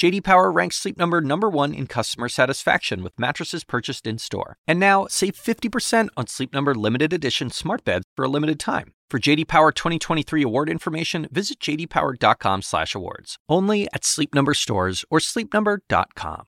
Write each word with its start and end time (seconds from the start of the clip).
JD 0.00 0.24
Power 0.24 0.50
ranks 0.50 0.76
Sleep 0.76 0.96
Number 0.96 1.20
number 1.20 1.50
1 1.50 1.74
in 1.74 1.86
customer 1.86 2.30
satisfaction 2.30 3.02
with 3.02 3.12
mattresses 3.18 3.64
purchased 3.64 4.06
in-store. 4.06 4.56
And 4.66 4.80
now, 4.80 5.06
save 5.10 5.34
50% 5.34 6.08
on 6.16 6.26
Sleep 6.26 6.54
Number 6.54 6.74
limited 6.74 7.12
edition 7.12 7.50
smart 7.50 7.84
beds 7.84 8.06
for 8.16 8.24
a 8.24 8.28
limited 8.28 8.58
time. 8.58 8.94
For 9.10 9.18
JD 9.18 9.46
Power 9.46 9.72
2023 9.72 10.42
award 10.42 10.70
information, 10.70 11.28
visit 11.30 11.60
jdpower.com/awards. 11.60 13.36
Only 13.46 13.88
at 13.92 14.06
Sleep 14.06 14.34
Number 14.34 14.54
stores 14.54 15.04
or 15.10 15.18
sleepnumber.com. 15.18 16.44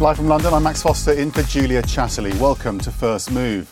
Live 0.00 0.16
from 0.16 0.28
London, 0.28 0.54
I'm 0.54 0.62
Max 0.62 0.80
Foster 0.80 1.12
in 1.12 1.30
for 1.30 1.42
Julia 1.42 1.82
Chatterley. 1.82 2.32
Welcome 2.40 2.78
to 2.78 2.90
First 2.90 3.30
Move. 3.30 3.70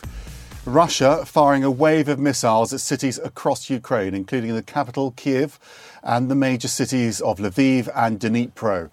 Russia 0.68 1.24
firing 1.24 1.64
a 1.64 1.70
wave 1.70 2.08
of 2.08 2.18
missiles 2.18 2.74
at 2.74 2.80
cities 2.80 3.18
across 3.18 3.70
Ukraine, 3.70 4.14
including 4.14 4.54
the 4.54 4.62
capital, 4.62 5.12
Kiev, 5.12 5.58
and 6.02 6.30
the 6.30 6.34
major 6.34 6.68
cities 6.68 7.22
of 7.22 7.38
Lviv 7.38 7.88
and 7.96 8.20
Dnipro. 8.20 8.90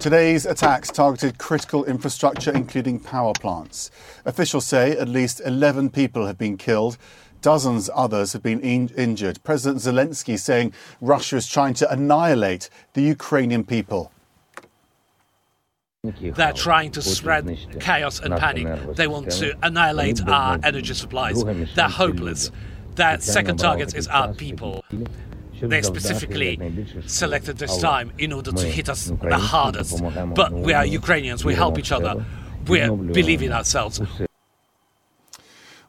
Today's 0.00 0.46
attacks 0.46 0.88
targeted 0.88 1.36
critical 1.36 1.84
infrastructure, 1.84 2.52
including 2.52 3.00
power 3.00 3.34
plants. 3.38 3.90
Officials 4.24 4.64
say 4.64 4.92
at 4.92 5.08
least 5.08 5.42
11 5.44 5.90
people 5.90 6.26
have 6.26 6.38
been 6.38 6.56
killed. 6.56 6.96
Dozens 7.42 7.90
others 7.94 8.32
have 8.32 8.42
been 8.42 8.60
in- 8.60 8.90
injured. 8.96 9.42
President 9.44 9.82
Zelensky 9.82 10.38
saying 10.38 10.72
Russia 11.00 11.36
is 11.36 11.46
trying 11.46 11.74
to 11.74 11.90
annihilate 11.90 12.70
the 12.94 13.02
Ukrainian 13.02 13.62
people. 13.64 14.10
They're 16.20 16.52
trying 16.52 16.92
to 16.92 17.02
spread 17.02 17.58
chaos 17.80 18.20
and 18.20 18.36
panic. 18.36 18.94
They 18.94 19.06
want 19.06 19.30
to 19.32 19.56
annihilate 19.62 20.26
our 20.26 20.58
energy 20.62 20.94
supplies. 20.94 21.42
They're 21.74 21.88
hopeless. 21.88 22.50
Their 22.94 23.20
second 23.20 23.58
target 23.58 23.94
is 23.94 24.08
our 24.08 24.32
people. 24.34 24.84
They 25.60 25.82
specifically 25.82 26.58
selected 27.06 27.58
this 27.58 27.78
time 27.78 28.12
in 28.18 28.32
order 28.32 28.52
to 28.52 28.66
hit 28.66 28.88
us 28.88 29.06
the 29.06 29.38
hardest. 29.38 30.02
But 30.34 30.52
we 30.52 30.72
are 30.72 30.84
Ukrainians, 30.84 31.44
we 31.44 31.54
help 31.54 31.78
each 31.78 31.92
other, 31.92 32.24
we 32.66 32.80
believe 32.88 33.42
in 33.42 33.52
ourselves. 33.52 34.00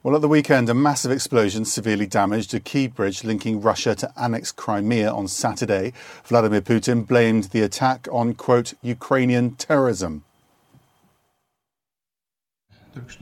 Well, 0.03 0.15
at 0.15 0.21
the 0.21 0.27
weekend, 0.27 0.69
a 0.69 0.73
massive 0.73 1.11
explosion 1.11 1.65
severely 1.65 2.05
damaged 2.05 2.53
a 2.53 2.59
key 2.59 2.87
bridge 2.87 3.23
linking 3.23 3.61
Russia 3.61 3.95
to 3.95 4.11
annex 4.15 4.51
Crimea 4.51 5.11
on 5.11 5.27
Saturday. 5.27 5.91
Vladimir 6.23 6.61
Putin 6.61 7.05
blamed 7.05 7.45
the 7.45 7.61
attack 7.61 8.07
on, 8.11 8.35
quote, 8.35 8.73
Ukrainian 8.83 9.55
terrorism. 9.55 10.23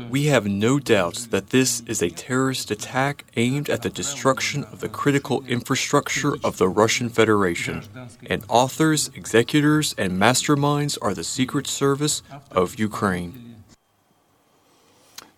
We 0.09 0.25
have 0.25 0.45
no 0.45 0.79
doubts 0.79 1.25
that 1.27 1.49
this 1.49 1.81
is 1.81 2.01
a 2.01 2.09
terrorist 2.09 2.71
attack 2.71 3.25
aimed 3.35 3.69
at 3.69 3.81
the 3.81 3.89
destruction 3.89 4.63
of 4.65 4.79
the 4.79 4.89
critical 4.89 5.43
infrastructure 5.47 6.35
of 6.43 6.57
the 6.57 6.69
Russian 6.69 7.09
Federation. 7.09 7.83
And 8.29 8.43
authors, 8.47 9.09
executors, 9.15 9.93
and 9.97 10.13
masterminds 10.13 10.97
are 11.01 11.13
the 11.13 11.23
Secret 11.23 11.67
Service 11.67 12.21
of 12.51 12.79
Ukraine. 12.79 13.44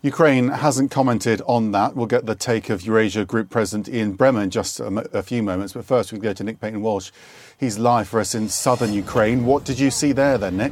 Ukraine 0.08 0.48
hasn't 0.48 0.90
commented 0.90 1.42
on 1.48 1.74
that. 1.74 1.94
We'll 1.94 2.06
get 2.06 2.26
the 2.26 2.34
take 2.34 2.70
of 2.70 2.82
Eurasia 2.82 3.26
Group 3.26 3.50
President 3.50 3.94
Ian 3.94 4.18
Bremmer 4.18 4.42
in 4.42 4.50
just 4.50 4.80
a, 4.80 4.88
a 5.12 5.22
few 5.22 5.44
moments. 5.44 5.74
But 5.74 5.84
first, 5.84 6.14
we 6.14 6.20
go 6.20 6.32
to 6.32 6.44
Nick 6.46 6.62
Paton 6.62 6.82
Walsh. 6.82 7.12
He's 7.60 7.78
live 7.78 8.08
for 8.08 8.22
us 8.22 8.34
in 8.34 8.48
southern 8.48 8.94
Ukraine. 8.94 9.46
What 9.46 9.66
did 9.66 9.80
you 9.80 9.92
see 9.92 10.14
there 10.14 10.38
then, 10.38 10.56
Nick? 10.56 10.72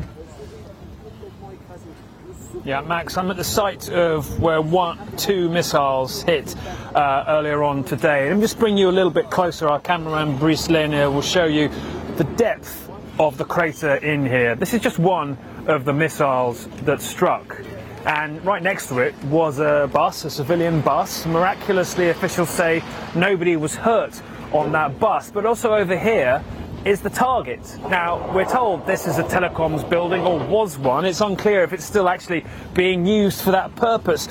Yeah, 2.63 2.79
Max, 2.79 3.18
I'm 3.18 3.29
at 3.29 3.35
the 3.35 3.44
site 3.44 3.90
of 3.90 4.40
where 4.40 4.62
one, 4.62 4.97
two 5.18 5.50
missiles 5.50 6.23
hit 6.23 6.56
uh, 6.96 7.25
earlier 7.28 7.62
on 7.62 7.84
today. 7.84 8.29
Let 8.29 8.38
me 8.38 8.41
just 8.41 8.57
bring 8.57 8.78
you 8.78 8.90
a 8.90 8.96
little 9.00 9.12
bit 9.12 9.29
closer. 9.29 9.67
Our 9.67 9.81
cameraman 9.81 10.38
Brice 10.38 10.69
Laine 10.69 11.13
will 11.13 11.22
show 11.22 11.46
you 11.46 11.69
the 12.16 12.23
depth 12.38 12.90
of 13.19 13.38
the 13.38 13.44
crater 13.44 13.96
in 13.96 14.25
here. 14.25 14.56
This 14.56 14.73
is 14.73 14.79
just 14.79 14.97
one 14.97 15.38
of 15.67 15.84
the 15.84 15.94
missiles 15.94 16.67
that 16.85 17.02
struck. 17.02 17.62
And 18.05 18.43
right 18.45 18.61
next 18.61 18.88
to 18.88 18.99
it 18.99 19.16
was 19.25 19.59
a 19.59 19.89
bus, 19.91 20.25
a 20.25 20.29
civilian 20.29 20.81
bus. 20.81 21.25
Miraculously, 21.25 22.09
officials 22.09 22.49
say 22.49 22.83
nobody 23.16 23.55
was 23.55 23.75
hurt 23.75 24.21
on 24.51 24.71
that 24.73 24.99
bus. 24.99 25.31
But 25.31 25.45
also 25.45 25.73
over 25.73 25.97
here, 25.97 26.43
is 26.85 27.01
the 27.01 27.09
target. 27.09 27.59
Now, 27.89 28.31
we're 28.31 28.45
told 28.45 28.85
this 28.85 29.07
is 29.07 29.17
a 29.17 29.23
telecoms 29.23 29.89
building, 29.89 30.21
or 30.21 30.38
was 30.45 30.77
one. 30.77 31.03
It's 31.03 31.19
unclear 31.19 31.63
if 31.63 31.73
it's 31.73 31.83
still 31.83 32.07
actually 32.07 32.45
being 32.75 33.07
used 33.07 33.41
for 33.41 33.49
that 33.51 33.75
purpose. 33.75 34.27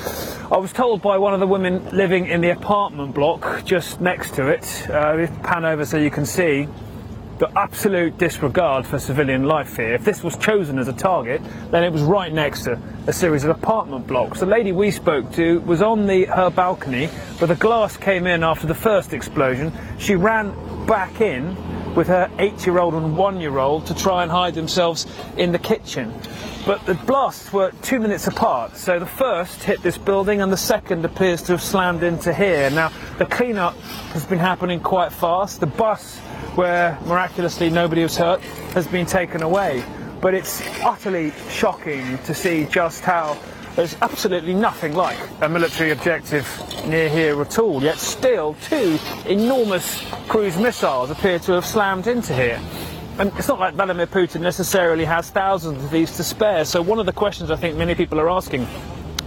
I 0.53 0.57
was 0.59 0.73
told 0.73 1.03
by 1.03 1.19
one 1.19 1.35
of 1.35 1.41
the 1.41 1.49
women 1.49 1.85
living 1.91 2.27
in 2.27 2.41
the 2.41 2.51
apartment 2.51 3.13
block 3.13 3.65
just 3.65 4.01
next 4.01 4.37
to 4.37 4.47
it, 4.47 4.89
uh, 4.89 5.27
pan 5.43 5.65
over 5.65 5.85
so 5.85 5.99
you 5.99 6.13
can 6.13 6.25
see, 6.25 6.69
the 7.39 7.51
absolute 7.59 8.17
disregard 8.17 8.87
for 8.87 8.99
civilian 8.99 9.45
life 9.45 9.77
here. 9.77 9.95
If 9.95 10.05
this 10.05 10.23
was 10.23 10.37
chosen 10.37 10.79
as 10.79 10.89
a 10.89 10.93
target, 10.93 11.43
then 11.71 11.83
it 11.83 11.93
was 11.93 12.03
right 12.03 12.33
next 12.33 12.65
to 12.65 12.79
a 13.07 13.13
series 13.13 13.45
of 13.45 13.51
apartment 13.51 14.07
blocks. 14.07 14.41
The 14.41 14.47
lady 14.47 14.73
we 14.73 14.91
spoke 14.91 15.33
to 15.33 15.61
was 15.61 15.83
on 15.83 16.07
the, 16.07 16.27
her 16.27 16.51
balcony, 16.51 17.09
but 17.41 17.47
the 17.47 17.57
glass 17.57 17.97
came 17.97 18.27
in 18.27 18.45
after 18.45 18.67
the 18.67 18.75
first 18.75 19.13
explosion. 19.13 19.73
She 19.99 20.15
ran 20.15 20.55
back 20.87 21.21
in 21.21 21.57
with 21.95 22.09
her 22.09 22.31
eight-year-old 22.39 22.95
and 22.95 23.17
one-year-old 23.17 23.87
to 23.87 23.95
try 23.95 24.23
and 24.23 24.31
hide 24.31 24.55
themselves 24.55 25.07
in 25.37 25.53
the 25.53 25.59
kitchen. 25.59 26.13
But 26.67 26.87
the 26.87 26.95
blasts 26.95 27.53
were 27.53 27.73
two 27.83 28.01
minutes 28.01 28.27
apart, 28.27 28.77
so 28.77 28.99
the 28.99 29.07
first 29.07 29.63
hit 29.63 29.83
this 29.83 29.99
building 29.99 30.41
and 30.41 30.53
the 30.53 30.57
second 30.57 31.05
appears 31.05 31.43
to 31.43 31.53
have 31.53 31.63
slammed 31.63 32.03
into 32.03 32.33
here. 32.33 32.71
Now, 32.71 32.91
the 33.19 33.27
cleanup 33.27 33.75
has 34.15 34.25
been 34.25 34.39
happening 34.39 34.81
quite 34.81 35.13
fast. 35.13 35.61
The 35.61 35.67
bus, 35.67 36.21
where 36.57 36.99
miraculously 37.07 37.71
nobody 37.71 38.03
was 38.03 38.17
hurt, 38.17 38.41
has 38.75 38.87
been 38.87 39.07
taken 39.07 39.43
away. 39.43 39.85
But 40.21 40.35
it's 40.35 40.63
utterly 40.83 41.33
shocking 41.51 42.19
to 42.19 42.35
see 42.35 42.67
just 42.67 43.03
how 43.03 43.39
there's 43.77 43.97
absolutely 44.03 44.55
nothing 44.55 44.95
like 44.95 45.19
a 45.41 45.49
military 45.49 45.91
objective 45.91 46.47
near 46.87 47.09
here 47.09 47.41
at 47.41 47.59
all, 47.59 47.83
yet 47.83 47.99
still 47.99 48.55
two 48.69 48.99
enormous 49.27 50.01
cruise 50.29 50.57
missiles 50.57 51.11
appear 51.11 51.39
to 51.41 51.53
have 51.53 51.67
slammed 51.67 52.07
into 52.07 52.35
here. 52.35 52.61
And 53.19 53.33
it's 53.37 53.49
not 53.49 53.61
like 53.61 53.75
Vladimir 53.75 54.07
Putin 54.07 54.41
necessarily 54.41 55.05
has 55.05 55.31
thousands 55.31 55.83
of 55.85 55.91
these 55.91 56.17
to 56.17 56.25
spare. 56.25 56.65
So 56.65 56.83
one 56.83 56.99
of 56.99 57.07
the 57.07 57.13
questions 57.13 57.51
I 57.51 57.57
think 57.57 57.77
many 57.77 57.95
people 57.95 58.19
are 58.21 58.31
asking 58.31 58.67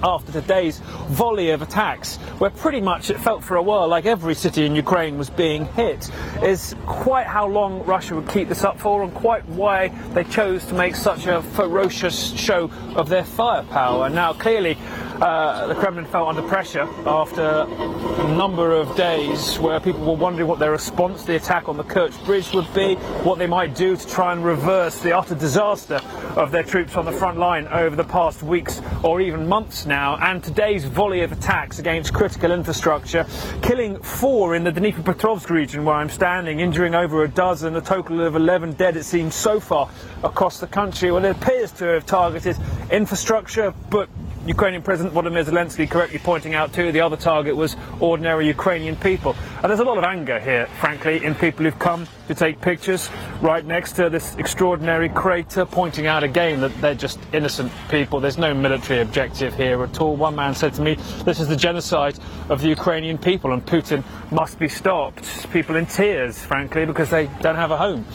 after 0.04 0.32
today's 0.32 0.80
volley 1.08 1.52
of 1.52 1.62
attacks, 1.62 2.18
where 2.40 2.50
pretty 2.50 2.82
much 2.82 3.10
it 3.10 3.20
felt 3.20 3.44
for 3.44 3.56
a 3.56 3.62
while 3.62 3.88
like 3.88 4.06
every 4.06 4.36
city 4.36 4.66
in 4.66 4.76
Ukraine 4.76 5.18
was 5.18 5.30
being 5.30 5.66
hit, 5.74 6.10
is 6.44 6.76
quite 6.86 7.28
how 7.28 7.48
long 7.48 7.84
Russia 7.86 8.16
would 8.16 8.30
keep 8.30 8.50
this 8.50 8.64
up 8.64 8.80
for 8.80 9.04
and 9.04 9.14
quite 9.14 9.46
why 9.50 9.90
they 10.14 10.24
chose 10.24 10.66
to 10.66 10.74
make 10.74 10.96
such 10.96 11.26
a 11.26 11.42
ferocious 11.42 12.34
show 12.34 12.70
of 12.96 13.10
their 13.10 13.24
firepower. 13.24 14.10
Now, 14.10 14.34
clearly, 14.34 14.78
uh, 15.22 15.68
the 15.68 15.76
Kremlin 15.76 16.06
felt 16.06 16.30
under 16.30 16.42
pressure 16.44 16.88
after 17.06 17.42
a 17.42 18.36
number 18.36 18.74
of 18.74 18.96
days 18.96 19.58
where 19.60 19.80
people 19.80 20.06
were 20.06 20.16
wondering 20.16 20.48
what 20.48 20.60
their 20.60 20.72
response 20.72 21.22
to 21.22 21.28
the 21.28 21.36
attack 21.36 21.68
on 21.68 21.78
the 21.78 21.84
Kerch 21.84 22.24
Bridge 22.26 22.54
would 22.54 22.72
be, 22.74 22.96
what 23.24 23.40
they 23.40 23.48
might 23.48 23.76
do 23.76 23.96
to 23.96 24.08
try 24.08 24.32
and 24.32 24.46
reverse 24.46 25.00
the 25.02 25.18
utter 25.18 25.36
disaster 25.36 26.00
of 26.36 26.52
their 26.52 26.64
troops 26.64 26.96
on 26.96 27.06
the 27.06 27.12
front 27.12 27.38
line 27.38 27.68
over 27.68 27.96
the 27.96 28.04
past 28.04 28.44
weeks 28.44 28.82
or 29.04 29.20
even 29.20 29.48
months 29.48 29.86
now. 29.86 30.18
And 30.18 30.44
today's 30.44 30.86
volley 30.86 31.22
of 31.22 31.32
attacks 31.32 31.80
against 31.80 32.14
critical 32.14 32.52
infrastructure, 32.52 33.26
killing 33.62 33.98
four 34.00 34.56
in 34.56 34.64
the 34.64 34.72
Dnipropetrovsk 34.72 35.50
region 35.50 35.84
where 35.84 35.96
I'm 35.96 36.10
standing, 36.10 36.60
injuring 36.60 36.94
over 36.94 37.24
a 37.24 37.28
dozen, 37.28 37.76
a 37.76 37.82
total 37.82 38.22
of 38.22 38.36
11 38.36 38.74
dead 38.74 38.98
it 38.98 39.04
seems 39.04 39.34
so 39.36 39.60
far 39.60 39.90
across 40.24 40.60
the 40.60 40.68
country. 40.68 41.12
Well, 41.12 41.26
it 41.26 41.32
appears 41.32 41.72
to 41.74 41.86
have 41.86 42.06
targeted 42.06 42.58
infrastructure, 42.92 43.74
but 43.90 44.10
Ukrainian 44.48 44.82
President 44.82 45.14
Volodymyr 45.14 45.44
Zelensky 45.44 45.90
correctly 45.90 46.20
pointing 46.20 46.56
out 46.56 46.72
too, 46.72 46.94
the 46.94 47.02
other 47.02 47.18
target 47.18 47.54
was 47.56 47.76
ordinary 48.00 48.48
Ukrainian 48.48 48.96
people. 48.96 49.36
And 49.62 49.70
there's 49.70 49.82
a 49.82 49.84
lot 49.84 49.98
of 49.98 50.06
anger 50.06 50.40
here, 50.40 50.68
frankly, 50.80 51.24
in 51.24 51.36
people 51.36 51.66
who've 51.66 51.78
come 51.78 52.08
to 52.30 52.36
take 52.36 52.62
pictures 52.62 53.10
right 53.42 53.66
next 53.66 53.94
to 53.94 54.10
this 54.10 54.36
extraordinary 54.38 55.10
crater, 55.10 55.66
pointing 55.66 56.08
out 56.08 56.24
again 56.24 56.62
that 56.62 56.72
they're 56.80 56.96
just 56.96 57.20
innocent 57.34 57.72
people. 57.90 58.22
There's 58.22 58.38
no 58.38 58.54
military 58.54 59.02
objective 59.02 59.54
here 59.54 59.84
at 59.84 60.00
all. 60.00 60.16
One 60.16 60.36
man 60.36 60.56
said 60.56 60.74
to 60.76 60.82
me, 60.82 60.96
this 61.26 61.42
is 61.42 61.50
the 61.50 61.56
genocide 61.58 62.18
of 62.48 62.62
the 62.62 62.70
Ukrainian 62.70 63.18
people 63.18 63.52
and 63.52 63.66
Putin 63.66 64.02
must 64.32 64.60
be 64.60 64.70
stopped. 64.70 65.52
People 65.52 65.76
in 65.76 65.86
tears, 65.86 66.40
frankly, 66.40 66.86
because 66.86 67.10
they 67.10 67.28
don't 67.42 67.56
have 67.56 67.72
a 67.72 67.78
home 67.78 68.06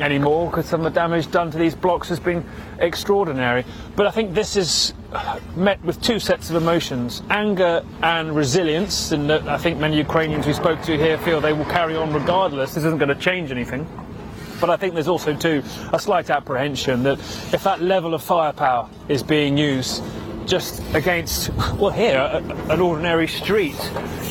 anymore 0.00 0.50
because 0.50 0.66
some 0.66 0.84
of 0.84 0.92
the 0.92 0.98
damage 0.98 1.30
done 1.30 1.50
to 1.50 1.58
these 1.58 1.74
blocks 1.74 2.08
has 2.08 2.20
been 2.20 2.44
extraordinary. 2.78 3.64
But 3.96 4.06
I 4.06 4.10
think 4.10 4.34
this 4.34 4.56
is 4.56 4.94
uh, 5.12 5.38
met 5.56 5.82
with 5.84 6.00
two 6.02 6.18
sets 6.18 6.50
of 6.50 6.56
emotions 6.56 7.22
anger 7.30 7.84
and 8.02 8.34
resilience. 8.34 9.12
And 9.12 9.30
I 9.30 9.58
think 9.58 9.78
many 9.78 9.96
Ukrainians 9.96 10.46
we 10.46 10.52
spoke 10.52 10.82
to 10.82 10.96
here 10.96 11.18
feel 11.18 11.40
they 11.40 11.52
will 11.52 11.64
carry 11.66 11.96
on 11.96 12.12
regardless. 12.12 12.74
This 12.74 12.84
isn't 12.84 12.98
going 12.98 13.08
to 13.08 13.20
change 13.20 13.50
anything. 13.50 13.86
But 14.60 14.70
I 14.70 14.76
think 14.76 14.94
there's 14.94 15.08
also, 15.08 15.34
too, 15.34 15.62
a 15.92 15.98
slight 15.98 16.30
apprehension 16.30 17.02
that 17.02 17.18
if 17.52 17.64
that 17.64 17.82
level 17.82 18.14
of 18.14 18.22
firepower 18.22 18.88
is 19.08 19.22
being 19.22 19.58
used, 19.58 20.02
just 20.46 20.82
against, 20.94 21.50
well, 21.74 21.90
here, 21.90 22.18
a, 22.18 22.36
an 22.72 22.80
ordinary 22.80 23.28
street 23.28 23.78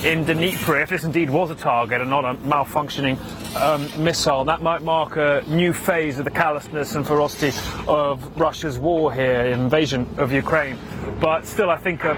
in 0.03 0.25
Dnipro, 0.25 0.81
if 0.81 0.89
this 0.89 1.03
indeed 1.03 1.29
was 1.29 1.51
a 1.51 1.55
target 1.55 2.01
and 2.01 2.09
not 2.09 2.25
a 2.25 2.35
malfunctioning 2.39 3.17
um, 3.55 4.03
missile, 4.03 4.43
that 4.45 4.61
might 4.61 4.81
mark 4.81 5.15
a 5.17 5.43
new 5.47 5.73
phase 5.73 6.19
of 6.19 6.25
the 6.25 6.31
callousness 6.31 6.95
and 6.95 7.05
ferocity 7.05 7.57
of 7.87 8.39
Russia's 8.39 8.77
war 8.77 9.13
here, 9.13 9.45
invasion 9.45 10.07
of 10.17 10.31
Ukraine. 10.31 10.77
But 11.19 11.45
still, 11.45 11.69
I 11.69 11.77
think 11.77 12.03
a, 12.03 12.15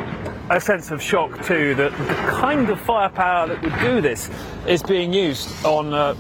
a 0.50 0.59
sense 0.59 0.91
of 0.91 1.01
shock 1.01 1.44
too 1.45 1.75
that 1.75 1.91
the 1.91 2.13
kind 2.31 2.69
of 2.69 2.80
firepower 2.81 3.48
that 3.48 3.62
would 3.62 3.80
do 3.80 4.01
this 4.01 4.30
is 4.68 4.81
being 4.81 5.13
used 5.13 5.65
on 5.65 5.94
uh, 5.94 6.15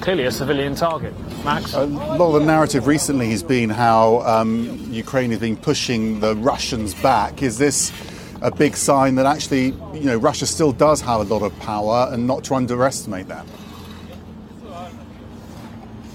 clearly 0.00 0.24
a 0.24 0.30
civilian 0.30 0.74
target. 0.74 1.12
Max? 1.44 1.74
A 1.74 1.84
lot 1.84 2.34
of 2.34 2.40
the 2.40 2.46
narrative 2.46 2.86
recently 2.86 3.30
has 3.30 3.42
been 3.42 3.70
how 3.70 4.20
um, 4.20 4.86
Ukraine 4.90 5.30
has 5.30 5.40
been 5.40 5.56
pushing 5.56 6.20
the 6.20 6.36
Russians 6.36 6.94
back. 6.94 7.42
Is 7.42 7.58
this 7.58 7.92
a 8.40 8.50
big 8.50 8.76
sign 8.76 9.16
that 9.16 9.26
actually, 9.26 9.66
you 9.92 10.04
know, 10.04 10.16
Russia 10.16 10.46
still 10.46 10.72
does 10.72 11.00
have 11.00 11.20
a 11.20 11.24
lot 11.24 11.42
of 11.42 11.58
power 11.58 12.08
and 12.12 12.26
not 12.26 12.44
to 12.44 12.54
underestimate 12.54 13.26
that? 13.28 13.46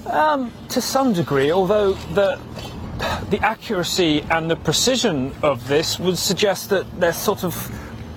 Um, 0.06 0.52
to 0.68 0.80
some 0.80 1.12
degree, 1.12 1.50
although 1.50 1.94
the 2.14 2.38
the 3.30 3.40
accuracy 3.40 4.22
and 4.30 4.50
the 4.50 4.56
precision 4.56 5.34
of 5.42 5.66
this 5.66 5.98
would 5.98 6.16
suggest 6.16 6.70
that 6.70 6.86
they're 7.00 7.12
sort 7.12 7.42
of 7.42 7.54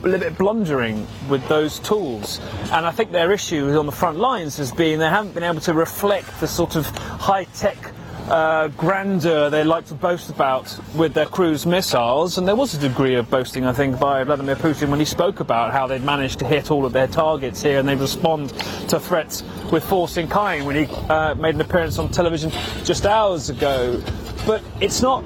little 0.07 0.30
bit 0.30 0.38
blundering 0.38 1.07
with 1.30 1.48
those 1.48 1.80
tools. 1.80 2.39
And 2.71 2.86
I 2.86 2.92
think 2.92 3.12
their 3.12 3.31
issue 3.31 3.77
on 3.77 3.86
the 3.86 3.92
front 3.92 4.18
lines 4.18 4.57
has 4.57 4.71
been 4.71 5.00
they 5.00 5.09
haven't 5.09 5.33
been 5.33 5.44
able 5.44 5.62
to 5.62 5.74
reflect 5.74 6.39
the 6.39 6.48
sort 6.48 6.75
of 6.75 6.86
high 6.88 7.45
tech 7.45 7.94
uh, 8.30 8.68
grandeur 8.69 9.50
they 9.50 9.63
like 9.63 9.86
to 9.86 9.94
boast 9.94 10.30
about 10.30 10.77
with 10.95 11.13
their 11.13 11.25
cruise 11.25 11.65
missiles. 11.65 12.38
And 12.38 12.48
there 12.48 12.56
was 12.56 12.74
a 12.74 12.80
degree 12.80 13.15
of 13.15 13.30
boasting, 13.30 13.65
I 13.65 13.74
think, 13.74 14.00
by 14.00 14.24
Vladimir 14.24 14.56
Putin 14.56 14.89
when 14.89 15.00
he 15.00 15.06
spoke 15.06 15.39
about 15.39 15.71
how 15.71 15.88
they'd 15.88 16.04
managed 16.04 16.39
to 16.39 16.45
hit 16.45 16.69
all 16.69 16.86
of 16.86 16.94
their 16.94 17.07
targets 17.07 17.62
here 17.62 17.80
and 17.80 17.88
they 17.88 17.95
respond 17.95 18.50
to 18.89 19.00
threats 19.00 19.44
with 19.71 19.83
force 19.83 20.18
in 20.18 20.27
kind 20.27 20.65
when 20.65 20.75
he 20.75 20.94
uh, 21.10 21.36
made 21.36 21.56
an 21.56 21.62
appearance 21.62 21.98
on 21.98 22.10
television 22.10 22.51
just 22.83 23.06
hours 23.06 23.50
ago. 23.50 24.01
But 24.45 24.63
it's 24.81 25.01
not 25.01 25.24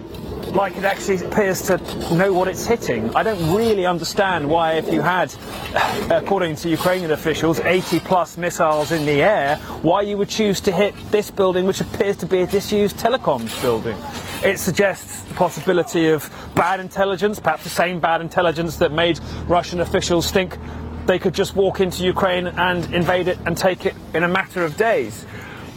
like 0.53 0.75
it 0.75 0.83
actually 0.83 1.24
appears 1.25 1.62
to 1.63 1.77
know 2.15 2.33
what 2.33 2.48
it's 2.48 2.65
hitting. 2.65 3.15
I 3.15 3.24
don't 3.24 3.56
really 3.56 3.86
understand 3.86 4.50
why, 4.50 4.74
if 4.74 4.92
you 4.92 5.01
had, 5.01 5.33
according 6.12 6.56
to 6.57 6.69
Ukrainian 6.69 7.12
officials, 7.12 7.59
80 7.59 8.00
plus 8.01 8.38
missiles 8.38 8.92
in 8.92 9.06
the 9.06 9.21
air, 9.21 9.57
why 9.81 10.01
you 10.01 10.18
would 10.18 10.30
choose 10.30 10.59
to 10.62 10.71
hit 10.71 10.94
this 11.12 11.31
building, 11.31 11.65
which 11.65 11.81
appears 11.81 12.18
to 12.18 12.25
be 12.25 12.42
a 12.42 12.48
disused 12.48 12.98
telecoms 12.98 13.59
building. 13.62 13.98
It 14.44 14.57
suggests 14.57 15.21
the 15.24 15.33
possibility 15.36 16.09
of 16.09 16.30
bad 16.56 16.80
intelligence, 16.80 17.39
perhaps 17.39 17.63
the 17.63 17.69
same 17.69 18.00
bad 18.00 18.21
intelligence 18.21 18.77
that 18.77 18.92
made 18.92 19.19
Russian 19.48 19.80
officials 19.80 20.31
think 20.31 20.57
they 21.06 21.19
could 21.19 21.33
just 21.33 21.56
walk 21.56 21.80
into 21.80 22.03
Ukraine 22.03 22.48
and 22.48 22.94
invade 22.94 23.27
it 23.27 23.38
and 23.45 23.57
take 23.57 23.86
it 23.86 23.95
in 24.13 24.24
a 24.24 24.27
matter 24.27 24.63
of 24.63 24.77
days. 24.77 25.25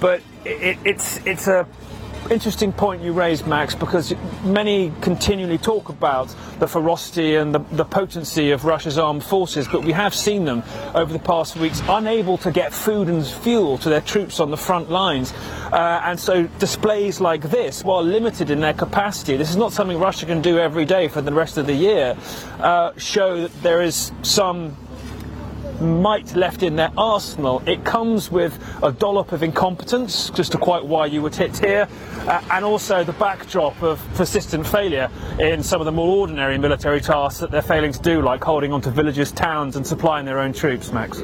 But 0.00 0.20
it, 0.44 0.78
it's 0.84 1.24
it's 1.26 1.46
a 1.46 1.66
interesting 2.30 2.72
point 2.72 3.02
you 3.02 3.12
raised, 3.12 3.46
Max, 3.46 3.74
because 3.74 4.14
many 4.44 4.92
continually 5.00 5.58
talk 5.58 5.88
about 5.88 6.34
the 6.58 6.66
ferocity 6.66 7.36
and 7.36 7.54
the, 7.54 7.58
the, 7.72 7.84
potency 7.84 8.50
of 8.50 8.64
Russia's 8.64 8.98
armed 8.98 9.22
forces, 9.22 9.68
but 9.68 9.84
we 9.84 9.92
have 9.92 10.14
seen 10.14 10.44
them 10.44 10.62
over 10.94 11.12
the 11.12 11.18
past 11.18 11.56
weeks 11.56 11.82
unable 11.88 12.38
to 12.38 12.50
get 12.50 12.72
food 12.72 13.08
and 13.08 13.26
fuel 13.26 13.78
to 13.78 13.88
their 13.88 14.00
troops 14.00 14.40
on 14.40 14.50
the 14.50 14.56
front 14.56 14.90
lines. 14.90 15.32
Uh, 15.72 16.00
and 16.04 16.18
so 16.18 16.44
displays 16.58 17.20
like 17.20 17.42
this, 17.42 17.84
while 17.84 18.02
limited 18.02 18.50
in 18.50 18.60
their 18.60 18.74
capacity, 18.74 19.36
this 19.36 19.50
is 19.50 19.56
not 19.56 19.72
something 19.72 19.98
Russia 19.98 20.26
can 20.26 20.40
do 20.40 20.58
every 20.58 20.84
day 20.84 21.08
for 21.08 21.20
the 21.20 21.32
rest 21.32 21.58
of 21.58 21.66
the 21.66 21.74
year, 21.74 22.16
uh, 22.60 22.92
show 22.96 23.42
that 23.42 23.62
there 23.62 23.82
is 23.82 24.12
some 24.22 24.76
might 25.80 26.34
left 26.34 26.62
in 26.62 26.76
their 26.76 26.92
arsenal. 26.96 27.62
It 27.66 27.84
comes 27.84 28.30
with 28.30 28.58
a 28.82 28.92
dollop 28.92 29.32
of 29.32 29.42
incompetence, 29.42 30.30
just 30.30 30.52
to 30.52 30.58
quite 30.58 30.84
why 30.84 31.06
you 31.06 31.22
would 31.22 31.34
hit 31.34 31.58
here, 31.58 31.88
uh, 32.26 32.42
and 32.50 32.64
also 32.64 33.04
the 33.04 33.12
backdrop 33.14 33.82
of 33.82 34.02
persistent 34.14 34.66
failure 34.66 35.10
in 35.38 35.62
some 35.62 35.80
of 35.80 35.84
the 35.84 35.92
more 35.92 36.18
ordinary 36.18 36.58
military 36.58 37.00
tasks 37.00 37.40
that 37.40 37.50
they're 37.50 37.62
failing 37.62 37.92
to 37.92 38.00
do, 38.00 38.22
like 38.22 38.42
holding 38.42 38.72
onto 38.72 38.90
villages, 38.90 39.32
towns, 39.32 39.76
and 39.76 39.86
supplying 39.86 40.24
their 40.24 40.38
own 40.38 40.52
troops, 40.52 40.92
Max. 40.92 41.22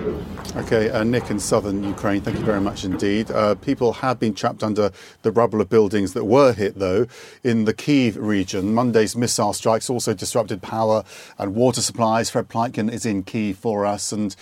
Okay, 0.56 0.90
uh, 0.90 1.04
Nick 1.04 1.30
in 1.30 1.38
southern 1.38 1.84
Ukraine, 1.84 2.20
thank 2.20 2.38
you 2.38 2.44
very 2.44 2.60
much 2.60 2.84
indeed. 2.84 3.30
Uh, 3.30 3.54
people 3.54 3.92
have 3.92 4.18
been 4.18 4.34
trapped 4.34 4.62
under 4.62 4.90
the 5.22 5.30
rubble 5.30 5.60
of 5.60 5.68
buildings 5.68 6.12
that 6.14 6.24
were 6.24 6.52
hit, 6.52 6.78
though, 6.78 7.06
in 7.44 7.64
the 7.64 7.72
Kiev 7.72 8.16
region. 8.16 8.74
Monday's 8.74 9.16
missile 9.16 9.52
strikes 9.52 9.88
also 9.88 10.12
disrupted 10.12 10.60
power 10.60 11.04
and 11.38 11.54
water 11.54 11.80
supplies. 11.80 12.30
Fred 12.30 12.48
Pleitgen 12.48 12.92
is 12.92 13.06
in 13.06 13.22
Kiev 13.22 13.56
for 13.56 13.86
us, 13.86 14.12
and 14.12 14.34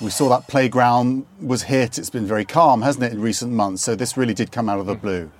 we 0.00 0.10
saw 0.10 0.28
that 0.28 0.46
playground 0.46 1.26
was 1.40 1.62
hit. 1.62 1.98
It's 1.98 2.10
been 2.10 2.26
very 2.26 2.44
calm, 2.44 2.82
hasn't 2.82 3.04
it, 3.04 3.12
in 3.12 3.20
recent 3.20 3.52
months? 3.52 3.82
So 3.82 3.94
this 3.94 4.16
really 4.16 4.34
did 4.34 4.52
come 4.52 4.68
out 4.68 4.78
of 4.78 4.86
the 4.86 4.96
mm. 4.96 5.00
blue. 5.00 5.30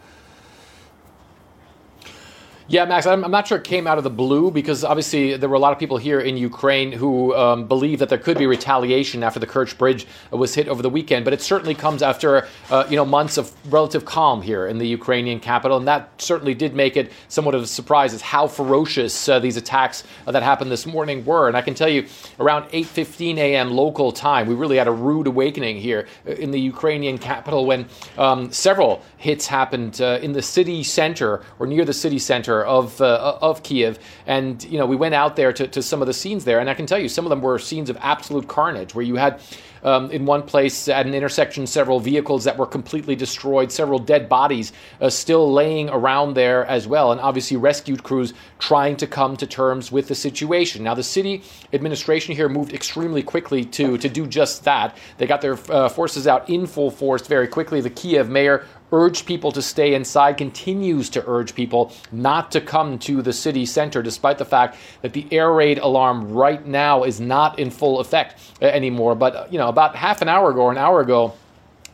Yeah, 2.69 2.85
Max, 2.85 3.07
I'm, 3.07 3.25
I'm, 3.25 3.31
not 3.31 3.47
sure 3.47 3.59
it 3.59 3.63
came 3.63 3.87
out 3.87 3.97
of 3.97 4.03
the 4.03 4.11
blue 4.11 4.51
because 4.51 4.83
obviously 4.83 5.37
there 5.37 5.49
were 5.49 5.55
a 5.55 5.61
lot 5.61 5.73
of 5.73 5.79
people 5.79 5.99
here 5.99 6.19
in 6.19 6.37
Ukraine 6.37 6.91
who 6.91 7.33
um, 7.37 7.69
believe 7.69 8.01
that 8.01 8.09
there 8.09 8.19
could 8.19 8.37
be 8.37 8.47
retaliation 8.49 9.23
after 9.23 9.39
the 9.39 9.47
Kerch 9.47 9.79
Bridge 9.79 10.05
was 10.33 10.53
hit 10.53 10.67
over 10.67 10.83
the 10.83 10.91
weekend. 10.91 11.25
But 11.25 11.33
it 11.33 11.41
certainly 11.41 11.77
comes 11.77 12.03
after 12.03 12.49
uh, 12.69 12.85
you 12.91 12.97
know 12.97 13.05
months 13.05 13.39
of 13.39 13.53
relative 13.73 14.05
calm 14.05 14.43
here 14.43 14.67
in 14.67 14.79
the 14.79 14.89
Ukrainian 14.89 15.39
capital, 15.39 15.77
and 15.77 15.87
that 15.87 16.11
certainly 16.21 16.55
did 16.55 16.75
make 16.75 16.97
it 16.97 17.13
somewhat 17.29 17.55
of 17.55 17.63
a 17.63 17.69
surprise 17.69 18.13
as 18.13 18.21
how 18.21 18.49
ferocious 18.49 19.29
uh, 19.29 19.39
these 19.39 19.57
attacks 19.57 20.03
uh, 20.27 20.33
that 20.33 20.43
happened 20.43 20.73
this 20.73 20.87
morning 20.87 21.25
were. 21.25 21.47
And 21.47 21.57
I 21.57 21.63
can 21.63 21.75
tell 21.75 21.89
you, 21.89 22.09
around 22.41 22.65
8:15 22.71 23.37
a.m. 23.37 23.71
local 23.71 24.11
time, 24.11 24.49
we 24.49 24.57
really 24.57 24.77
had 24.77 24.89
a 24.89 24.93
rude 24.93 25.29
awakening 25.29 25.77
here 25.77 26.09
uh, 26.27 26.33
in 26.33 26.51
the 26.51 26.61
Ukrainian 26.61 27.17
capital 27.17 27.65
when 27.65 27.87
um, 28.19 28.51
several 28.51 29.03
hits 29.19 29.47
happened 29.47 30.01
uh, 30.01 30.19
in 30.21 30.33
the 30.33 30.43
city 30.43 30.83
center 30.83 31.43
or 31.61 31.69
near 31.69 31.85
the 31.85 31.93
city 31.93 32.19
center 32.19 32.56
of 32.65 33.01
uh, 33.01 33.39
of 33.43 33.63
Kiev, 33.63 33.99
and 34.27 34.63
you 34.65 34.79
know 34.79 34.87
we 34.87 34.97
went 34.97 35.15
out 35.15 35.37
there 35.37 35.53
to, 35.53 35.67
to 35.69 35.83
some 35.83 36.01
of 36.01 36.07
the 36.07 36.15
scenes 36.15 36.45
there, 36.45 36.61
and 36.61 36.71
I 36.71 36.75
can 36.75 36.87
tell 36.87 36.99
you 36.99 37.09
some 37.09 37.25
of 37.27 37.31
them 37.31 37.41
were 37.41 37.59
scenes 37.59 37.91
of 37.91 37.99
absolute 38.01 38.49
carnage, 38.49 38.95
where 38.95 39.05
you 39.05 39.17
had 39.17 39.41
um, 39.83 40.11
in 40.11 40.27
one 40.27 40.43
place 40.43 40.89
at 40.89 41.07
an 41.07 41.15
intersection 41.15 41.67
several 41.67 42.01
vehicles 42.01 42.45
that 42.45 42.57
were 42.57 42.67
completely 42.67 43.15
destroyed, 43.15 43.71
several 43.71 43.99
dead 43.99 44.29
bodies 44.29 44.73
uh, 45.01 45.09
still 45.09 45.53
laying 45.53 45.89
around 45.91 46.35
there 46.35 46.65
as 46.67 46.87
well, 46.87 47.13
and 47.13 47.21
obviously 47.21 47.57
rescue 47.57 47.97
crews 47.97 48.35
trying 48.59 48.97
to 48.97 49.07
come 49.07 49.37
to 49.37 49.47
terms 49.47 49.93
with 49.93 50.09
the 50.09 50.15
situation. 50.15 50.83
Now 50.83 50.95
the 50.95 51.03
city 51.03 51.43
administration 51.73 52.35
here 52.35 52.49
moved 52.49 52.73
extremely 52.73 53.23
quickly 53.23 53.65
to 53.65 53.97
to 53.99 54.09
do 54.09 54.27
just 54.27 54.65
that. 54.65 54.97
They 55.19 55.27
got 55.27 55.41
their 55.41 55.59
uh, 55.71 55.89
forces 55.89 56.27
out 56.27 56.49
in 56.51 56.67
full 56.67 56.91
force 56.91 57.27
very 57.27 57.49
quickly. 57.49 57.81
The 57.81 57.91
Kiev 57.91 58.29
mayor 58.29 58.67
urged 58.93 59.27
people 59.27 59.53
to 59.53 59.63
stay 59.63 59.95
inside, 59.95 60.37
continues 60.37 61.11
to 61.11 61.25
urge 61.27 61.55
people 61.55 61.93
not 62.13 62.51
to 62.53 62.61
come 62.61 62.99
to 63.01 63.23
the 63.23 63.33
city 63.33 63.67
center, 63.67 64.03
despite 64.03 64.39
the 64.39 64.45
fact 64.45 64.77
that 65.03 65.13
the 65.13 65.27
air 65.31 65.53
raid 65.53 65.79
alarm 65.79 66.31
right 66.33 66.67
now 66.67 67.05
is 67.05 67.21
not 67.21 67.59
in 67.59 67.71
full 67.71 68.01
effect 68.01 68.41
uh, 68.63 68.67
anymore. 68.67 69.15
But, 69.15 69.53
you 69.53 69.59
know, 69.59 69.69
about 69.69 69.97
half 69.97 70.23
an 70.23 70.29
hour 70.29 70.51
ago 70.51 70.63
or 70.63 70.71
an 70.71 70.79
hour 70.79 71.01
ago, 71.01 71.35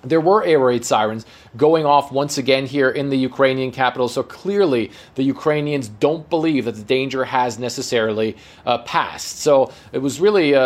there 0.03 0.21
were 0.21 0.45
air 0.45 0.59
raid 0.59 0.85
sirens 0.85 1.25
going 1.57 1.85
off 1.85 2.11
once 2.13 2.39
again 2.39 2.67
here 2.67 2.91
in 2.91 3.11
the 3.11 3.17
Ukrainian 3.17 3.71
capital. 3.71 4.09
So 4.09 4.23
clearly, 4.23 4.91
the 5.15 5.23
Ukrainians 5.23 5.89
don't 5.89 6.29
believe 6.31 6.65
that 6.65 6.77
the 6.77 6.85
danger 6.85 7.25
has 7.25 7.59
necessarily 7.59 8.37
uh, 8.65 8.79
passed. 8.79 9.41
So 9.41 9.73
it 9.93 9.99
was 9.99 10.21
really 10.21 10.53
a, 10.53 10.63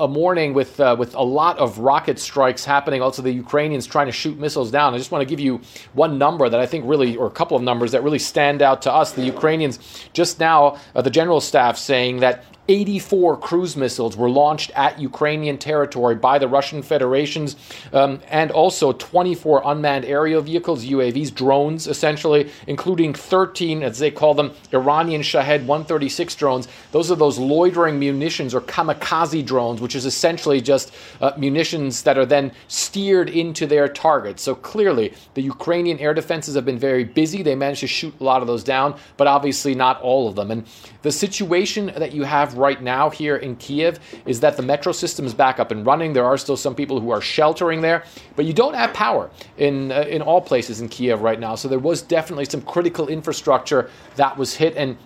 a 0.00 0.08
morning 0.08 0.54
with 0.54 0.80
uh, 0.80 0.96
with 0.98 1.14
a 1.14 1.22
lot 1.22 1.58
of 1.58 1.78
rocket 1.78 2.18
strikes 2.18 2.64
happening. 2.64 3.02
Also, 3.02 3.22
the 3.22 3.32
Ukrainians 3.32 3.86
trying 3.86 4.06
to 4.06 4.12
shoot 4.12 4.38
missiles 4.38 4.70
down. 4.70 4.94
I 4.94 4.98
just 4.98 5.10
want 5.10 5.22
to 5.22 5.26
give 5.26 5.40
you 5.40 5.60
one 5.92 6.18
number 6.18 6.48
that 6.48 6.60
I 6.60 6.66
think 6.66 6.84
really, 6.86 7.16
or 7.16 7.26
a 7.26 7.30
couple 7.30 7.56
of 7.56 7.62
numbers 7.62 7.92
that 7.92 8.02
really 8.02 8.18
stand 8.18 8.62
out 8.62 8.82
to 8.82 8.92
us. 8.92 9.12
The 9.12 9.24
Ukrainians 9.24 9.78
just 10.12 10.40
now, 10.40 10.78
uh, 10.94 11.02
the 11.02 11.10
general 11.10 11.40
staff 11.40 11.76
saying 11.76 12.20
that 12.20 12.44
84 12.70 13.38
cruise 13.38 13.76
missiles 13.76 14.16
were 14.16 14.30
launched 14.30 14.70
at 14.76 15.00
Ukrainian 15.00 15.58
territory 15.58 16.14
by 16.14 16.38
the 16.38 16.46
Russian 16.46 16.82
Federations, 16.82 17.56
um, 17.92 18.20
and 18.28 18.52
also 18.52 18.92
24 18.92 19.62
unmanned 19.64 20.04
aerial 20.04 20.29
aerial 20.30 20.42
vehicles, 20.42 20.84
UAVs, 20.84 21.34
drones, 21.34 21.88
essentially, 21.88 22.48
including 22.68 23.12
13, 23.12 23.82
as 23.82 23.98
they 23.98 24.12
call 24.12 24.32
them, 24.32 24.52
Iranian 24.72 25.22
Shahed 25.22 25.66
136 25.66 26.36
drones. 26.36 26.68
Those 26.92 27.10
are 27.10 27.16
those 27.16 27.36
loitering 27.36 27.98
munitions 27.98 28.54
or 28.54 28.60
kamikaze 28.60 29.44
drones, 29.44 29.80
which 29.80 29.96
is 29.96 30.06
essentially 30.06 30.60
just 30.60 30.92
uh, 31.20 31.32
munitions 31.36 32.04
that 32.04 32.16
are 32.16 32.26
then 32.26 32.52
steered 32.68 33.28
into 33.28 33.66
their 33.66 33.88
targets. 33.88 34.42
So 34.44 34.54
clearly, 34.54 35.14
the 35.34 35.42
Ukrainian 35.42 35.98
air 35.98 36.14
defenses 36.14 36.54
have 36.54 36.64
been 36.64 36.78
very 36.78 37.02
busy. 37.02 37.42
They 37.42 37.56
managed 37.56 37.80
to 37.80 37.88
shoot 37.88 38.14
a 38.20 38.24
lot 38.24 38.40
of 38.40 38.46
those 38.46 38.62
down, 38.62 38.96
but 39.16 39.26
obviously 39.26 39.74
not 39.74 40.00
all 40.00 40.28
of 40.28 40.36
them. 40.36 40.52
And 40.52 40.64
the 41.02 41.12
situation 41.12 41.86
that 41.96 42.12
you 42.12 42.24
have 42.24 42.54
right 42.54 42.82
now 42.82 43.10
here 43.10 43.36
in 43.36 43.56
Kiev 43.56 43.98
is 44.26 44.40
that 44.40 44.56
the 44.56 44.62
metro 44.62 44.92
system 44.92 45.26
is 45.26 45.34
back 45.34 45.58
up 45.58 45.70
and 45.70 45.86
running. 45.86 46.12
There 46.12 46.26
are 46.26 46.36
still 46.36 46.56
some 46.56 46.74
people 46.74 47.00
who 47.00 47.10
are 47.10 47.20
sheltering 47.20 47.80
there, 47.80 48.04
but 48.36 48.44
you 48.44 48.52
don't 48.52 48.74
have 48.74 48.92
power 48.92 49.30
in 49.58 49.92
uh, 49.92 50.02
in 50.02 50.22
all 50.22 50.40
places 50.40 50.80
in 50.80 50.88
Kiev 50.88 51.22
right 51.22 51.40
now. 51.40 51.54
So 51.54 51.68
there 51.68 51.78
was 51.78 52.02
definitely 52.02 52.44
some 52.44 52.62
critical 52.62 53.08
infrastructure 53.08 53.90
that 54.16 54.36
was 54.36 54.54
hit 54.54 54.76
and 54.76 54.96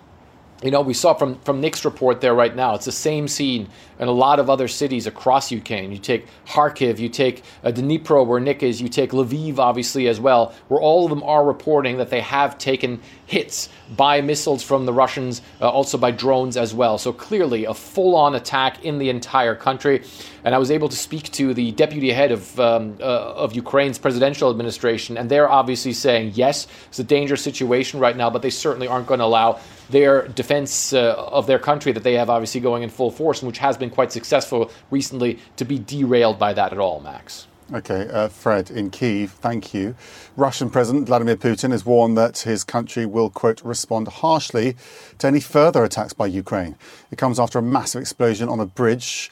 you 0.65 0.71
know, 0.71 0.81
we 0.81 0.93
saw 0.93 1.13
from, 1.13 1.39
from 1.39 1.61
Nick's 1.61 1.85
report 1.85 2.21
there 2.21 2.33
right 2.33 2.55
now, 2.55 2.75
it's 2.75 2.85
the 2.85 2.91
same 2.91 3.27
scene 3.27 3.69
in 3.99 4.07
a 4.07 4.11
lot 4.11 4.39
of 4.39 4.49
other 4.49 4.67
cities 4.67 5.07
across 5.07 5.51
Ukraine. 5.51 5.91
You 5.91 5.97
take 5.97 6.25
Kharkiv, 6.47 6.99
you 6.99 7.07
take 7.07 7.43
uh, 7.63 7.71
Dnipro, 7.71 8.25
where 8.25 8.39
Nick 8.39 8.63
is, 8.63 8.81
you 8.81 8.89
take 8.89 9.11
Lviv, 9.11 9.57
obviously, 9.57 10.07
as 10.07 10.19
well, 10.19 10.53
where 10.67 10.81
all 10.81 11.05
of 11.05 11.09
them 11.09 11.23
are 11.23 11.45
reporting 11.45 11.97
that 11.97 12.09
they 12.09 12.21
have 12.21 12.57
taken 12.57 12.99
hits 13.25 13.69
by 13.95 14.21
missiles 14.21 14.63
from 14.63 14.85
the 14.85 14.93
Russians, 14.93 15.41
uh, 15.61 15.69
also 15.69 15.97
by 15.97 16.11
drones 16.11 16.57
as 16.57 16.73
well. 16.73 16.97
So 16.97 17.13
clearly 17.13 17.65
a 17.65 17.73
full 17.73 18.15
on 18.15 18.35
attack 18.35 18.83
in 18.83 18.97
the 18.97 19.09
entire 19.09 19.55
country. 19.55 20.03
And 20.43 20.53
I 20.53 20.57
was 20.57 20.71
able 20.71 20.89
to 20.89 20.95
speak 20.95 21.31
to 21.33 21.53
the 21.53 21.71
deputy 21.71 22.11
head 22.11 22.31
of, 22.31 22.59
um, 22.59 22.97
uh, 22.99 23.03
of 23.03 23.55
Ukraine's 23.55 23.97
presidential 23.97 24.49
administration, 24.49 25.17
and 25.17 25.29
they're 25.29 25.49
obviously 25.49 25.93
saying, 25.93 26.33
yes, 26.35 26.67
it's 26.87 26.99
a 26.99 27.03
dangerous 27.03 27.41
situation 27.41 27.99
right 27.99 28.15
now, 28.15 28.29
but 28.29 28.41
they 28.41 28.49
certainly 28.49 28.87
aren't 28.87 29.07
going 29.07 29.19
to 29.19 29.25
allow 29.25 29.59
their 29.89 30.27
defense 30.29 30.93
uh, 30.93 31.13
of 31.13 31.47
their 31.47 31.59
country 31.59 31.91
that 31.91 32.03
they 32.03 32.13
have 32.13 32.29
obviously 32.29 32.61
going 32.61 32.83
in 32.83 32.89
full 32.89 33.11
force, 33.11 33.41
and 33.41 33.47
which 33.47 33.59
has 33.59 33.77
been 33.77 33.89
quite 33.89 34.11
successful 34.11 34.71
recently, 34.91 35.39
to 35.57 35.65
be 35.65 35.79
derailed 35.79 36.39
by 36.39 36.53
that 36.53 36.71
at 36.71 36.79
all, 36.79 36.99
Max. 36.99 37.47
Okay, 37.73 38.07
uh, 38.11 38.27
Fred 38.27 38.69
in 38.69 38.91
Kiev, 38.91 39.31
thank 39.31 39.73
you. 39.73 39.95
Russian 40.37 40.69
President 40.69 41.07
Vladimir 41.07 41.35
Putin 41.35 41.71
has 41.71 41.83
warned 41.83 42.15
that 42.15 42.37
his 42.39 42.63
country 42.63 43.07
will, 43.07 43.31
quote, 43.31 43.63
respond 43.63 44.07
harshly 44.07 44.75
to 45.17 45.25
any 45.25 45.39
further 45.39 45.83
attacks 45.83 46.13
by 46.13 46.27
Ukraine. 46.27 46.75
It 47.09 47.17
comes 47.17 47.39
after 47.39 47.57
a 47.57 47.63
massive 47.63 48.01
explosion 48.01 48.49
on 48.49 48.59
a 48.59 48.67
bridge 48.67 49.31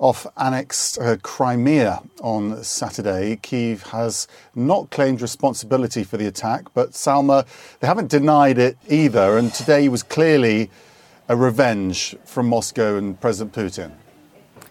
off 0.00 0.26
annexed 0.38 0.98
uh, 0.98 1.16
Crimea 1.18 2.02
on 2.22 2.64
Saturday. 2.64 3.36
Kiev 3.42 3.82
has 3.84 4.26
not 4.54 4.90
claimed 4.90 5.20
responsibility 5.20 6.02
for 6.02 6.16
the 6.16 6.26
attack, 6.26 6.64
but 6.72 6.92
Salma, 6.92 7.46
they 7.78 7.86
haven't 7.86 8.08
denied 8.08 8.58
it 8.58 8.78
either. 8.88 9.36
And 9.36 9.52
today 9.52 9.88
was 9.88 10.02
clearly 10.02 10.70
a 11.28 11.36
revenge 11.36 12.16
from 12.24 12.48
Moscow 12.48 12.96
and 12.96 13.20
President 13.20 13.54
Putin. 13.54 13.92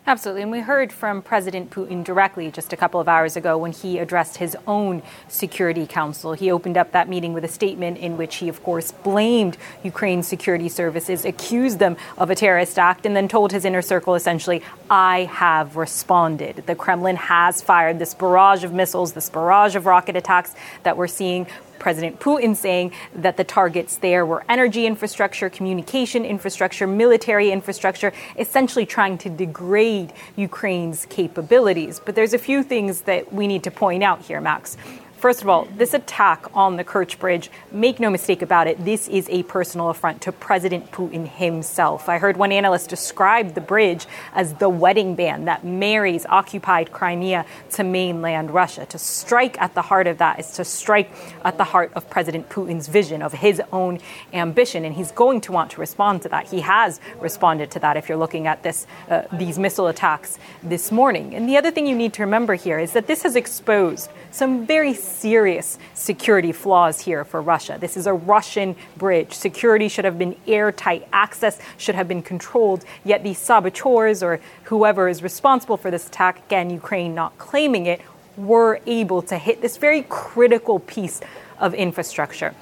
Absolutely. 0.09 0.41
And 0.41 0.51
we 0.51 0.61
heard 0.61 0.91
from 0.91 1.21
President 1.21 1.69
Putin 1.69 2.03
directly 2.03 2.49
just 2.49 2.73
a 2.73 2.75
couple 2.75 2.99
of 2.99 3.07
hours 3.07 3.35
ago 3.35 3.59
when 3.59 3.71
he 3.71 3.99
addressed 3.99 4.37
his 4.37 4.57
own 4.65 5.03
Security 5.27 5.85
Council. 5.85 6.33
He 6.33 6.49
opened 6.49 6.77
up 6.77 6.93
that 6.93 7.07
meeting 7.07 7.31
with 7.31 7.43
a 7.43 7.47
statement 7.47 7.99
in 7.99 8.17
which 8.17 8.37
he, 8.37 8.49
of 8.49 8.63
course, 8.63 8.91
blamed 8.91 9.55
Ukraine's 9.83 10.27
security 10.27 10.67
services, 10.67 11.25
accused 11.25 11.77
them 11.77 11.95
of 12.17 12.31
a 12.31 12.35
terrorist 12.35 12.79
act, 12.79 13.05
and 13.05 13.15
then 13.15 13.27
told 13.27 13.51
his 13.51 13.65
inner 13.65 13.83
circle 13.83 14.15
essentially, 14.15 14.63
I 14.89 15.25
have 15.25 15.75
responded. 15.75 16.63
The 16.65 16.73
Kremlin 16.73 17.17
has 17.17 17.61
fired 17.61 17.99
this 17.99 18.15
barrage 18.15 18.63
of 18.63 18.73
missiles, 18.73 19.13
this 19.13 19.29
barrage 19.29 19.75
of 19.75 19.85
rocket 19.85 20.15
attacks 20.15 20.55
that 20.81 20.97
we're 20.97 21.05
seeing 21.05 21.45
President 21.79 22.19
Putin 22.19 22.55
saying 22.55 22.91
that 23.15 23.37
the 23.37 23.43
targets 23.43 23.97
there 23.97 24.25
were 24.25 24.43
energy 24.49 24.85
infrastructure, 24.85 25.49
communication 25.49 26.25
infrastructure, 26.25 26.85
military 26.85 27.51
infrastructure, 27.51 28.13
essentially 28.37 28.85
trying 28.85 29.17
to 29.19 29.29
degrade 29.29 30.13
Ukraine's 30.35 31.05
capabilities. 31.07 31.99
But 32.03 32.15
there's 32.15 32.33
a 32.33 32.39
few 32.39 32.63
things 32.63 33.01
that 33.01 33.33
we 33.33 33.47
need 33.47 33.63
to 33.63 33.71
point 33.71 34.03
out 34.03 34.21
here, 34.21 34.41
Max. 34.41 34.77
First 35.19 35.41
of 35.41 35.49
all, 35.49 35.65
this 35.75 35.93
attack 35.93 36.45
on 36.53 36.77
the 36.77 36.85
Kerch 36.85 37.19
Bridge, 37.19 37.51
make 37.73 37.99
no 37.99 38.09
mistake 38.09 38.41
about 38.41 38.67
it, 38.67 38.85
this 38.85 39.09
is 39.09 39.27
a 39.27 39.43
personal 39.43 39.89
affront 39.89 40.21
to 40.21 40.31
President 40.31 40.93
Putin 40.93 41.27
himself. 41.27 42.07
I 42.07 42.19
heard 42.19 42.37
one 42.37 42.53
analyst 42.53 42.89
describe 42.89 43.53
the 43.53 43.59
bridge 43.59 44.05
as 44.33 44.53
the 44.53 44.69
wedding 44.69 45.15
band 45.15 45.49
that 45.49 45.65
marries 45.65 46.25
occupied 46.27 46.93
Crimea 46.93 47.45
to 47.71 47.83
mainland 47.83 48.51
Russia. 48.51 48.85
To 48.85 48.97
strike 48.97 49.59
at 49.61 49.75
the 49.75 49.81
heart 49.81 50.07
of 50.07 50.19
that 50.19 50.39
is 50.39 50.51
to 50.51 50.63
strike 50.63 51.11
at 51.43 51.57
the 51.57 51.65
heart 51.65 51.91
of 51.95 52.09
President 52.09 52.47
Putin's 52.47 52.87
vision, 52.87 53.21
of 53.21 53.33
his 53.33 53.61
own 53.73 53.99
ambition, 54.31 54.85
and 54.85 54.95
he's 54.95 55.11
going 55.11 55.41
to 55.41 55.51
want 55.51 55.71
to 55.71 55.81
respond 55.81 56.21
to 56.21 56.29
that. 56.29 56.47
He 56.47 56.61
has 56.61 57.01
responded 57.19 57.71
to 57.71 57.79
that 57.79 57.97
if 57.97 58.07
you're 58.07 58.17
looking 58.17 58.47
at 58.47 58.63
this, 58.63 58.87
uh, 59.09 59.23
these 59.33 59.59
missile 59.59 59.87
attacks 59.87 60.39
this 60.63 60.93
morning. 60.93 61.35
And 61.35 61.49
the 61.49 61.57
other 61.57 61.71
thing 61.71 61.87
you 61.87 61.95
need 61.95 62.13
to 62.13 62.21
remember 62.21 62.55
here 62.55 62.79
is 62.79 62.93
that 62.93 63.07
this 63.07 63.23
has 63.23 63.35
exposed 63.35 64.09
some 64.31 64.65
very 64.65 64.93
serious 65.09 65.77
security 65.93 66.51
flaws 66.51 67.01
here 67.01 67.25
for 67.25 67.41
Russia. 67.41 67.77
This 67.79 67.97
is 67.97 68.07
a 68.07 68.13
Russian 68.13 68.75
bridge. 68.97 69.33
Security 69.33 69.87
should 69.87 70.05
have 70.05 70.17
been 70.17 70.35
airtight, 70.47 71.07
access 71.11 71.59
should 71.77 71.95
have 71.95 72.07
been 72.07 72.21
controlled, 72.21 72.85
yet 73.03 73.23
these 73.23 73.37
saboteurs 73.37 74.23
or 74.23 74.39
whoever 74.63 75.09
is 75.09 75.21
responsible 75.23 75.77
for 75.77 75.91
this 75.91 76.07
attack, 76.07 76.45
again, 76.45 76.69
Ukraine 76.69 77.15
not 77.15 77.37
claiming 77.37 77.85
it, 77.85 78.01
were 78.37 78.79
able 78.85 79.21
to 79.23 79.37
hit 79.37 79.61
this 79.61 79.77
very 79.77 80.05
critical 80.07 80.79
piece 80.79 81.19
of 81.59 81.73
infrastructure. 81.73 82.53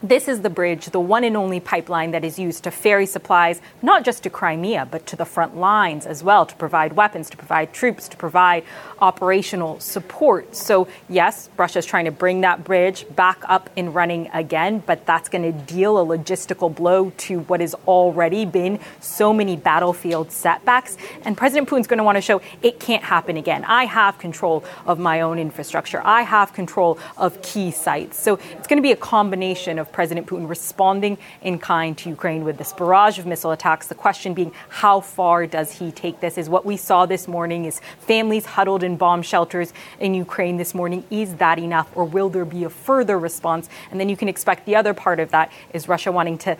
This 0.00 0.28
is 0.28 0.42
the 0.42 0.50
bridge, 0.50 0.86
the 0.86 1.00
one 1.00 1.24
and 1.24 1.36
only 1.36 1.58
pipeline 1.58 2.12
that 2.12 2.24
is 2.24 2.38
used 2.38 2.62
to 2.62 2.70
ferry 2.70 3.04
supplies, 3.04 3.60
not 3.82 4.04
just 4.04 4.22
to 4.22 4.30
Crimea, 4.30 4.86
but 4.88 5.06
to 5.06 5.16
the 5.16 5.24
front 5.24 5.56
lines 5.56 6.06
as 6.06 6.22
well, 6.22 6.46
to 6.46 6.54
provide 6.54 6.92
weapons, 6.92 7.28
to 7.30 7.36
provide 7.36 7.72
troops, 7.72 8.06
to 8.10 8.16
provide 8.16 8.62
operational 9.00 9.80
support. 9.80 10.54
So, 10.54 10.88
yes, 11.08 11.48
Russia 11.56 11.78
is 11.78 11.86
trying 11.86 12.06
to 12.06 12.10
bring 12.10 12.42
that 12.42 12.64
bridge 12.64 13.06
back 13.14 13.42
up 13.48 13.70
and 13.76 13.94
running 13.94 14.28
again, 14.32 14.82
but 14.84 15.06
that's 15.06 15.28
going 15.28 15.42
to 15.42 15.52
deal 15.52 15.98
a 15.98 16.04
logistical 16.18 16.74
blow 16.74 17.10
to 17.18 17.40
what 17.40 17.60
has 17.60 17.74
already 17.86 18.44
been 18.44 18.80
so 19.00 19.32
many 19.32 19.56
battlefield 19.56 20.32
setbacks. 20.32 20.96
And 21.24 21.36
President 21.36 21.68
Putin's 21.68 21.86
going 21.86 21.98
to 21.98 22.04
want 22.04 22.16
to 22.16 22.22
show 22.22 22.40
it 22.62 22.80
can't 22.80 23.04
happen 23.04 23.36
again. 23.36 23.64
I 23.64 23.84
have 23.84 24.18
control 24.18 24.64
of 24.86 24.98
my 24.98 25.20
own 25.20 25.38
infrastructure, 25.38 26.00
I 26.04 26.22
have 26.22 26.52
control 26.52 26.98
of 27.16 27.40
key 27.42 27.70
sites. 27.70 28.18
So, 28.18 28.38
it's 28.52 28.66
going 28.66 28.78
to 28.78 28.82
be 28.82 28.92
a 28.92 28.96
combination 28.96 29.78
of 29.78 29.92
President 29.92 30.26
Putin 30.26 30.48
responding 30.48 31.18
in 31.42 31.58
kind 31.58 31.96
to 31.98 32.08
Ukraine 32.08 32.44
with 32.44 32.58
this 32.58 32.72
barrage 32.72 33.18
of 33.18 33.26
missile 33.26 33.52
attacks. 33.52 33.88
The 33.88 33.94
question 33.94 34.34
being, 34.34 34.52
how 34.68 35.00
far 35.00 35.46
does 35.46 35.72
he 35.72 35.90
take 35.92 36.20
this? 36.20 36.38
Is 36.38 36.48
what 36.48 36.64
we 36.64 36.76
saw 36.76 37.06
this 37.06 37.28
morning 37.28 37.64
is 37.64 37.80
families 38.00 38.46
huddled 38.46 38.82
in 38.82 38.87
bomb 38.96 39.22
shelters 39.22 39.72
in 40.00 40.14
Ukraine 40.14 40.56
this 40.56 40.74
morning. 40.74 41.04
Is 41.10 41.36
that 41.36 41.58
enough, 41.58 41.90
or 41.96 42.04
will 42.04 42.28
there 42.28 42.44
be 42.44 42.64
a 42.64 42.70
further 42.70 43.18
response? 43.18 43.68
And 43.90 44.00
then 44.00 44.08
you 44.08 44.16
can 44.16 44.28
expect 44.28 44.66
the 44.66 44.76
other 44.76 44.94
part 44.94 45.20
of 45.20 45.30
that 45.30 45.52
is 45.72 45.88
Russia 45.88 46.12
wanting 46.12 46.38
to 46.38 46.56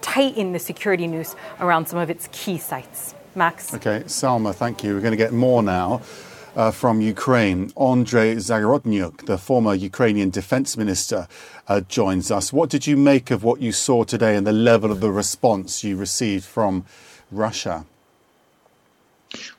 tighten 0.00 0.52
the 0.52 0.58
security 0.58 1.06
noose 1.06 1.36
around 1.60 1.86
some 1.86 1.98
of 1.98 2.10
its 2.10 2.28
key 2.32 2.58
sites. 2.58 3.14
Max. 3.34 3.72
Okay, 3.74 4.02
Salma, 4.06 4.52
thank 4.54 4.82
you. 4.82 4.94
We're 4.94 5.00
going 5.00 5.12
to 5.12 5.16
get 5.16 5.32
more 5.32 5.62
now 5.62 6.02
uh, 6.56 6.70
from 6.70 7.00
Ukraine. 7.00 7.72
Andrei 7.76 8.34
Zagorodnyuk, 8.36 9.26
the 9.26 9.38
former 9.38 9.74
Ukrainian 9.74 10.30
defense 10.30 10.76
minister, 10.76 11.28
uh, 11.68 11.80
joins 11.82 12.30
us. 12.30 12.52
What 12.52 12.70
did 12.70 12.86
you 12.86 12.96
make 12.96 13.30
of 13.30 13.44
what 13.44 13.60
you 13.60 13.72
saw 13.72 14.04
today 14.04 14.36
and 14.36 14.46
the 14.46 14.52
level 14.52 14.90
of 14.90 15.00
the 15.00 15.12
response 15.12 15.84
you 15.84 15.96
received 15.96 16.44
from 16.44 16.84
Russia? 17.30 17.84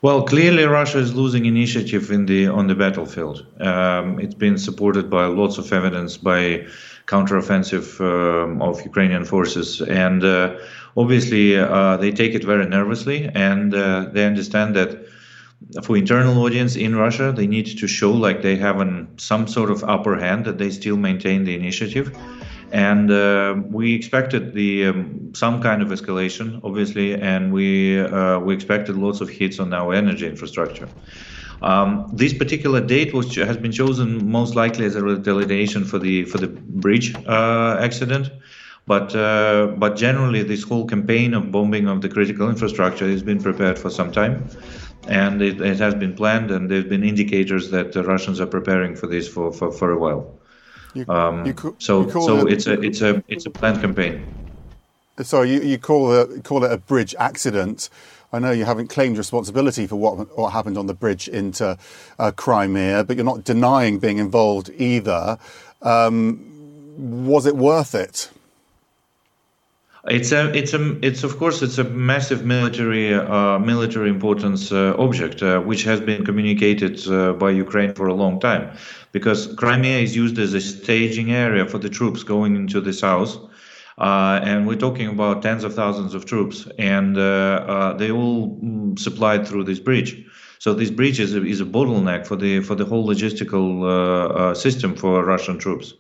Well, 0.02 0.24
clearly 0.24 0.64
Russia 0.64 0.98
is 0.98 1.14
losing 1.14 1.46
initiative 1.46 2.12
in 2.12 2.26
the 2.26 2.48
on 2.48 2.68
the 2.68 2.76
battlefield. 2.76 3.46
Um, 3.60 4.20
it's 4.20 4.34
been 4.34 4.58
supported 4.58 5.10
by 5.10 5.26
lots 5.26 5.58
of 5.58 5.72
evidence 5.72 6.18
by 6.18 6.68
counteroffensive 7.08 8.00
um, 8.02 8.62
of 8.62 8.82
Ukrainian 8.84 9.26
forces, 9.26 9.82
and 9.82 10.24
uh, 10.24 10.58
obviously 10.98 11.58
uh, 11.58 11.98
they 11.98 12.12
take 12.12 12.34
it 12.34 12.44
very 12.44 12.68
nervously, 12.68 13.30
and 13.34 13.74
uh, 13.74 14.10
they 14.12 14.26
understand 14.26 14.76
that 14.76 15.08
for 15.84 15.96
internal 15.96 16.44
audience 16.44 16.76
in 16.76 16.96
Russia, 16.96 17.32
they 17.32 17.48
need 17.48 17.78
to 17.78 17.88
show 17.88 18.12
like 18.12 18.42
they 18.42 18.56
have 18.58 18.80
an, 18.82 19.08
some 19.18 19.48
sort 19.48 19.70
of 19.72 19.84
upper 19.84 20.18
hand 20.18 20.46
that 20.46 20.58
they 20.58 20.70
still 20.70 20.98
maintain 20.98 21.44
the 21.44 21.56
initiative. 21.56 22.18
And 22.72 23.12
uh, 23.12 23.56
we 23.70 23.94
expected 23.94 24.54
the 24.54 24.88
um, 24.88 25.34
some 25.36 25.62
kind 25.62 25.82
of 25.82 25.90
escalation, 25.90 26.62
obviously, 26.64 27.14
and 27.14 27.52
we 27.52 28.00
uh, 28.00 28.40
we 28.40 28.54
expected 28.54 28.96
lots 28.96 29.20
of 29.22 29.30
hits 29.30 29.60
on 29.60 29.74
our 29.74 29.94
energy 29.94 30.26
infrastructure. 30.26 30.88
Um, 31.62 32.10
this 32.14 32.34
particular 32.34 32.82
date 32.82 33.14
was 33.14 33.36
has 33.36 33.58
been 33.58 33.72
chosen 33.72 34.32
most 34.32 34.56
likely 34.56 34.86
as 34.86 34.96
a 34.96 35.04
retaliation 35.04 35.84
for 35.86 36.00
the 36.00 36.26
for 36.26 36.38
the 36.38 36.48
bridge 36.48 37.14
uh, 37.28 37.78
accident. 37.80 38.32
But 38.88 39.16
uh, 39.16 39.68
but 39.78 39.96
generally, 39.96 40.42
this 40.44 40.64
whole 40.64 40.88
campaign 40.88 41.34
of 41.34 41.52
bombing 41.52 41.88
of 41.88 42.02
the 42.02 42.10
critical 42.10 42.50
infrastructure 42.50 43.08
has 43.08 43.22
been 43.22 43.42
prepared 43.42 43.78
for 43.78 43.90
some 43.90 44.12
time 44.12 44.50
and 45.08 45.42
it, 45.42 45.60
it, 45.62 45.80
has 45.80 45.96
been 45.96 46.16
planned, 46.16 46.52
and 46.52 46.70
there 46.70 46.78
have 46.78 46.90
been 46.90 47.04
indicators 47.04 47.72
that 47.72 47.92
the 47.92 48.04
Russians 48.04 48.40
are 48.40 48.46
preparing 48.46 48.96
for 48.96 49.08
this 49.08 49.28
for, 49.28 49.52
for, 49.52 49.72
for 49.72 49.92
a 49.92 49.98
while. 49.98 50.40
You, 50.94 51.06
um, 51.08 51.46
you 51.46 51.76
so 51.80 52.10
so 52.10 52.48
it, 52.48 52.54
it's 52.54 52.68
a 52.68 52.82
it's 52.82 53.02
a 53.02 53.24
it's 53.28 53.46
a 53.46 53.50
planned 53.50 53.82
campaign. 53.82 54.26
So 55.24 55.42
you, 55.42 55.62
you 55.62 55.78
call 55.78 56.12
it 56.14 56.44
call 56.44 56.64
it 56.64 56.72
a 56.72 56.78
bridge 56.78 57.16
accident. 57.18 57.90
I 58.34 58.40
know 58.40 58.52
you 58.52 58.66
haven't 58.66 58.88
claimed 58.88 59.18
responsibility 59.18 59.88
for 59.88 59.96
what 59.96 60.38
what 60.38 60.52
happened 60.52 60.78
on 60.78 60.88
the 60.88 60.94
bridge 60.94 61.28
into 61.28 61.78
uh, 62.20 62.32
Crimea, 62.32 63.04
but 63.04 63.16
you're 63.16 63.26
not 63.26 63.44
denying 63.44 64.00
being 64.00 64.18
involved 64.18 64.70
either. 64.78 65.38
Um, 65.82 66.46
was 66.98 67.46
it 67.46 67.56
worth 67.56 67.96
it? 67.96 68.30
It's 70.08 70.32
a, 70.32 70.52
it's 70.58 70.74
a, 70.74 70.98
it's 71.06 71.24
of 71.24 71.38
course, 71.38 71.62
it's 71.62 71.78
a 71.78 71.84
massive 71.84 72.44
military, 72.44 73.14
uh, 73.14 73.60
military 73.60 74.10
importance 74.10 74.72
uh, 74.72 74.96
object, 74.98 75.44
uh, 75.44 75.60
which 75.60 75.84
has 75.84 76.02
been 76.02 76.26
communicated 76.26 77.08
uh, 77.08 77.34
by 77.34 77.52
Ukraine 77.52 77.94
for 77.94 78.08
a 78.08 78.14
long 78.16 78.40
time, 78.40 78.76
because 79.12 79.54
Crimea 79.58 80.00
is 80.00 80.16
used 80.16 80.40
as 80.40 80.56
a 80.56 80.62
staging 80.62 81.32
area 81.32 81.68
for 81.68 81.78
the 81.78 81.90
troops 81.90 82.24
going 82.24 82.56
into 82.56 82.82
the 82.82 82.94
south, 82.94 83.38
uh, 84.00 84.40
and 84.42 84.66
we're 84.66 84.76
talking 84.76 85.08
about 85.08 85.44
tens 85.44 85.64
of 85.64 85.76
thousands 85.76 86.16
of 86.16 86.26
troops, 86.26 86.68
and 86.80 87.16
uh, 87.20 87.94
they 88.00 88.10
all 88.10 88.58
mm, 88.58 88.98
supplied 88.98 89.48
through 89.48 89.66
this 89.66 89.80
bridge. 89.80 90.26
So 90.58 90.74
this 90.74 90.90
bridge 90.90 91.20
is 91.20 91.36
a, 91.36 91.46
is 91.46 91.62
a 91.62 91.66
bottleneck 91.66 92.26
for 92.26 92.36
the 92.36 92.62
for 92.62 92.74
the 92.74 92.86
whole 92.86 93.08
logistical 93.08 94.56
system 94.58 94.96
for 94.96 95.24
Russian 95.24 95.60
troops. 95.60 95.94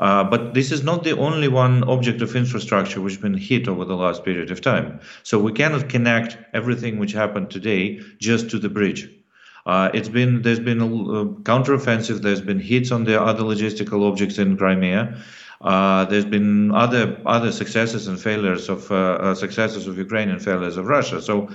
Uh, 0.00 0.24
but 0.24 0.54
this 0.54 0.72
is 0.72 0.82
not 0.82 1.04
the 1.04 1.16
only 1.18 1.46
one 1.46 1.84
object 1.84 2.22
of 2.22 2.34
infrastructure 2.34 3.00
which 3.00 3.14
has 3.14 3.22
been 3.22 3.34
hit 3.34 3.68
over 3.68 3.84
the 3.84 3.94
last 3.94 4.24
period 4.24 4.50
of 4.50 4.60
time. 4.60 4.98
So 5.22 5.38
we 5.38 5.52
cannot 5.52 5.90
connect 5.90 6.38
everything 6.54 6.98
which 6.98 7.12
happened 7.12 7.50
today 7.50 8.00
just 8.18 8.50
to 8.50 8.58
the 8.58 8.70
bridge. 8.70 9.08
Uh, 9.66 9.90
it's 9.92 10.08
been 10.08 10.40
there's 10.40 10.58
been 10.58 10.80
a 10.80 10.86
uh, 10.86 11.24
counteroffensive. 11.42 12.22
There's 12.22 12.40
been 12.40 12.58
hits 12.60 12.90
on 12.90 13.04
the 13.04 13.20
other 13.20 13.42
logistical 13.42 14.08
objects 14.10 14.38
in 14.38 14.56
Crimea. 14.56 15.22
Uh, 15.60 16.06
there's 16.06 16.24
been 16.24 16.74
other 16.74 17.20
other 17.26 17.52
successes 17.52 18.06
and 18.06 18.18
failures 18.18 18.70
of 18.70 18.90
uh, 18.90 18.94
uh, 18.94 19.34
successes 19.34 19.86
of 19.86 19.98
Ukraine 19.98 20.30
and 20.30 20.42
failures 20.42 20.78
of 20.78 20.86
Russia. 20.86 21.20
So 21.20 21.50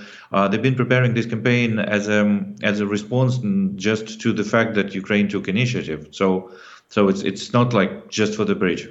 they've 0.48 0.62
been 0.62 0.76
preparing 0.76 1.14
this 1.14 1.26
campaign 1.26 1.80
as 1.80 2.06
a 2.06 2.46
as 2.62 2.78
a 2.78 2.86
response 2.86 3.40
just 3.74 4.20
to 4.20 4.32
the 4.32 4.44
fact 4.44 4.74
that 4.74 4.94
Ukraine 4.94 5.26
took 5.28 5.48
initiative. 5.48 6.06
So 6.12 6.52
so 6.88 7.08
it's 7.08 7.22
it's 7.22 7.52
not 7.52 7.72
like 7.72 8.08
just 8.08 8.34
for 8.34 8.44
the 8.44 8.54
bridge. 8.54 8.88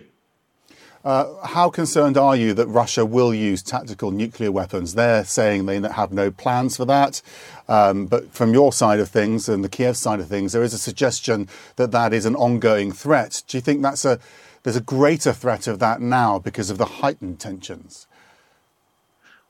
Uh, 1.05 1.45
how 1.45 1.69
concerned 1.69 2.17
are 2.17 2.35
you 2.35 2.51
that 2.55 2.65
Russia 2.65 3.05
will 3.05 3.31
use 3.31 3.61
tactical 3.61 4.09
nuclear 4.09 4.51
weapons? 4.51 4.95
They're 4.95 5.23
saying 5.23 5.67
they 5.67 5.79
have 5.79 6.11
no 6.11 6.31
plans 6.31 6.77
for 6.77 6.85
that. 6.85 7.21
Um, 7.67 8.07
but 8.07 8.33
from 8.33 8.53
your 8.53 8.73
side 8.73 8.99
of 8.99 9.07
things 9.07 9.47
and 9.47 9.63
the 9.63 9.69
Kiev 9.69 9.97
side 9.97 10.19
of 10.19 10.27
things, 10.27 10.51
there 10.51 10.63
is 10.63 10.73
a 10.73 10.79
suggestion 10.79 11.47
that 11.75 11.91
that 11.91 12.11
is 12.11 12.25
an 12.25 12.35
ongoing 12.35 12.91
threat. 12.91 13.43
Do 13.47 13.55
you 13.55 13.61
think 13.61 13.83
that's 13.83 14.03
a 14.03 14.19
there's 14.63 14.75
a 14.75 14.81
greater 14.81 15.31
threat 15.31 15.67
of 15.67 15.77
that 15.77 16.01
now 16.01 16.39
because 16.39 16.71
of 16.71 16.79
the 16.79 16.85
heightened 16.85 17.39
tensions? 17.39 18.07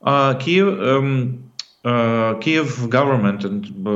Uh, 0.02 0.34
Kiev, 0.34 0.78
um, 0.78 1.50
uh, 1.86 2.34
Kiev 2.40 2.90
government 2.90 3.44
and 3.44 3.64
uh, 3.86 3.90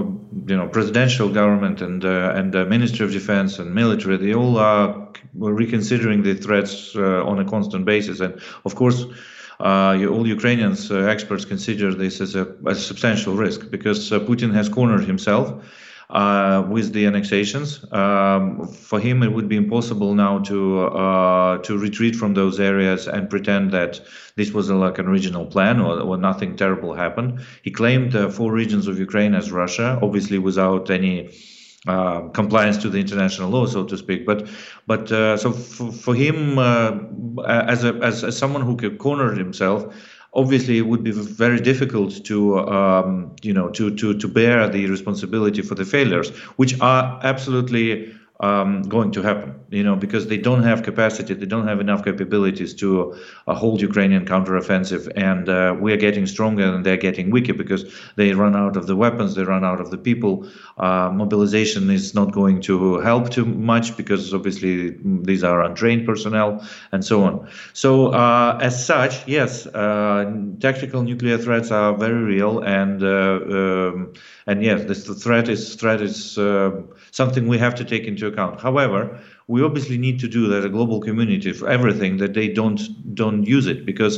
you 0.50 0.56
know 0.56 0.68
presidential 0.68 1.28
government 1.28 1.82
and 1.82 2.04
uh, 2.04 2.32
and 2.36 2.52
the 2.52 2.64
Ministry 2.64 3.04
of 3.04 3.12
Defense 3.12 3.58
and 3.58 3.74
military 3.74 4.16
they 4.16 4.32
all 4.32 4.58
are 4.58 5.08
reconsidering 5.34 6.22
the 6.22 6.34
threats 6.34 6.94
uh, 6.94 7.24
on 7.24 7.40
a 7.40 7.44
constant 7.44 7.84
basis. 7.84 8.20
And 8.20 8.40
of 8.64 8.76
course 8.76 9.04
uh, 9.58 9.98
all 10.08 10.26
Ukrainians 10.26 10.90
uh, 10.90 10.98
experts 11.14 11.44
consider 11.44 11.92
this 11.92 12.20
as 12.20 12.36
a, 12.36 12.54
as 12.66 12.78
a 12.78 12.82
substantial 12.82 13.34
risk 13.34 13.70
because 13.70 14.10
Putin 14.10 14.54
has 14.54 14.68
cornered 14.68 15.04
himself 15.04 15.46
uh, 16.10 16.66
with 16.68 16.92
the 16.92 17.06
annexations. 17.06 17.84
Um, 17.92 18.66
for 18.66 18.98
him, 18.98 19.22
it 19.22 19.32
would 19.32 19.48
be 19.48 19.56
impossible 19.56 20.14
now 20.14 20.40
to 20.40 20.86
uh, 20.86 21.58
to 21.58 21.78
retreat 21.78 22.16
from 22.16 22.34
those 22.34 22.58
areas 22.58 23.06
and 23.06 23.30
pretend 23.30 23.72
that 23.72 24.00
this 24.36 24.52
was 24.52 24.68
a, 24.70 24.74
like 24.74 24.98
an 24.98 25.06
original 25.06 25.46
plan 25.46 25.80
or, 25.80 26.00
or 26.00 26.16
nothing 26.16 26.56
terrible 26.56 26.94
happened. 26.94 27.40
He 27.62 27.70
claimed 27.70 28.14
uh, 28.14 28.28
four 28.28 28.52
regions 28.52 28.88
of 28.88 28.98
Ukraine 28.98 29.34
as 29.34 29.52
Russia, 29.52 29.98
obviously 30.02 30.38
without 30.38 30.90
any. 30.90 31.30
Uh, 31.88 32.28
compliance 32.34 32.76
to 32.76 32.90
the 32.90 32.98
international 32.98 33.48
law, 33.48 33.64
so 33.64 33.86
to 33.86 33.96
speak. 33.96 34.26
But, 34.26 34.46
but 34.86 35.10
uh, 35.10 35.38
so 35.38 35.50
for, 35.50 35.90
for 35.90 36.14
him, 36.14 36.58
uh, 36.58 36.90
as 37.46 37.84
a 37.84 37.94
as, 38.02 38.22
as 38.22 38.36
someone 38.36 38.60
who 38.60 38.76
cornered 38.98 39.38
himself, 39.38 39.86
obviously 40.34 40.78
it 40.78 40.86
would 40.86 41.02
be 41.02 41.10
very 41.10 41.60
difficult 41.60 42.24
to 42.24 42.58
um, 42.60 43.34
you 43.42 43.52
know 43.52 43.68
to, 43.70 43.94
to 43.96 44.16
to 44.18 44.28
bear 44.28 44.68
the 44.68 44.86
responsibility 44.86 45.62
for 45.62 45.74
the 45.74 45.84
failures 45.84 46.30
which 46.56 46.80
are 46.80 47.18
absolutely 47.22 48.12
um, 48.40 48.82
going 48.82 49.10
to 49.12 49.22
happen, 49.22 49.54
you 49.68 49.82
know, 49.82 49.96
because 49.96 50.26
they 50.28 50.38
don't 50.38 50.62
have 50.62 50.82
capacity, 50.82 51.34
they 51.34 51.44
don't 51.44 51.68
have 51.68 51.78
enough 51.78 52.02
capabilities 52.02 52.72
to 52.74 53.14
uh, 53.46 53.54
hold 53.54 53.82
Ukrainian 53.82 54.24
counteroffensive, 54.24 55.12
and 55.14 55.48
uh, 55.48 55.76
we 55.78 55.92
are 55.92 55.98
getting 55.98 56.26
stronger 56.26 56.74
and 56.74 56.84
they're 56.84 56.96
getting 56.96 57.30
weaker 57.30 57.52
because 57.52 57.84
they 58.16 58.32
run 58.32 58.56
out 58.56 58.78
of 58.78 58.86
the 58.86 58.96
weapons, 58.96 59.34
they 59.34 59.42
run 59.42 59.62
out 59.62 59.78
of 59.78 59.90
the 59.90 59.98
people. 59.98 60.48
Uh, 60.78 61.10
mobilization 61.12 61.90
is 61.90 62.14
not 62.14 62.32
going 62.32 62.62
to 62.62 62.98
help 63.00 63.28
too 63.28 63.44
much 63.44 63.94
because 63.98 64.32
obviously 64.32 64.96
these 65.04 65.44
are 65.44 65.62
untrained 65.62 66.06
personnel 66.06 66.66
and 66.92 67.04
so 67.04 67.22
on. 67.22 67.46
So, 67.74 68.06
uh, 68.06 68.58
as 68.62 68.86
such, 68.86 69.28
yes, 69.28 69.66
uh, 69.66 70.32
tactical 70.60 71.02
nuclear 71.02 71.36
threats 71.36 71.70
are 71.70 71.94
very 71.94 72.22
real, 72.22 72.60
and 72.60 73.02
uh, 73.02 73.40
um, 73.58 74.14
and 74.46 74.64
yes, 74.64 74.84
this 74.84 75.04
the 75.04 75.14
threat 75.14 75.50
is 75.50 75.74
threat 75.74 76.00
is 76.00 76.38
something 77.10 77.48
we 77.48 77.58
have 77.58 77.74
to 77.74 77.84
take 77.84 78.04
into 78.04 78.29
account. 78.32 78.60
However, 78.60 79.18
we 79.48 79.62
obviously 79.62 79.98
need 79.98 80.20
to 80.20 80.28
do 80.28 80.46
that 80.48 80.58
as 80.58 80.64
a 80.64 80.68
global 80.68 81.00
community 81.00 81.52
for 81.52 81.68
everything 81.68 82.18
that 82.18 82.34
they 82.34 82.48
don't 82.48 82.80
don't 83.14 83.44
use 83.44 83.66
it 83.66 83.84
because 83.84 84.14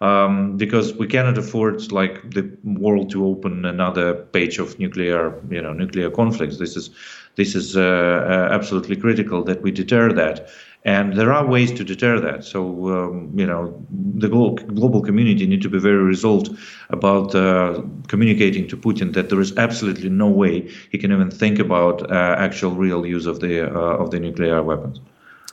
um, 0.00 0.56
because 0.56 0.94
we 0.94 1.06
cannot 1.06 1.38
afford 1.38 1.92
like 1.92 2.14
the 2.32 2.44
world 2.64 3.08
to 3.10 3.24
open 3.24 3.64
another 3.64 4.14
page 4.14 4.58
of 4.58 4.78
nuclear 4.78 5.40
you 5.50 5.62
know 5.62 5.72
nuclear 5.72 6.10
conflicts. 6.10 6.58
This 6.58 6.76
is 6.76 6.90
this 7.36 7.54
is 7.54 7.76
uh, 7.76 7.80
uh, 7.80 8.48
absolutely 8.52 8.96
critical 8.96 9.42
that 9.44 9.62
we 9.62 9.70
deter 9.70 10.12
that. 10.12 10.48
And 10.84 11.16
there 11.16 11.32
are 11.32 11.46
ways 11.46 11.70
to 11.72 11.84
deter 11.84 12.18
that. 12.18 12.44
So, 12.44 12.60
um, 12.88 13.32
you 13.36 13.46
know, 13.46 13.72
the 14.14 14.28
global 14.28 15.00
community 15.00 15.46
need 15.46 15.62
to 15.62 15.70
be 15.70 15.78
very 15.78 16.02
resolved 16.02 16.50
about 16.90 17.34
uh, 17.36 17.82
communicating 18.08 18.66
to 18.68 18.76
Putin 18.76 19.12
that 19.14 19.28
there 19.30 19.40
is 19.40 19.56
absolutely 19.56 20.08
no 20.08 20.26
way 20.26 20.68
he 20.90 20.98
can 20.98 21.12
even 21.12 21.30
think 21.30 21.60
about 21.60 22.10
uh, 22.10 22.34
actual 22.36 22.72
real 22.72 23.06
use 23.06 23.26
of 23.26 23.38
the 23.38 23.64
uh, 23.64 24.02
of 24.02 24.10
the 24.10 24.18
nuclear 24.18 24.60
weapons. 24.62 24.98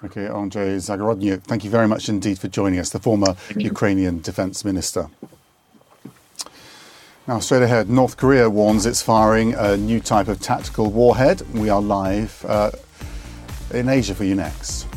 Okay, 0.04 0.28
Andrei 0.28 0.78
Zagorodny, 0.78 1.40
thank 1.44 1.64
you 1.64 1.70
very 1.70 1.88
much 1.88 2.08
indeed 2.10 2.40
for 2.40 2.48
joining 2.48 2.80
us, 2.80 2.90
the 2.90 3.00
former 3.00 3.36
Ukrainian 3.56 4.22
defense 4.22 4.66
minister. 4.66 5.10
Now, 7.28 7.40
straight 7.40 7.62
ahead, 7.62 7.90
North 7.90 8.18
Korea 8.18 8.50
warns 8.50 8.88
it's 8.88 9.04
firing 9.04 9.54
a 9.54 9.78
new 9.78 10.00
type 10.00 10.28
of 10.28 10.40
tactical 10.40 10.90
warhead. 10.90 11.44
We 11.54 11.70
are 11.70 11.82
live 11.82 12.44
uh, 12.48 12.72
in 13.72 13.88
Asia 13.88 14.16
for 14.16 14.24
you 14.24 14.34
next. 14.34 14.89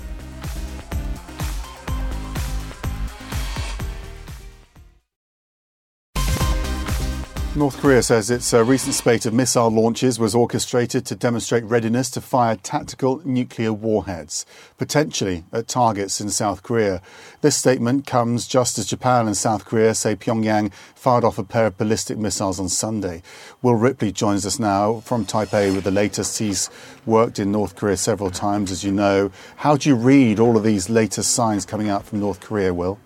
North 7.54 7.78
Korea 7.82 8.02
says 8.02 8.30
its 8.30 8.54
uh, 8.54 8.64
recent 8.64 8.94
spate 8.94 9.26
of 9.26 9.34
missile 9.34 9.68
launches 9.68 10.18
was 10.18 10.34
orchestrated 10.34 11.04
to 11.04 11.14
demonstrate 11.14 11.64
readiness 11.64 12.08
to 12.12 12.22
fire 12.22 12.56
tactical 12.56 13.20
nuclear 13.26 13.74
warheads, 13.74 14.46
potentially 14.78 15.44
at 15.52 15.68
targets 15.68 16.18
in 16.18 16.30
South 16.30 16.62
Korea. 16.62 17.02
This 17.42 17.54
statement 17.54 18.06
comes 18.06 18.48
just 18.48 18.78
as 18.78 18.86
Japan 18.86 19.26
and 19.26 19.36
South 19.36 19.66
Korea 19.66 19.94
say 19.94 20.16
Pyongyang 20.16 20.72
fired 20.94 21.24
off 21.24 21.36
a 21.36 21.44
pair 21.44 21.66
of 21.66 21.76
ballistic 21.76 22.16
missiles 22.16 22.58
on 22.58 22.70
Sunday. 22.70 23.22
Will 23.60 23.74
Ripley 23.74 24.12
joins 24.12 24.46
us 24.46 24.58
now 24.58 25.00
from 25.00 25.26
Taipei 25.26 25.74
with 25.74 25.84
the 25.84 25.90
latest. 25.90 26.38
He's 26.38 26.70
worked 27.04 27.38
in 27.38 27.52
North 27.52 27.76
Korea 27.76 27.98
several 27.98 28.30
times, 28.30 28.70
as 28.70 28.82
you 28.82 28.92
know. 28.92 29.30
How 29.56 29.76
do 29.76 29.90
you 29.90 29.94
read 29.94 30.40
all 30.40 30.56
of 30.56 30.64
these 30.64 30.88
latest 30.88 31.32
signs 31.32 31.66
coming 31.66 31.90
out 31.90 32.06
from 32.06 32.20
North 32.20 32.40
Korea, 32.40 32.72
Will? 32.72 32.98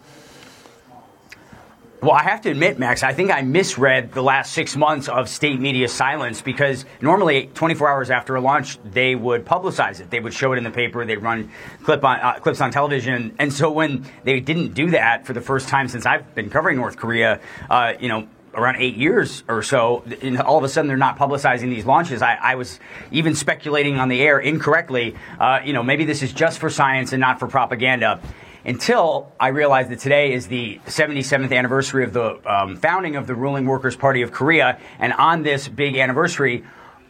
Well, 2.07 2.15
I 2.15 2.23
have 2.23 2.43
to 2.43 2.51
admit, 2.51 2.79
Max, 2.79 3.03
I 3.03 3.13
think 3.13 3.33
I 3.33 3.43
misread 3.43 4.13
the 4.13 4.23
last 4.23 4.53
six 4.53 4.77
months 4.77 5.09
of 5.09 5.29
state 5.29 5.59
media 5.59 5.89
silence 5.89 6.41
because 6.41 6.85
normally 7.01 7.51
24 7.55 7.89
hours 7.89 8.11
after 8.11 8.37
a 8.37 8.41
launch, 8.41 8.79
they 8.85 9.17
would 9.17 9.45
publicize 9.45 9.99
it. 9.99 10.09
They 10.09 10.21
would 10.21 10.33
show 10.33 10.53
it 10.53 10.59
in 10.59 10.63
the 10.63 10.71
paper. 10.71 11.05
They'd 11.05 11.17
run 11.17 11.51
clip 11.83 12.05
on, 12.05 12.21
uh, 12.21 12.35
clips 12.35 12.61
on 12.61 12.71
television. 12.71 13.35
And 13.41 13.53
so 13.53 13.73
when 13.73 14.09
they 14.23 14.39
didn't 14.39 14.75
do 14.75 14.93
that 14.93 15.27
for 15.27 15.33
the 15.33 15.41
first 15.41 15.69
time 15.69 15.89
since 15.89 16.07
I've 16.07 16.33
been 16.33 16.49
covering 16.49 16.77
North 16.77 16.97
Korea, 16.97 17.41
uh, 17.69 17.95
you 17.99 18.09
know, 18.09 18.29
around 18.55 18.77
eight 18.77 18.95
years 18.95 19.43
or 19.49 19.65
so, 19.65 20.05
and 20.23 20.41
all 20.41 20.59
of 20.59 20.63
a 20.63 20.69
sudden 20.69 20.87
they're 20.87 20.97
not 20.97 21.19
publicizing 21.19 21.71
these 21.71 21.87
launches. 21.87 22.23
I, 22.23 22.37
I 22.37 22.55
was 22.55 22.79
even 23.11 23.35
speculating 23.35 23.99
on 23.99 24.09
the 24.09 24.23
air 24.23 24.39
incorrectly. 24.39 25.17
Uh, 25.41 25.59
you 25.65 25.73
know, 25.73 25.83
maybe 25.83 26.05
this 26.05 26.23
is 26.23 26.33
just 26.33 26.61
for 26.61 26.71
science 26.71 27.13
and 27.13 27.21
not 27.21 27.41
for 27.41 27.49
propaganda 27.49 28.23
until 28.67 29.33
I 29.39 29.49
realized 29.49 29.91
that 29.91 30.01
today 30.01 30.33
is 30.33 30.49
the 30.49 30.81
77th 30.87 31.57
anniversary 31.57 32.03
of 32.03 32.13
the 32.13 32.41
um, 32.53 32.77
founding 32.77 33.15
of 33.15 33.29
the 33.29 33.35
ruling 33.35 33.65
Workers' 33.65 33.95
Party 33.95 34.23
of 34.23 34.33
Korea. 34.33 34.81
And 34.99 35.13
on 35.13 35.45
this 35.45 35.69
big 35.69 35.97
anniversary, 35.97 36.65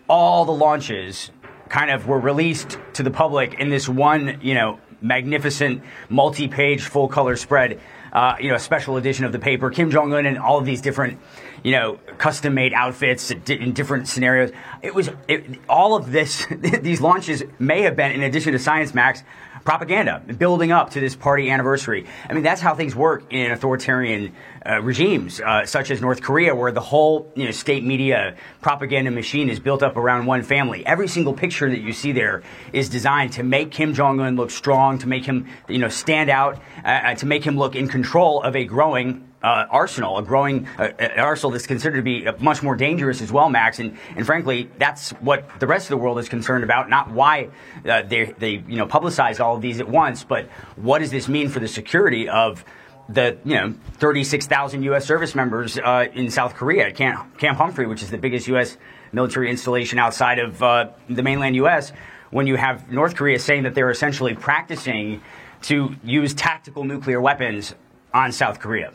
all 0.07 0.45
the 0.45 0.53
launches 0.53 1.31
kind 1.71 1.91
of 1.91 2.07
were 2.07 2.21
released 2.21 2.79
to 2.93 3.03
the 3.03 3.11
public 3.11 3.55
in 3.55 3.71
this 3.71 3.89
one, 3.89 4.39
you 4.43 4.53
know, 4.53 4.79
magnificent 5.01 5.83
multi-page 6.11 6.83
full 6.83 7.09
color 7.09 7.37
spread. 7.37 7.81
Uh, 8.13 8.37
you 8.41 8.49
know, 8.49 8.55
a 8.55 8.61
special 8.61 8.97
edition 8.97 9.25
of 9.25 9.33
the 9.33 9.39
paper, 9.39 9.69
Kim 9.69 9.91
Jong 9.91 10.15
Un, 10.15 10.25
and 10.25 10.39
all 10.39 10.59
of 10.59 10.65
these 10.65 10.81
different, 10.81 11.19
you 11.63 11.73
know, 11.73 11.99
custom-made 12.17 12.73
outfits 12.73 13.31
in 13.31 13.73
different 13.73 14.09
scenarios. 14.09 14.53
It 14.81 14.95
was 14.95 15.11
it, 15.29 15.59
all 15.69 15.97
of 15.97 16.13
this. 16.13 16.47
these 16.51 17.03
launches 17.03 17.43
may 17.59 17.83
have 17.83 17.95
been, 17.95 18.13
in 18.13 18.23
addition 18.23 18.53
to 18.53 18.59
Science 18.59 18.95
Max, 18.95 19.23
propaganda, 19.67 20.23
building 20.39 20.73
up 20.73 20.91
to 20.91 21.01
this 21.01 21.15
party 21.15 21.51
anniversary. 21.51 22.07
I 22.31 22.33
mean, 22.33 22.45
that's 22.45 22.61
how 22.61 22.75
things 22.75 22.95
work 22.97 23.25
in 23.31 23.51
authoritarian 23.51 24.33
uh, 24.65 24.81
regimes, 24.81 25.41
uh, 25.41 25.67
such 25.67 25.91
as 25.91 26.01
North 26.01 26.23
Korea, 26.23 26.55
where 26.55 26.73
the 26.73 26.81
whole 26.81 27.31
you 27.35 27.45
know, 27.45 27.51
state 27.51 27.85
media 27.85 28.37
propaganda 28.63 29.11
machine 29.11 29.51
is 29.51 29.61
built 29.61 29.83
up 29.83 29.97
around 29.97 30.25
one 30.27 30.43
family. 30.43 30.87
Every 30.87 31.09
single 31.09 31.35
picture 31.35 31.69
that 31.69 31.81
you 31.81 31.93
see 31.93 32.13
there 32.13 32.43
is 32.73 32.89
designed 32.89 33.33
to 33.35 33.43
make 33.43 33.73
Kim 33.73 33.93
Jong 33.93 34.21
Un 34.21 34.37
look 34.37 34.51
strong, 34.51 34.99
to 34.99 35.09
make 35.09 35.25
him 35.25 35.47
you 35.69 35.79
know 35.79 35.89
stand 35.89 36.31
out, 36.31 36.57
uh, 36.85 36.89
uh 36.89 37.15
to 37.17 37.27
make 37.27 37.45
him 37.45 37.59
look 37.59 37.77
in 37.77 37.89
control 37.89 38.43
of 38.43 38.57
a 38.57 38.65
growing 38.65 39.27
uh, 39.47 39.65
arsenal, 39.71 40.19
a 40.19 40.23
growing 40.23 40.67
uh, 40.77 40.91
arsenal 41.17 41.53
that's 41.53 41.69
considered 41.69 41.99
to 41.99 42.03
be 42.03 42.27
much 42.41 42.65
more 42.65 42.75
dangerous 42.75 43.23
as 43.23 43.31
well, 43.31 43.49
Max. 43.49 43.79
And, 43.79 43.97
and 44.17 44.27
frankly, 44.27 44.69
that's 44.77 45.11
what 45.13 45.61
the 45.61 45.69
rest 45.69 45.87
of 45.87 45.91
the 45.91 45.99
world 45.99 46.19
is 46.19 46.29
concerned 46.29 46.65
about. 46.65 46.91
Not 46.91 47.13
why 47.13 47.51
uh, 47.89 48.03
they, 48.03 48.25
they 48.39 48.65
you 48.67 48.77
know 48.77 48.89
publicize 48.89 49.39
all 49.39 49.55
of 49.55 49.63
these 49.63 49.79
at 49.79 49.89
once, 49.89 50.25
but 50.25 50.47
what 50.75 50.99
does 50.99 51.13
this 51.13 51.29
mean 51.29 51.49
for 51.49 51.61
the 51.61 51.69
security 51.69 52.29
of 52.29 52.65
the 53.09 53.39
you 53.45 53.55
know 53.55 53.75
36,000 53.99 54.83
U.S. 54.83 55.07
service 55.07 55.37
members 55.37 55.79
uh, 55.79 56.07
in 56.13 56.29
South 56.29 56.55
Korea, 56.55 56.91
Camp, 56.91 57.39
Camp 57.39 57.57
Humphrey, 57.57 57.87
which 57.87 58.03
is 58.03 58.11
the 58.11 58.19
biggest 58.19 58.49
U.S. 58.49 58.77
military 59.13 59.49
installation 59.49 60.01
outside 60.01 60.41
of 60.41 60.61
uh, 60.61 60.89
the 61.09 61.23
mainland 61.23 61.55
U.S. 61.57 61.93
When 62.31 62.49
you 62.49 62.57
have 62.57 62.91
North 62.91 63.15
Korea 63.15 63.39
saying 63.39 63.63
that 63.63 63.77
they're 63.77 63.91
essentially 63.91 64.35
practicing 64.35 65.23
to 65.63 65.95
use 66.03 66.35
tactical 66.35 66.83
nuclear 66.83 67.21
weapons 67.21 67.77
on 68.13 68.33
South 68.33 68.59
Korea 68.59 68.93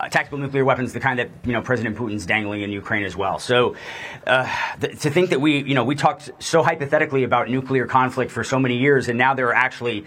uh, 0.00 0.08
tactical 0.08 0.38
nuclear 0.38 0.64
weapons, 0.64 0.92
the 0.92 1.00
kind 1.00 1.18
that 1.18 1.30
you 1.44 1.52
know 1.52 1.60
President 1.60 1.96
Putin's 1.96 2.24
dangling 2.26 2.62
in 2.62 2.70
Ukraine 2.70 3.04
as 3.04 3.16
well. 3.16 3.38
So 3.38 3.76
uh, 4.26 4.44
to 4.80 5.10
think 5.10 5.30
that 5.30 5.40
we 5.40 5.62
you 5.62 5.74
know 5.74 5.84
we 5.84 5.94
talked 5.94 6.30
so 6.38 6.62
hypothetically 6.62 7.24
about 7.24 7.50
nuclear 7.50 7.86
conflict 7.86 8.30
for 8.30 8.42
so 8.42 8.58
many 8.58 8.78
years, 8.78 9.08
and 9.08 9.18
now 9.18 9.34
there 9.34 9.48
are 9.48 9.54
actually 9.54 10.06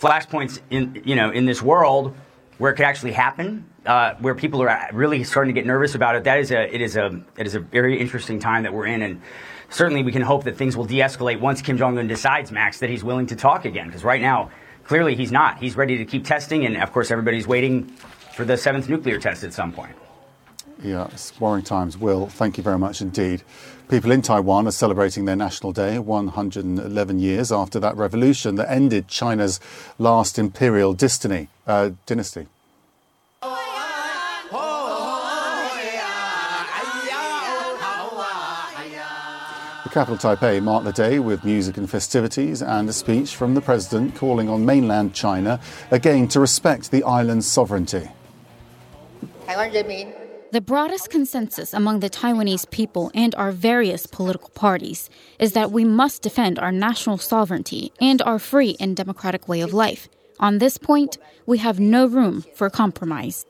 flashpoints 0.00 0.60
in 0.70 1.02
you 1.04 1.14
know 1.14 1.30
in 1.30 1.44
this 1.44 1.62
world 1.62 2.16
where 2.58 2.72
it 2.72 2.74
could 2.74 2.86
actually 2.86 3.12
happen, 3.12 3.64
uh, 3.86 4.14
where 4.18 4.34
people 4.34 4.60
are 4.62 4.90
really 4.92 5.22
starting 5.22 5.54
to 5.54 5.60
get 5.60 5.66
nervous 5.66 5.94
about 5.94 6.16
it. 6.16 6.24
That 6.24 6.40
is 6.40 6.50
a 6.50 6.74
it 6.74 6.80
is 6.80 6.96
a 6.96 7.22
it 7.36 7.46
is 7.46 7.54
a 7.54 7.60
very 7.60 8.00
interesting 8.00 8.40
time 8.40 8.64
that 8.64 8.72
we're 8.72 8.86
in, 8.86 9.02
and 9.02 9.22
certainly 9.70 10.02
we 10.02 10.10
can 10.10 10.22
hope 10.22 10.44
that 10.44 10.56
things 10.56 10.76
will 10.76 10.86
de-escalate 10.86 11.40
once 11.40 11.62
Kim 11.62 11.78
Jong 11.78 11.96
Un 11.98 12.08
decides, 12.08 12.50
Max, 12.50 12.80
that 12.80 12.90
he's 12.90 13.04
willing 13.04 13.26
to 13.26 13.36
talk 13.36 13.64
again. 13.64 13.86
Because 13.86 14.02
right 14.02 14.20
now, 14.20 14.50
clearly 14.82 15.14
he's 15.14 15.30
not. 15.30 15.58
He's 15.58 15.76
ready 15.76 15.98
to 15.98 16.04
keep 16.04 16.24
testing, 16.24 16.66
and 16.66 16.76
of 16.76 16.92
course 16.92 17.12
everybody's 17.12 17.46
waiting 17.46 17.94
for 18.38 18.44
the 18.44 18.56
seventh 18.56 18.88
nuclear 18.88 19.18
test 19.18 19.42
at 19.42 19.52
some 19.52 19.72
point. 19.72 19.96
Yeah, 20.80 21.08
it's 21.08 21.40
worrying 21.40 21.64
times. 21.64 21.98
Will, 21.98 22.28
thank 22.28 22.56
you 22.56 22.62
very 22.62 22.78
much 22.78 23.00
indeed. 23.00 23.42
People 23.88 24.12
in 24.12 24.22
Taiwan 24.22 24.68
are 24.68 24.70
celebrating 24.70 25.24
their 25.24 25.34
National 25.34 25.72
Day 25.72 25.98
111 25.98 27.18
years 27.18 27.50
after 27.50 27.80
that 27.80 27.96
revolution 27.96 28.54
that 28.54 28.70
ended 28.70 29.08
China's 29.08 29.58
last 29.98 30.38
imperial 30.38 30.94
dynasty. 30.94 31.48
Uh, 31.66 31.90
dynasty. 32.06 32.46
The 39.82 39.90
capital 39.90 40.16
Taipei 40.16 40.62
marked 40.62 40.84
the 40.84 40.92
day 40.92 41.18
with 41.18 41.44
music 41.44 41.76
and 41.76 41.90
festivities 41.90 42.62
and 42.62 42.88
a 42.88 42.92
speech 42.92 43.34
from 43.34 43.54
the 43.54 43.60
president 43.60 44.14
calling 44.14 44.48
on 44.48 44.64
mainland 44.64 45.12
China 45.12 45.58
again 45.90 46.28
to 46.28 46.38
respect 46.38 46.92
the 46.92 47.02
island's 47.02 47.48
sovereignty. 47.48 48.10
The 49.48 50.60
broadest 50.60 51.08
consensus 51.08 51.72
among 51.72 52.00
the 52.00 52.10
Taiwanese 52.10 52.70
people 52.70 53.10
and 53.14 53.34
our 53.34 53.50
various 53.50 54.06
political 54.06 54.50
parties 54.50 55.08
is 55.38 55.54
that 55.54 55.72
we 55.72 55.84
must 55.84 56.20
defend 56.20 56.58
our 56.58 56.70
national 56.70 57.16
sovereignty 57.16 57.90
and 57.98 58.20
our 58.22 58.38
free 58.38 58.76
and 58.78 58.94
democratic 58.94 59.48
way 59.48 59.62
of 59.62 59.72
life. 59.72 60.06
On 60.38 60.58
this 60.58 60.76
point, 60.76 61.16
we 61.46 61.58
have 61.58 61.80
no 61.80 62.06
room 62.06 62.44
for 62.54 62.68
compromise. 62.68 63.46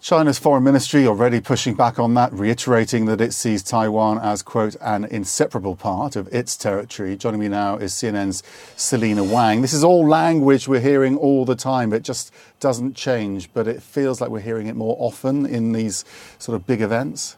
China's 0.00 0.38
foreign 0.38 0.62
ministry 0.62 1.08
already 1.08 1.40
pushing 1.40 1.74
back 1.74 1.98
on 1.98 2.14
that, 2.14 2.32
reiterating 2.32 3.06
that 3.06 3.20
it 3.20 3.34
sees 3.34 3.64
Taiwan 3.64 4.18
as, 4.18 4.42
quote, 4.42 4.76
an 4.80 5.04
inseparable 5.04 5.74
part 5.74 6.14
of 6.14 6.32
its 6.32 6.56
territory. 6.56 7.16
Joining 7.16 7.40
me 7.40 7.48
now 7.48 7.76
is 7.76 7.92
CNN's 7.94 8.44
Selina 8.76 9.24
Wang. 9.24 9.60
This 9.60 9.72
is 9.72 9.82
all 9.82 10.06
language 10.06 10.68
we're 10.68 10.80
hearing 10.80 11.16
all 11.16 11.44
the 11.44 11.56
time. 11.56 11.92
It 11.92 12.04
just 12.04 12.32
doesn't 12.60 12.94
change, 12.94 13.52
but 13.52 13.66
it 13.66 13.82
feels 13.82 14.20
like 14.20 14.30
we're 14.30 14.38
hearing 14.38 14.68
it 14.68 14.76
more 14.76 14.96
often 15.00 15.44
in 15.44 15.72
these 15.72 16.04
sort 16.38 16.54
of 16.54 16.64
big 16.64 16.80
events 16.80 17.36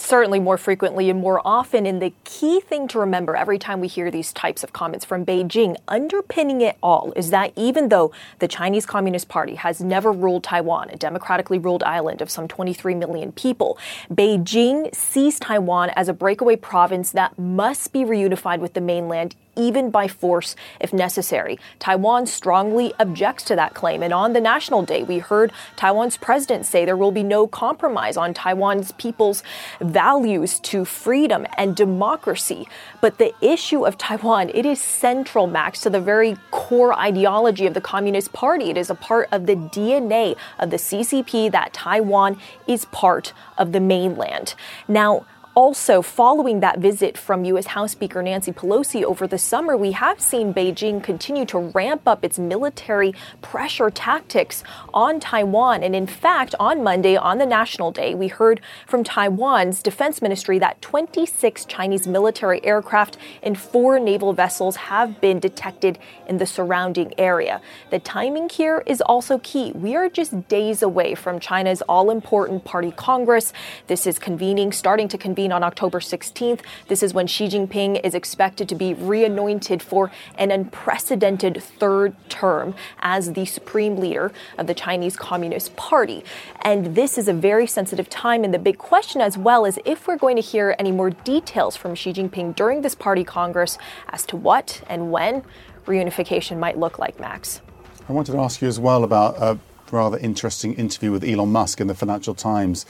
certainly 0.00 0.40
more 0.40 0.56
frequently 0.56 1.10
and 1.10 1.20
more 1.20 1.40
often. 1.44 1.86
And 1.86 2.00
the 2.00 2.12
key 2.24 2.60
thing 2.60 2.88
to 2.88 2.98
remember 2.98 3.36
every 3.36 3.58
time 3.58 3.80
we 3.80 3.88
hear 3.88 4.10
these 4.10 4.32
types 4.32 4.64
of 4.64 4.72
comments 4.72 5.04
from 5.04 5.24
Beijing, 5.24 5.76
underpinning 5.86 6.60
it 6.60 6.76
all 6.82 7.12
is 7.16 7.30
that 7.30 7.52
even 7.56 7.88
though 7.88 8.12
the 8.38 8.48
Chinese 8.48 8.86
Communist 8.86 9.28
Party 9.28 9.56
has 9.56 9.80
never 9.80 10.12
ruled 10.12 10.44
Taiwan, 10.44 10.90
a 10.90 10.96
democratically 10.96 11.58
ruled 11.58 11.82
island 11.82 12.22
of 12.22 12.30
some 12.30 12.48
23 12.48 12.94
million 12.94 13.32
people, 13.32 13.78
Beijing 14.10 14.94
sees 14.94 15.38
Taiwan 15.38 15.90
as 15.90 16.08
a 16.08 16.12
breakaway 16.12 16.56
province 16.56 17.12
that 17.12 17.38
must 17.38 17.92
be 17.92 18.00
reunified 18.00 18.60
with 18.60 18.74
the 18.74 18.80
mainland 18.80 19.34
even 19.58 19.90
by 19.90 20.08
force 20.08 20.56
if 20.80 20.92
necessary. 20.92 21.58
Taiwan 21.78 22.26
strongly 22.26 22.94
objects 22.98 23.44
to 23.44 23.56
that 23.56 23.74
claim. 23.74 24.02
And 24.02 24.12
on 24.12 24.32
the 24.32 24.40
National 24.40 24.82
Day, 24.82 25.02
we 25.02 25.18
heard 25.18 25.52
Taiwan's 25.76 26.16
president 26.16 26.64
say 26.64 26.84
there 26.84 26.96
will 26.96 27.12
be 27.12 27.22
no 27.22 27.46
compromise 27.46 28.16
on 28.16 28.32
Taiwan's 28.32 28.92
people's 28.92 29.42
values 29.80 30.60
to 30.60 30.84
freedom 30.84 31.46
and 31.56 31.74
democracy. 31.74 32.66
But 33.00 33.18
the 33.18 33.34
issue 33.40 33.84
of 33.84 33.98
Taiwan, 33.98 34.50
it 34.54 34.64
is 34.64 34.80
central, 34.80 35.46
Max, 35.46 35.80
to 35.82 35.90
the 35.90 36.00
very 36.00 36.36
core 36.50 36.94
ideology 36.94 37.66
of 37.66 37.74
the 37.74 37.80
Communist 37.80 38.32
Party. 38.32 38.70
It 38.70 38.76
is 38.76 38.90
a 38.90 38.94
part 38.94 39.28
of 39.32 39.46
the 39.46 39.56
DNA 39.56 40.36
of 40.58 40.70
the 40.70 40.76
CCP 40.76 41.50
that 41.52 41.72
Taiwan 41.72 42.38
is 42.66 42.84
part 42.86 43.32
of 43.56 43.72
the 43.72 43.80
mainland. 43.80 44.54
Now, 44.86 45.26
also, 45.58 46.02
following 46.02 46.60
that 46.60 46.78
visit 46.78 47.18
from 47.18 47.44
U.S. 47.46 47.66
House 47.66 47.90
Speaker 47.90 48.22
Nancy 48.22 48.52
Pelosi 48.52 49.02
over 49.02 49.26
the 49.26 49.38
summer, 49.38 49.76
we 49.76 49.90
have 49.90 50.20
seen 50.20 50.54
Beijing 50.54 51.02
continue 51.02 51.44
to 51.46 51.58
ramp 51.58 52.02
up 52.06 52.24
its 52.24 52.38
military 52.38 53.12
pressure 53.42 53.90
tactics 53.90 54.62
on 54.94 55.18
Taiwan. 55.18 55.82
And 55.82 55.96
in 55.96 56.06
fact, 56.06 56.54
on 56.60 56.84
Monday, 56.84 57.16
on 57.16 57.38
the 57.38 57.44
National 57.44 57.90
Day, 57.90 58.14
we 58.14 58.28
heard 58.28 58.60
from 58.86 59.02
Taiwan's 59.02 59.82
defense 59.82 60.22
ministry 60.22 60.60
that 60.60 60.80
26 60.80 61.64
Chinese 61.64 62.06
military 62.06 62.64
aircraft 62.64 63.16
and 63.42 63.58
four 63.58 63.98
naval 63.98 64.32
vessels 64.32 64.76
have 64.76 65.20
been 65.20 65.40
detected 65.40 65.98
in 66.28 66.38
the 66.38 66.46
surrounding 66.46 67.12
area. 67.18 67.60
The 67.90 67.98
timing 67.98 68.48
here 68.48 68.84
is 68.86 69.00
also 69.00 69.38
key. 69.38 69.72
We 69.72 69.96
are 69.96 70.08
just 70.08 70.46
days 70.46 70.84
away 70.84 71.16
from 71.16 71.40
China's 71.40 71.82
all 71.88 72.12
important 72.12 72.64
party 72.64 72.92
Congress. 72.92 73.52
This 73.88 74.06
is 74.06 74.20
convening, 74.20 74.70
starting 74.70 75.08
to 75.08 75.18
convene 75.18 75.47
on 75.52 75.62
October 75.62 76.00
16th. 76.00 76.60
This 76.88 77.02
is 77.02 77.14
when 77.14 77.26
Xi 77.26 77.48
Jinping 77.48 78.04
is 78.04 78.14
expected 78.14 78.68
to 78.68 78.74
be 78.74 78.94
reanointed 78.94 79.82
for 79.82 80.10
an 80.36 80.50
unprecedented 80.50 81.62
third 81.62 82.14
term 82.28 82.74
as 83.00 83.32
the 83.32 83.44
supreme 83.44 83.96
leader 83.96 84.32
of 84.56 84.66
the 84.66 84.74
Chinese 84.74 85.16
Communist 85.16 85.76
Party. 85.76 86.24
And 86.62 86.94
this 86.94 87.18
is 87.18 87.28
a 87.28 87.32
very 87.32 87.66
sensitive 87.66 88.08
time. 88.08 88.44
And 88.44 88.52
the 88.52 88.58
big 88.58 88.78
question, 88.78 89.20
as 89.20 89.38
well, 89.38 89.64
is 89.64 89.78
if 89.84 90.06
we're 90.06 90.16
going 90.16 90.36
to 90.36 90.42
hear 90.42 90.74
any 90.78 90.92
more 90.92 91.10
details 91.10 91.76
from 91.76 91.94
Xi 91.94 92.12
Jinping 92.12 92.54
during 92.54 92.82
this 92.82 92.94
party 92.94 93.24
congress 93.24 93.78
as 94.08 94.26
to 94.26 94.36
what 94.36 94.82
and 94.88 95.10
when 95.10 95.42
reunification 95.86 96.58
might 96.58 96.78
look 96.78 96.98
like, 96.98 97.18
Max. 97.18 97.60
I 98.08 98.12
wanted 98.12 98.32
to 98.32 98.38
ask 98.38 98.62
you 98.62 98.68
as 98.68 98.78
well 98.80 99.04
about 99.04 99.36
a 99.38 99.58
rather 99.90 100.18
interesting 100.18 100.74
interview 100.74 101.10
with 101.12 101.24
Elon 101.24 101.50
Musk 101.50 101.80
in 101.80 101.86
the 101.86 101.94
Financial 101.94 102.34
Times 102.34 102.86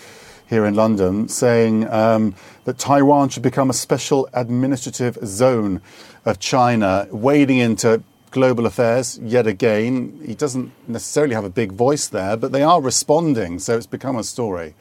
here 0.48 0.64
in 0.64 0.74
London, 0.74 1.28
saying 1.28 1.88
um, 1.90 2.34
that 2.64 2.78
Taiwan 2.78 3.28
should 3.28 3.42
become 3.42 3.70
a 3.70 3.74
special 3.74 4.28
administrative 4.32 5.18
zone 5.24 5.80
of 6.24 6.38
China, 6.38 7.06
wading 7.11 7.58
into 7.58 8.02
global 8.30 8.66
affairs 8.66 9.18
yet 9.22 9.46
again. 9.46 10.20
He 10.24 10.34
doesn't 10.34 10.72
necessarily 10.87 11.34
have 11.34 11.44
a 11.44 11.50
big 11.50 11.72
voice 11.72 12.08
there, 12.08 12.37
but 12.37 12.52
they 12.52 12.62
are 12.62 12.80
responding, 12.80 13.58
so 13.58 13.76
it's 13.76 13.87
become 13.87 14.16
a 14.16 14.24
story. 14.24 14.74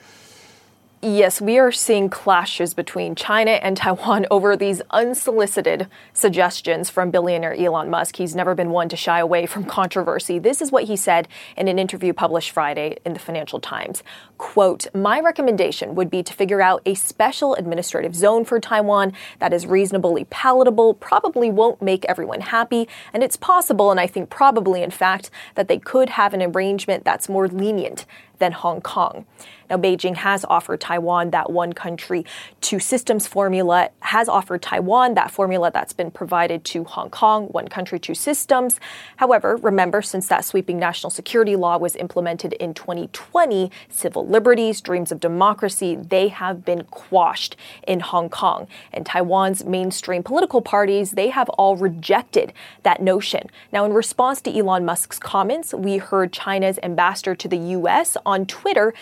Yes, 1.08 1.40
we 1.40 1.58
are 1.58 1.72
seeing 1.72 2.10
clashes 2.10 2.74
between 2.74 3.16
China 3.16 3.52
and 3.52 3.78
Taiwan 3.78 4.26
over 4.32 4.58
these 4.58 4.82
unsolicited 4.92 5.88
suggestions 6.12 6.90
from 6.90 7.12
billionaire 7.12 7.54
Elon 7.54 7.90
Musk. 7.90 8.18
He's 8.18 8.36
never 8.36 8.54
been 8.54 8.72
one 8.72 8.90
to 8.90 8.98
shy 8.98 9.20
away 9.20 9.46
from 9.46 9.64
controversy. 9.64 10.38
This 10.38 10.62
is 10.62 10.70
what 10.70 10.84
he 10.84 10.98
said 10.98 11.30
in 11.56 11.70
an 11.70 11.80
interview 11.80 12.12
published 12.12 12.52
Friday 12.52 12.98
in 13.06 13.14
the 13.14 13.20
Financial 13.20 13.62
Times. 13.62 14.04
Quote, 14.38 14.94
My 14.94 15.22
recommendation 15.22 15.96
would 15.96 16.10
be 16.10 16.24
to 16.24 16.34
figure 16.34 16.62
out 16.62 16.82
a 16.86 16.94
special 16.94 17.56
administrative 17.56 18.14
zone 18.14 18.44
for 18.44 18.60
Taiwan 18.60 19.14
that 19.40 19.54
is 19.54 19.66
reasonably 19.66 20.26
palatable, 20.26 20.96
probably 20.96 21.50
won't 21.50 21.82
make 21.82 22.04
everyone 22.04 22.42
happy, 22.42 22.86
and 23.14 23.24
it's 23.24 23.38
possible, 23.38 23.92
and 23.92 24.00
I 24.02 24.08
think 24.08 24.30
probably 24.30 24.84
in 24.84 24.92
fact, 24.92 25.32
that 25.56 25.70
they 25.70 25.80
could 25.80 26.10
have 26.10 26.34
an 26.34 26.44
arrangement 26.44 27.06
that's 27.06 27.30
more 27.30 27.48
lenient 27.48 28.06
than 28.40 28.52
Hong 28.52 28.82
Kong. 28.82 29.26
Now, 29.70 29.78
Beijing 29.78 30.16
has 30.16 30.46
offered 30.46 30.80
Taiwan 30.80 31.32
that 31.32 31.52
one 31.52 31.74
country, 31.74 32.26
two 32.62 32.80
systems 32.80 33.28
formula, 33.28 33.90
has 34.00 34.30
offered 34.30 34.62
Taiwan 34.62 35.16
that 35.16 35.32
formula 35.32 35.72
that's 35.72 35.94
been 35.94 36.12
provided 36.12 36.64
to 36.66 36.86
Hong 36.86 37.10
Kong, 37.10 37.48
one 37.48 37.68
country, 37.68 38.00
two 38.00 38.16
systems. 38.16 38.80
However, 39.18 39.58
remember, 39.58 40.02
since 40.02 40.28
that 40.28 40.46
sweeping 40.46 40.80
national 40.80 41.10
security 41.10 41.56
law 41.56 41.78
was 41.78 41.96
implemented 41.96 42.54
in 42.54 42.74
2020, 42.74 43.72
civil 43.90 44.26
liberties, 44.26 44.80
dreams 44.80 45.12
of 45.12 45.20
democracy, 45.20 45.96
they 45.96 46.30
have 46.30 46.64
been 46.64 46.84
quashed 46.86 47.56
in 47.86 48.00
Hong 48.00 48.30
Kong. 48.30 48.68
And 48.94 49.06
Taiwan's 49.06 49.66
mainstream 49.66 50.24
political 50.24 50.62
parties, 50.62 51.12
they 51.12 51.30
have 51.30 51.50
all 51.50 51.76
rejected 51.76 52.54
that 52.84 53.02
notion. 53.02 53.50
Now, 53.74 53.84
in 53.86 53.94
response 53.94 54.40
to 54.42 54.58
Elon 54.58 54.86
Musk's 54.86 55.20
comments, 55.20 55.74
we 55.74 55.98
heard 55.98 56.32
China's 56.32 56.80
ambassador 56.84 57.36
to 57.36 57.48
the 57.48 57.58
U.S. 57.58 58.16
on 58.28 58.46
Twitter 58.46 58.94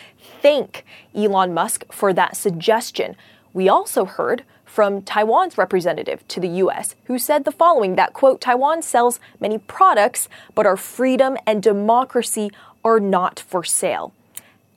thank 0.42 0.86
Elon 1.14 1.54
Musk 1.54 1.84
for 1.92 2.14
that 2.14 2.38
suggestion. 2.38 3.18
We 3.52 3.68
also 3.68 4.06
heard 4.06 4.44
from 4.64 5.02
Taiwan's 5.02 5.58
representative 5.58 6.26
to 6.28 6.40
the 6.40 6.48
US, 6.48 6.96
who 7.06 7.18
said 7.18 7.44
the 7.44 7.52
following 7.52 7.96
that, 7.96 8.14
quote, 8.14 8.40
Taiwan 8.40 8.82
sells 8.82 9.20
many 9.40 9.58
products, 9.58 10.30
but 10.54 10.66
our 10.66 10.78
freedom 10.78 11.38
and 11.48 11.64
democracy 11.64 12.52
are 12.84 13.00
not 13.00 13.40
for 13.40 13.64
sale. 13.64 14.14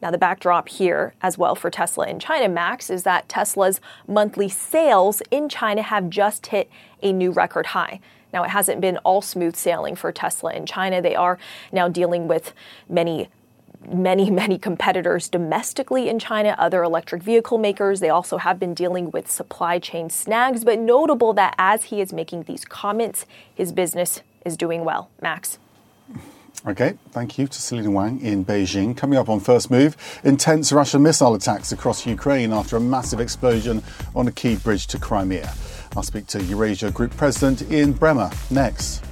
Now, 0.00 0.12
the 0.12 0.18
backdrop 0.18 0.68
here 0.68 1.14
as 1.20 1.37
well 1.37 1.56
for 1.56 1.70
Tesla 1.70 2.06
in 2.06 2.20
China, 2.20 2.48
Max, 2.48 2.88
is 2.88 3.02
that 3.02 3.28
Tesla's 3.28 3.80
monthly 4.06 4.48
sales 4.48 5.20
in 5.30 5.48
China 5.48 5.82
have 5.82 6.08
just 6.08 6.46
hit 6.46 6.70
a 7.02 7.12
new 7.12 7.32
record 7.32 7.66
high. 7.66 8.00
Now, 8.32 8.44
it 8.44 8.50
hasn't 8.50 8.80
been 8.80 8.98
all 8.98 9.22
smooth 9.22 9.56
sailing 9.56 9.96
for 9.96 10.12
Tesla 10.12 10.52
in 10.52 10.66
China. 10.66 11.02
They 11.02 11.16
are 11.16 11.38
now 11.72 11.88
dealing 11.88 12.28
with 12.28 12.52
many 12.88 13.28
many, 13.87 14.31
many 14.31 14.59
competitors 14.59 15.29
domestically 15.29 16.09
in 16.09 16.19
China, 16.19 16.55
other 16.59 16.83
electric 16.83 17.23
vehicle 17.23 17.59
makers. 17.59 18.01
They 18.01 18.11
also 18.11 18.38
have 18.38 18.59
been 18.59 18.75
dealing 18.75 19.11
with 19.11 19.31
supply 19.31 19.79
chain 19.79 20.11
snags, 20.11 20.64
but 20.64 20.79
notable 20.79 21.33
that 21.35 21.55
as 21.59 21.85
he 21.85 22.01
is 22.01 22.12
making 22.12 22.45
these 22.45 22.64
comments, 22.64 23.27
his 23.55 23.73
business 23.73 24.23
is 24.45 24.57
doing 24.57 24.85
well. 24.85 25.11
Max. 25.21 25.59
Okay, 26.67 26.99
thank 27.11 27.38
you 27.38 27.47
to 27.47 27.62
Selina 27.62 27.91
Wang 27.91 28.21
in 28.21 28.45
Beijing. 28.45 28.97
Coming 28.97 29.17
up 29.17 29.29
on 29.29 29.38
First 29.38 29.71
Move, 29.71 29.97
intense 30.25 30.73
Russian 30.73 31.03
missile 31.03 31.35
attacks 31.35 31.71
across 31.71 32.05
Ukraine 32.05 32.53
after 32.53 32.77
a 32.77 32.81
massive 32.81 33.21
explosion 33.21 33.83
on 34.14 34.27
a 34.27 34.33
key 34.33 34.57
bridge 34.57 34.88
to 34.88 34.99
Crimea. 34.99 35.55
I'll 35.97 36.03
speak 36.03 36.27
to 36.29 36.43
Eurasia 36.43 36.91
Group 36.91 37.17
President 37.17 37.71
Ian 37.71 37.95
Bremmer 37.95 38.35
next. 38.51 39.08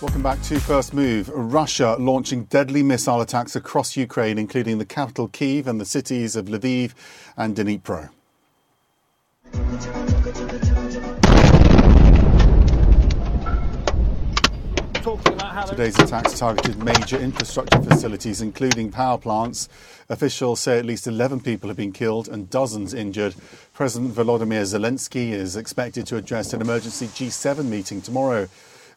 Welcome 0.00 0.22
back 0.22 0.40
to 0.44 0.58
First 0.58 0.94
Move. 0.94 1.28
Russia 1.34 1.94
launching 1.98 2.44
deadly 2.44 2.82
missile 2.82 3.20
attacks 3.20 3.54
across 3.54 3.98
Ukraine, 3.98 4.38
including 4.38 4.78
the 4.78 4.86
capital 4.86 5.28
Kiev 5.28 5.66
and 5.66 5.78
the 5.78 5.84
cities 5.84 6.36
of 6.36 6.46
Lviv 6.46 6.94
and 7.36 7.54
Dnipro. 7.54 8.08
Today's 15.68 15.98
attacks 15.98 16.38
targeted 16.38 16.82
major 16.82 17.18
infrastructure 17.18 17.82
facilities, 17.82 18.40
including 18.40 18.90
power 18.90 19.18
plants. 19.18 19.68
Officials 20.08 20.60
say 20.60 20.78
at 20.78 20.86
least 20.86 21.06
11 21.06 21.40
people 21.40 21.68
have 21.68 21.76
been 21.76 21.92
killed 21.92 22.26
and 22.26 22.48
dozens 22.48 22.94
injured. 22.94 23.34
President 23.74 24.14
Volodymyr 24.14 24.62
Zelensky 24.62 25.32
is 25.32 25.56
expected 25.56 26.06
to 26.06 26.16
address 26.16 26.54
an 26.54 26.62
emergency 26.62 27.06
G7 27.06 27.66
meeting 27.66 28.00
tomorrow. 28.00 28.48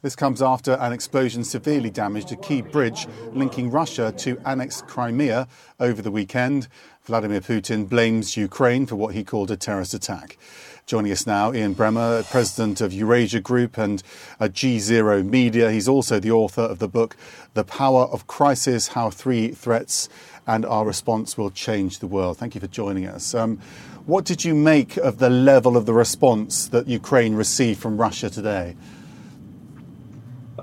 This 0.03 0.17
comes 0.17 0.41
after 0.41 0.73
an 0.73 0.91
explosion 0.91 1.45
severely 1.45 1.89
damaged 1.89 2.29
a 2.33 2.35
key 2.35 2.61
bridge 2.61 3.07
linking 3.31 3.71
Russia 3.71 4.13
to 4.17 4.37
annexed 4.45 4.85
Crimea 4.85 5.47
over 5.79 6.01
the 6.01 6.11
weekend. 6.11 6.67
Vladimir 7.03 7.39
Putin 7.39 7.87
blames 7.87 8.35
Ukraine 8.35 8.85
for 8.85 8.97
what 8.97 9.15
he 9.15 9.23
called 9.23 9.49
a 9.49 9.55
terrorist 9.55 9.93
attack. 9.93 10.37
Joining 10.85 11.13
us 11.13 11.25
now, 11.25 11.53
Ian 11.53 11.73
Bremmer, 11.73 12.29
president 12.29 12.81
of 12.81 12.91
Eurasia 12.91 13.39
Group 13.39 13.77
and 13.77 14.03
GZERO 14.41 15.23
Media. 15.23 15.71
He's 15.71 15.87
also 15.87 16.19
the 16.19 16.31
author 16.31 16.63
of 16.63 16.79
the 16.79 16.89
book, 16.89 17.15
The 17.53 17.63
Power 17.63 18.03
of 18.03 18.27
Crisis 18.27 18.89
How 18.89 19.09
Three 19.09 19.51
Threats 19.51 20.09
and 20.45 20.65
Our 20.65 20.85
Response 20.85 21.37
Will 21.37 21.49
Change 21.49 21.99
the 21.99 22.07
World. 22.07 22.37
Thank 22.37 22.55
you 22.55 22.59
for 22.59 22.67
joining 22.67 23.07
us. 23.07 23.33
Um, 23.33 23.57
what 24.05 24.25
did 24.25 24.43
you 24.43 24.53
make 24.53 24.97
of 24.97 25.19
the 25.19 25.29
level 25.29 25.77
of 25.77 25.85
the 25.85 25.93
response 25.93 26.67
that 26.67 26.89
Ukraine 26.89 27.35
received 27.35 27.79
from 27.79 27.95
Russia 27.95 28.29
today? 28.29 28.75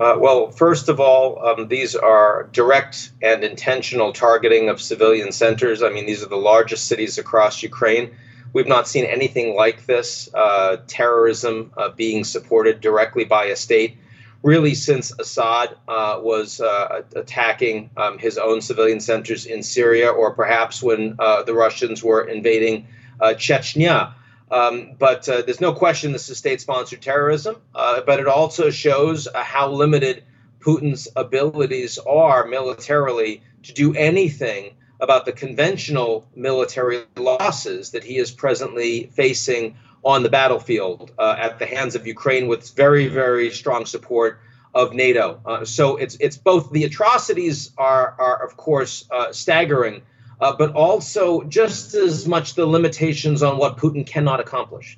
Uh, 0.01 0.17
well, 0.17 0.49
first 0.49 0.89
of 0.89 0.99
all, 0.99 1.45
um, 1.45 1.67
these 1.67 1.95
are 1.95 2.49
direct 2.53 3.11
and 3.21 3.43
intentional 3.43 4.11
targeting 4.11 4.67
of 4.67 4.81
civilian 4.81 5.31
centers. 5.31 5.83
I 5.83 5.89
mean, 5.89 6.07
these 6.07 6.23
are 6.23 6.27
the 6.27 6.37
largest 6.37 6.87
cities 6.87 7.19
across 7.19 7.61
Ukraine. 7.61 8.09
We've 8.51 8.67
not 8.67 8.87
seen 8.87 9.05
anything 9.05 9.55
like 9.55 9.85
this 9.85 10.27
uh, 10.33 10.77
terrorism 10.87 11.71
uh, 11.77 11.89
being 11.89 12.23
supported 12.23 12.81
directly 12.81 13.25
by 13.25 13.45
a 13.45 13.55
state, 13.55 13.99
really, 14.41 14.73
since 14.73 15.13
Assad 15.19 15.77
uh, 15.87 16.19
was 16.19 16.59
uh, 16.59 17.03
attacking 17.15 17.91
um, 17.95 18.17
his 18.17 18.39
own 18.39 18.61
civilian 18.61 19.01
centers 19.01 19.45
in 19.45 19.61
Syria, 19.61 20.09
or 20.09 20.33
perhaps 20.33 20.81
when 20.81 21.15
uh, 21.19 21.43
the 21.43 21.53
Russians 21.53 22.03
were 22.03 22.23
invading 22.23 22.87
Chechnya. 23.21 24.15
Um, 24.51 24.95
but 24.99 25.27
uh, 25.29 25.41
there's 25.43 25.61
no 25.61 25.73
question 25.73 26.11
this 26.11 26.29
is 26.29 26.37
state 26.37 26.59
sponsored 26.59 27.01
terrorism, 27.01 27.55
uh, 27.73 28.01
but 28.01 28.19
it 28.19 28.27
also 28.27 28.69
shows 28.69 29.27
uh, 29.27 29.43
how 29.43 29.71
limited 29.71 30.23
Putin's 30.59 31.07
abilities 31.15 31.97
are 31.97 32.45
militarily 32.45 33.41
to 33.63 33.73
do 33.73 33.95
anything 33.95 34.75
about 34.99 35.25
the 35.25 35.31
conventional 35.31 36.27
military 36.35 37.03
losses 37.17 37.91
that 37.91 38.03
he 38.03 38.17
is 38.17 38.29
presently 38.29 39.09
facing 39.13 39.75
on 40.03 40.23
the 40.23 40.29
battlefield 40.29 41.11
uh, 41.17 41.35
at 41.37 41.59
the 41.59 41.65
hands 41.65 41.95
of 41.95 42.05
Ukraine 42.05 42.47
with 42.47 42.75
very, 42.75 43.07
very 43.07 43.49
strong 43.51 43.85
support 43.85 44.39
of 44.73 44.93
NATO. 44.93 45.41
Uh, 45.45 45.65
so 45.65 45.97
it's 45.97 46.15
it's 46.19 46.37
both 46.37 46.71
the 46.71 46.85
atrocities 46.85 47.71
are 47.77 48.15
are 48.17 48.43
of 48.45 48.55
course 48.57 49.05
uh, 49.11 49.31
staggering, 49.31 50.01
uh, 50.41 50.53
but 50.57 50.73
also 50.73 51.43
just 51.43 51.93
as 51.93 52.27
much 52.27 52.55
the 52.55 52.65
limitations 52.65 53.43
on 53.43 53.57
what 53.57 53.77
Putin 53.77 54.05
cannot 54.05 54.39
accomplish. 54.39 54.97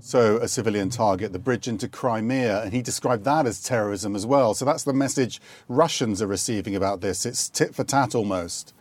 So, 0.00 0.38
a 0.38 0.48
civilian 0.48 0.88
target, 0.88 1.34
the 1.34 1.38
bridge 1.38 1.68
into 1.68 1.86
Crimea, 1.86 2.62
and 2.62 2.72
he 2.72 2.80
described 2.80 3.24
that 3.24 3.44
as 3.44 3.62
terrorism 3.62 4.16
as 4.16 4.24
well. 4.24 4.54
So, 4.54 4.64
that's 4.64 4.84
the 4.84 4.94
message 4.94 5.38
Russians 5.68 6.22
are 6.22 6.26
receiving 6.26 6.74
about 6.74 7.02
this. 7.02 7.26
It's 7.26 7.50
tit 7.50 7.74
for 7.74 7.84
tat 7.84 8.14
almost. 8.14 8.72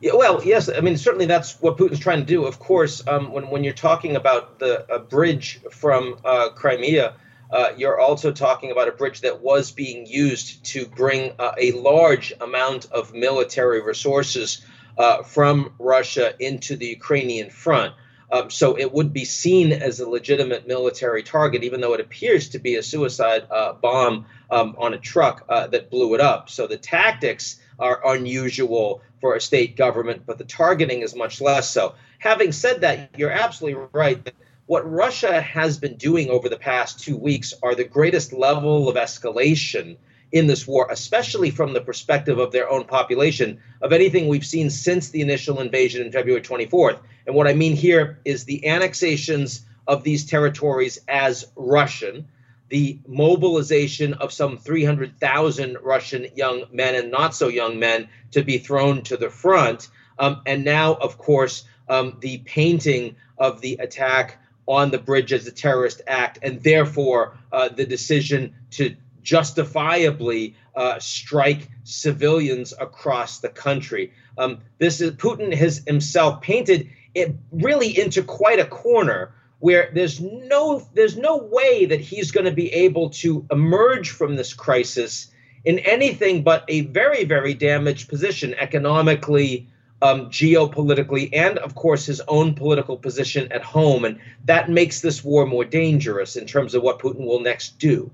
Yeah, 0.00 0.12
well, 0.14 0.42
yes. 0.42 0.70
I 0.70 0.80
mean, 0.80 0.96
certainly 0.96 1.26
that's 1.26 1.60
what 1.60 1.76
Putin's 1.76 1.98
trying 1.98 2.20
to 2.20 2.24
do. 2.24 2.46
Of 2.46 2.58
course, 2.60 3.06
um, 3.06 3.30
when 3.30 3.50
when 3.50 3.62
you're 3.62 3.74
talking 3.74 4.16
about 4.16 4.58
the 4.58 5.04
bridge 5.10 5.60
from 5.70 6.16
uh, 6.24 6.48
Crimea, 6.48 7.14
uh, 7.52 7.72
you're 7.76 8.00
also 8.00 8.32
talking 8.32 8.70
about 8.70 8.88
a 8.88 8.92
bridge 8.92 9.20
that 9.20 9.42
was 9.42 9.72
being 9.72 10.06
used 10.06 10.64
to 10.64 10.86
bring 10.86 11.32
uh, 11.38 11.52
a 11.58 11.72
large 11.72 12.32
amount 12.40 12.90
of 12.90 13.12
military 13.14 13.82
resources 13.82 14.64
uh, 14.98 15.22
from 15.22 15.74
Russia 15.78 16.34
into 16.38 16.76
the 16.76 16.86
Ukrainian 16.86 17.50
front. 17.50 17.94
Um, 18.30 18.48
so 18.48 18.78
it 18.78 18.90
would 18.90 19.12
be 19.12 19.26
seen 19.26 19.72
as 19.72 20.00
a 20.00 20.08
legitimate 20.08 20.66
military 20.66 21.22
target, 21.22 21.64
even 21.64 21.82
though 21.82 21.92
it 21.92 22.00
appears 22.00 22.48
to 22.50 22.58
be 22.58 22.76
a 22.76 22.82
suicide 22.82 23.46
uh, 23.50 23.74
bomb 23.74 24.24
um, 24.50 24.74
on 24.78 24.94
a 24.94 24.98
truck 24.98 25.44
uh, 25.50 25.66
that 25.66 25.90
blew 25.90 26.14
it 26.14 26.20
up. 26.20 26.48
So 26.48 26.66
the 26.66 26.78
tactics 26.78 27.60
are 27.78 28.00
unusual 28.14 29.02
for 29.20 29.34
a 29.34 29.40
state 29.40 29.76
government, 29.76 30.22
but 30.24 30.38
the 30.38 30.44
targeting 30.44 31.02
is 31.02 31.14
much 31.14 31.42
less 31.42 31.70
so. 31.70 31.94
Having 32.18 32.52
said 32.52 32.80
that, 32.80 33.10
you're 33.18 33.30
absolutely 33.30 33.86
right 33.92 34.32
what 34.66 34.90
Russia 34.90 35.40
has 35.40 35.78
been 35.78 35.96
doing 35.96 36.30
over 36.30 36.48
the 36.48 36.56
past 36.56 37.00
two 37.00 37.16
weeks 37.16 37.52
are 37.62 37.74
the 37.74 37.84
greatest 37.84 38.32
level 38.32 38.88
of 38.88 38.96
escalation 38.96 39.96
in 40.30 40.46
this 40.46 40.66
war, 40.66 40.86
especially 40.90 41.50
from 41.50 41.72
the 41.72 41.80
perspective 41.80 42.38
of 42.38 42.52
their 42.52 42.70
own 42.70 42.84
population, 42.84 43.60
of 43.82 43.92
anything 43.92 44.28
we've 44.28 44.46
seen 44.46 44.70
since 44.70 45.10
the 45.10 45.20
initial 45.20 45.60
invasion 45.60 46.04
in 46.04 46.12
February 46.12 46.40
24th. 46.40 46.98
And 47.26 47.36
what 47.36 47.46
I 47.46 47.54
mean 47.54 47.76
here 47.76 48.20
is 48.24 48.44
the 48.44 48.66
annexations 48.66 49.64
of 49.86 50.04
these 50.04 50.24
territories 50.24 51.00
as 51.06 51.46
Russian, 51.54 52.28
the 52.68 52.98
mobilization 53.06 54.14
of 54.14 54.32
some 54.32 54.56
300,000 54.56 55.76
Russian 55.82 56.28
young 56.34 56.64
men 56.72 56.94
and 56.94 57.10
not 57.10 57.34
so 57.34 57.48
young 57.48 57.78
men 57.78 58.08
to 58.30 58.42
be 58.42 58.58
thrown 58.58 59.02
to 59.02 59.16
the 59.16 59.28
front. 59.28 59.88
Um, 60.18 60.40
and 60.46 60.64
now, 60.64 60.94
of 60.94 61.18
course, 61.18 61.64
um, 61.88 62.16
the 62.20 62.38
painting 62.38 63.16
of 63.36 63.60
the 63.60 63.74
attack 63.74 64.38
on 64.66 64.90
the 64.90 64.98
bridge 64.98 65.32
as 65.32 65.46
a 65.46 65.52
terrorist 65.52 66.02
act, 66.06 66.38
and 66.42 66.62
therefore 66.62 67.36
uh, 67.50 67.68
the 67.68 67.84
decision 67.84 68.54
to 68.70 68.96
justifiably 69.22 70.54
uh, 70.74 70.98
strike 70.98 71.68
civilians 71.84 72.72
across 72.78 73.38
the 73.38 73.48
country. 73.48 74.12
Um, 74.38 74.60
this 74.78 75.00
is 75.00 75.12
Putin 75.12 75.52
has 75.54 75.82
himself 75.86 76.40
painted 76.40 76.88
it 77.14 77.34
really 77.50 77.98
into 77.98 78.22
quite 78.22 78.58
a 78.58 78.64
corner 78.64 79.34
where 79.58 79.90
there's 79.94 80.20
no 80.20 80.86
there's 80.94 81.16
no 81.16 81.36
way 81.36 81.86
that 81.86 82.00
he's 82.00 82.32
going 82.32 82.46
to 82.46 82.52
be 82.52 82.72
able 82.72 83.10
to 83.10 83.46
emerge 83.50 84.10
from 84.10 84.34
this 84.34 84.54
crisis 84.54 85.28
in 85.64 85.78
anything 85.80 86.42
but 86.42 86.64
a 86.68 86.80
very 86.82 87.24
very 87.24 87.54
damaged 87.54 88.08
position 88.08 88.54
economically 88.54 89.68
um, 90.02 90.26
geopolitically 90.26 91.30
and 91.32 91.58
of 91.58 91.74
course 91.74 92.04
his 92.04 92.20
own 92.28 92.54
political 92.54 92.96
position 92.96 93.50
at 93.52 93.62
home. 93.62 94.04
And 94.04 94.18
that 94.44 94.68
makes 94.68 95.00
this 95.00 95.24
war 95.24 95.46
more 95.46 95.64
dangerous 95.64 96.36
in 96.36 96.46
terms 96.46 96.74
of 96.74 96.82
what 96.82 96.98
putin 96.98 97.24
will 97.26 97.40
next 97.40 97.78
do. 97.78 98.10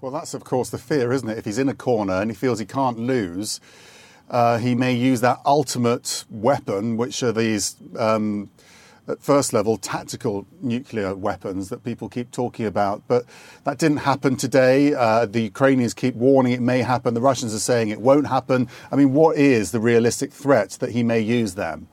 Well 0.00 0.12
that's 0.12 0.34
of 0.34 0.44
course 0.44 0.70
the 0.70 0.78
fear 0.78 1.12
isn't 1.12 1.28
it? 1.28 1.38
If 1.38 1.44
he's 1.44 1.58
in 1.58 1.68
a 1.68 1.74
corner 1.74 2.14
and 2.14 2.30
he 2.30 2.36
feels 2.36 2.58
he 2.58 2.66
can't 2.66 2.98
lose 2.98 3.60
uh, 4.30 4.58
he 4.58 4.74
may 4.74 4.92
use 4.92 5.20
that 5.20 5.40
ultimate 5.44 6.24
weapon 6.30 6.96
which 6.96 7.22
are 7.22 7.32
these 7.32 7.76
um, 7.98 8.50
at 9.06 9.22
first 9.22 9.52
level 9.52 9.76
tactical 9.76 10.46
nuclear 10.60 11.14
weapons 11.14 11.68
that 11.68 11.84
people 11.84 12.08
keep 12.08 12.30
talking 12.30 12.66
about. 12.66 13.02
But 13.06 13.24
that 13.64 13.78
didn't 13.78 13.98
happen 13.98 14.36
today. 14.36 14.94
Uh, 14.94 15.26
the 15.26 15.42
Ukrainians 15.42 15.94
keep 15.94 16.14
warning 16.14 16.52
it 16.52 16.62
may 16.62 16.80
happen. 16.80 17.14
The 17.14 17.20
Russians 17.20 17.54
are 17.54 17.58
saying 17.58 17.88
it 17.90 18.00
won't 18.00 18.26
happen. 18.26 18.68
I 18.90 18.96
mean, 18.96 19.12
what 19.12 19.36
is 19.36 19.72
the 19.72 19.80
realistic 19.80 20.32
threat 20.32 20.70
that 20.80 20.90
he 20.90 21.02
may 21.02 21.20
use 21.20 21.54
them? 21.54 21.88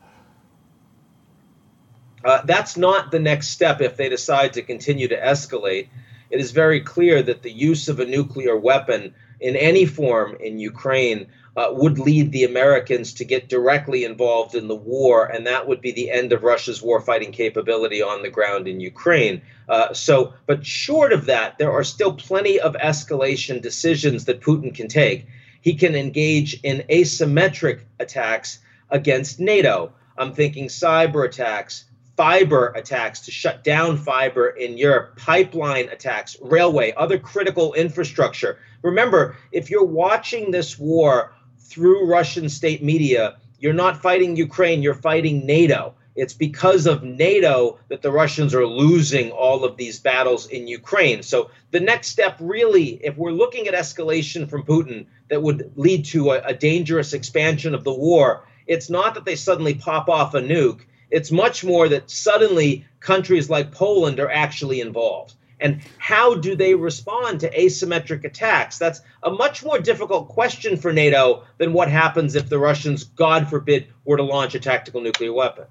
Uh, 2.24 2.42
that's 2.46 2.78
not 2.78 3.12
the 3.12 3.20
next 3.20 3.50
step 3.50 3.82
if 3.82 3.98
they 3.98 4.08
decide 4.08 4.54
to 4.54 4.62
continue 4.62 5.08
to 5.08 5.20
escalate. 5.20 5.88
It 6.32 6.40
is 6.40 6.52
very 6.52 6.82
clear 6.82 7.22
that 7.22 7.44
the 7.44 7.52
use 7.52 7.90
of 7.90 8.00
a 8.00 8.06
nuclear 8.06 8.56
weapon 8.56 9.14
in 9.42 9.56
any 9.56 9.86
form 9.86 10.38
in 10.40 10.60
Ukraine 10.60 11.28
uh, 11.58 11.68
would 11.72 12.00
lead 12.00 12.32
the 12.32 12.46
Americans 12.46 13.14
to 13.16 13.26
get 13.26 13.50
directly 13.50 14.06
involved 14.06 14.56
in 14.56 14.70
the 14.70 14.76
war, 14.76 15.26
and 15.26 15.46
that 15.46 15.68
would 15.68 15.82
be 15.82 15.92
the 15.92 16.10
end 16.10 16.32
of 16.32 16.44
Russia's 16.44 16.82
warfighting 16.82 17.34
capability 17.34 18.02
on 18.02 18.22
the 18.22 18.30
ground 18.30 18.68
in 18.68 18.80
Ukraine. 18.80 19.42
Uh, 19.68 19.94
so, 19.94 20.34
but 20.46 20.66
short 20.66 21.12
of 21.12 21.26
that, 21.26 21.58
there 21.58 21.72
are 21.72 21.84
still 21.84 22.14
plenty 22.14 22.60
of 22.60 22.76
escalation 22.76 23.62
decisions 23.62 24.26
that 24.26 24.42
Putin 24.42 24.74
can 24.74 24.88
take. 24.88 25.28
He 25.60 25.74
can 25.74 25.96
engage 25.96 26.60
in 26.64 26.86
asymmetric 26.90 27.82
attacks 28.00 28.60
against 28.90 29.40
NATO. 29.40 29.92
I'm 30.18 30.34
thinking 30.34 30.68
cyber 30.68 31.26
attacks, 31.26 31.84
fiber 32.22 32.68
attacks 32.76 33.22
to 33.22 33.32
shut 33.32 33.64
down 33.64 33.98
fiber 33.98 34.50
in 34.50 34.78
Europe, 34.78 35.18
pipeline 35.18 35.90
attacks, 35.90 36.38
railway, 36.40 36.94
other 36.96 37.18
critical 37.18 37.74
infrastructure. 37.74 38.60
Remember, 38.84 39.36
if 39.52 39.72
you're 39.72 39.84
watching 39.84 40.52
this 40.52 40.78
war 40.78 41.34
through 41.58 42.06
Russian 42.06 42.48
state 42.48 42.84
media, 42.84 43.38
you're 43.58 43.74
not 43.74 44.04
fighting 44.04 44.36
Ukraine, 44.36 44.84
you're 44.84 44.94
fighting 44.94 45.48
NATO. 45.48 45.96
It's 46.16 46.36
because 46.36 46.86
of 46.86 47.02
NATO 47.02 47.80
that 47.88 48.04
the 48.04 48.12
Russians 48.12 48.54
are 48.54 48.68
losing 48.68 49.32
all 49.32 49.66
of 49.66 49.76
these 49.76 50.00
battles 50.00 50.46
in 50.46 50.68
Ukraine. 50.68 51.24
So 51.24 51.50
the 51.72 51.80
next 51.80 52.10
step, 52.10 52.38
really, 52.40 53.04
if 53.04 53.18
we're 53.18 53.32
looking 53.32 53.68
at 53.68 53.74
escalation 53.74 54.48
from 54.48 54.62
Putin 54.62 55.08
that 55.30 55.42
would 55.42 55.72
lead 55.76 56.06
to 56.14 56.34
a, 56.34 56.42
a 56.44 56.54
dangerous 56.54 57.14
expansion 57.14 57.74
of 57.74 57.84
the 57.84 57.96
war, 57.96 58.46
it's 58.68 58.92
not 58.92 59.16
that 59.16 59.26
they 59.26 59.36
suddenly 59.36 59.74
pop 59.74 60.08
off 60.08 60.36
a 60.36 60.40
nuke. 60.40 60.82
It's 61.12 61.32
much 61.32 61.64
more 61.64 61.88
that 61.90 62.10
suddenly 62.10 62.86
countries 63.00 63.50
like 63.50 63.72
Poland 63.72 64.20
are 64.20 64.32
actually 64.32 64.82
involved 64.82 65.36
and 65.62 65.82
how 66.00 66.36
do 66.36 66.56
they 66.56 66.76
respond 66.76 67.40
to 67.42 67.50
asymmetric 67.52 68.26
attacks? 68.26 68.78
That's 68.78 69.02
a 69.24 69.30
much 69.30 69.64
more 69.64 69.80
difficult 69.80 70.28
question 70.28 70.76
for 70.76 70.92
NATO 70.92 71.44
than 71.60 71.72
what 71.72 71.90
happens 71.90 72.36
if 72.36 72.50
the 72.50 72.60
Russians, 72.60 73.04
God 73.04 73.48
forbid, 73.50 73.88
were 74.04 74.18
to 74.18 74.24
launch 74.24 74.56
a 74.56 74.60
tactical 74.60 75.02
nuclear 75.02 75.32
weapon. 75.32 75.66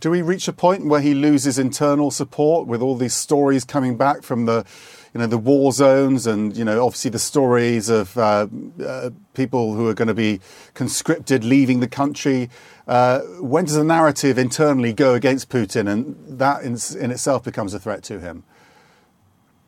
Do 0.00 0.10
we 0.10 0.20
reach 0.20 0.46
a 0.48 0.52
point 0.52 0.86
where 0.86 1.00
he 1.00 1.14
loses 1.14 1.58
internal 1.58 2.10
support 2.10 2.66
with 2.66 2.82
all 2.82 2.94
these 2.94 3.14
stories 3.14 3.64
coming 3.64 3.96
back 3.96 4.22
from 4.22 4.44
the, 4.44 4.66
you 5.14 5.20
know, 5.20 5.26
the 5.26 5.38
war 5.38 5.72
zones 5.72 6.26
and 6.26 6.54
you 6.54 6.64
know, 6.64 6.84
obviously 6.84 7.10
the 7.10 7.18
stories 7.18 7.88
of 7.88 8.18
uh, 8.18 8.46
uh, 8.84 9.10
people 9.32 9.74
who 9.74 9.88
are 9.88 9.94
going 9.94 10.08
to 10.08 10.14
be 10.14 10.40
conscripted 10.74 11.42
leaving 11.42 11.80
the 11.80 11.88
country? 11.88 12.50
Uh, 12.86 13.20
when 13.40 13.64
does 13.64 13.76
the 13.76 13.84
narrative 13.84 14.38
internally 14.38 14.92
go 14.92 15.14
against 15.14 15.48
Putin, 15.48 15.88
and 15.88 16.16
that 16.38 16.62
in, 16.62 16.76
in 17.02 17.10
itself 17.10 17.42
becomes 17.42 17.72
a 17.72 17.78
threat 17.78 18.02
to 18.04 18.20
him? 18.20 18.44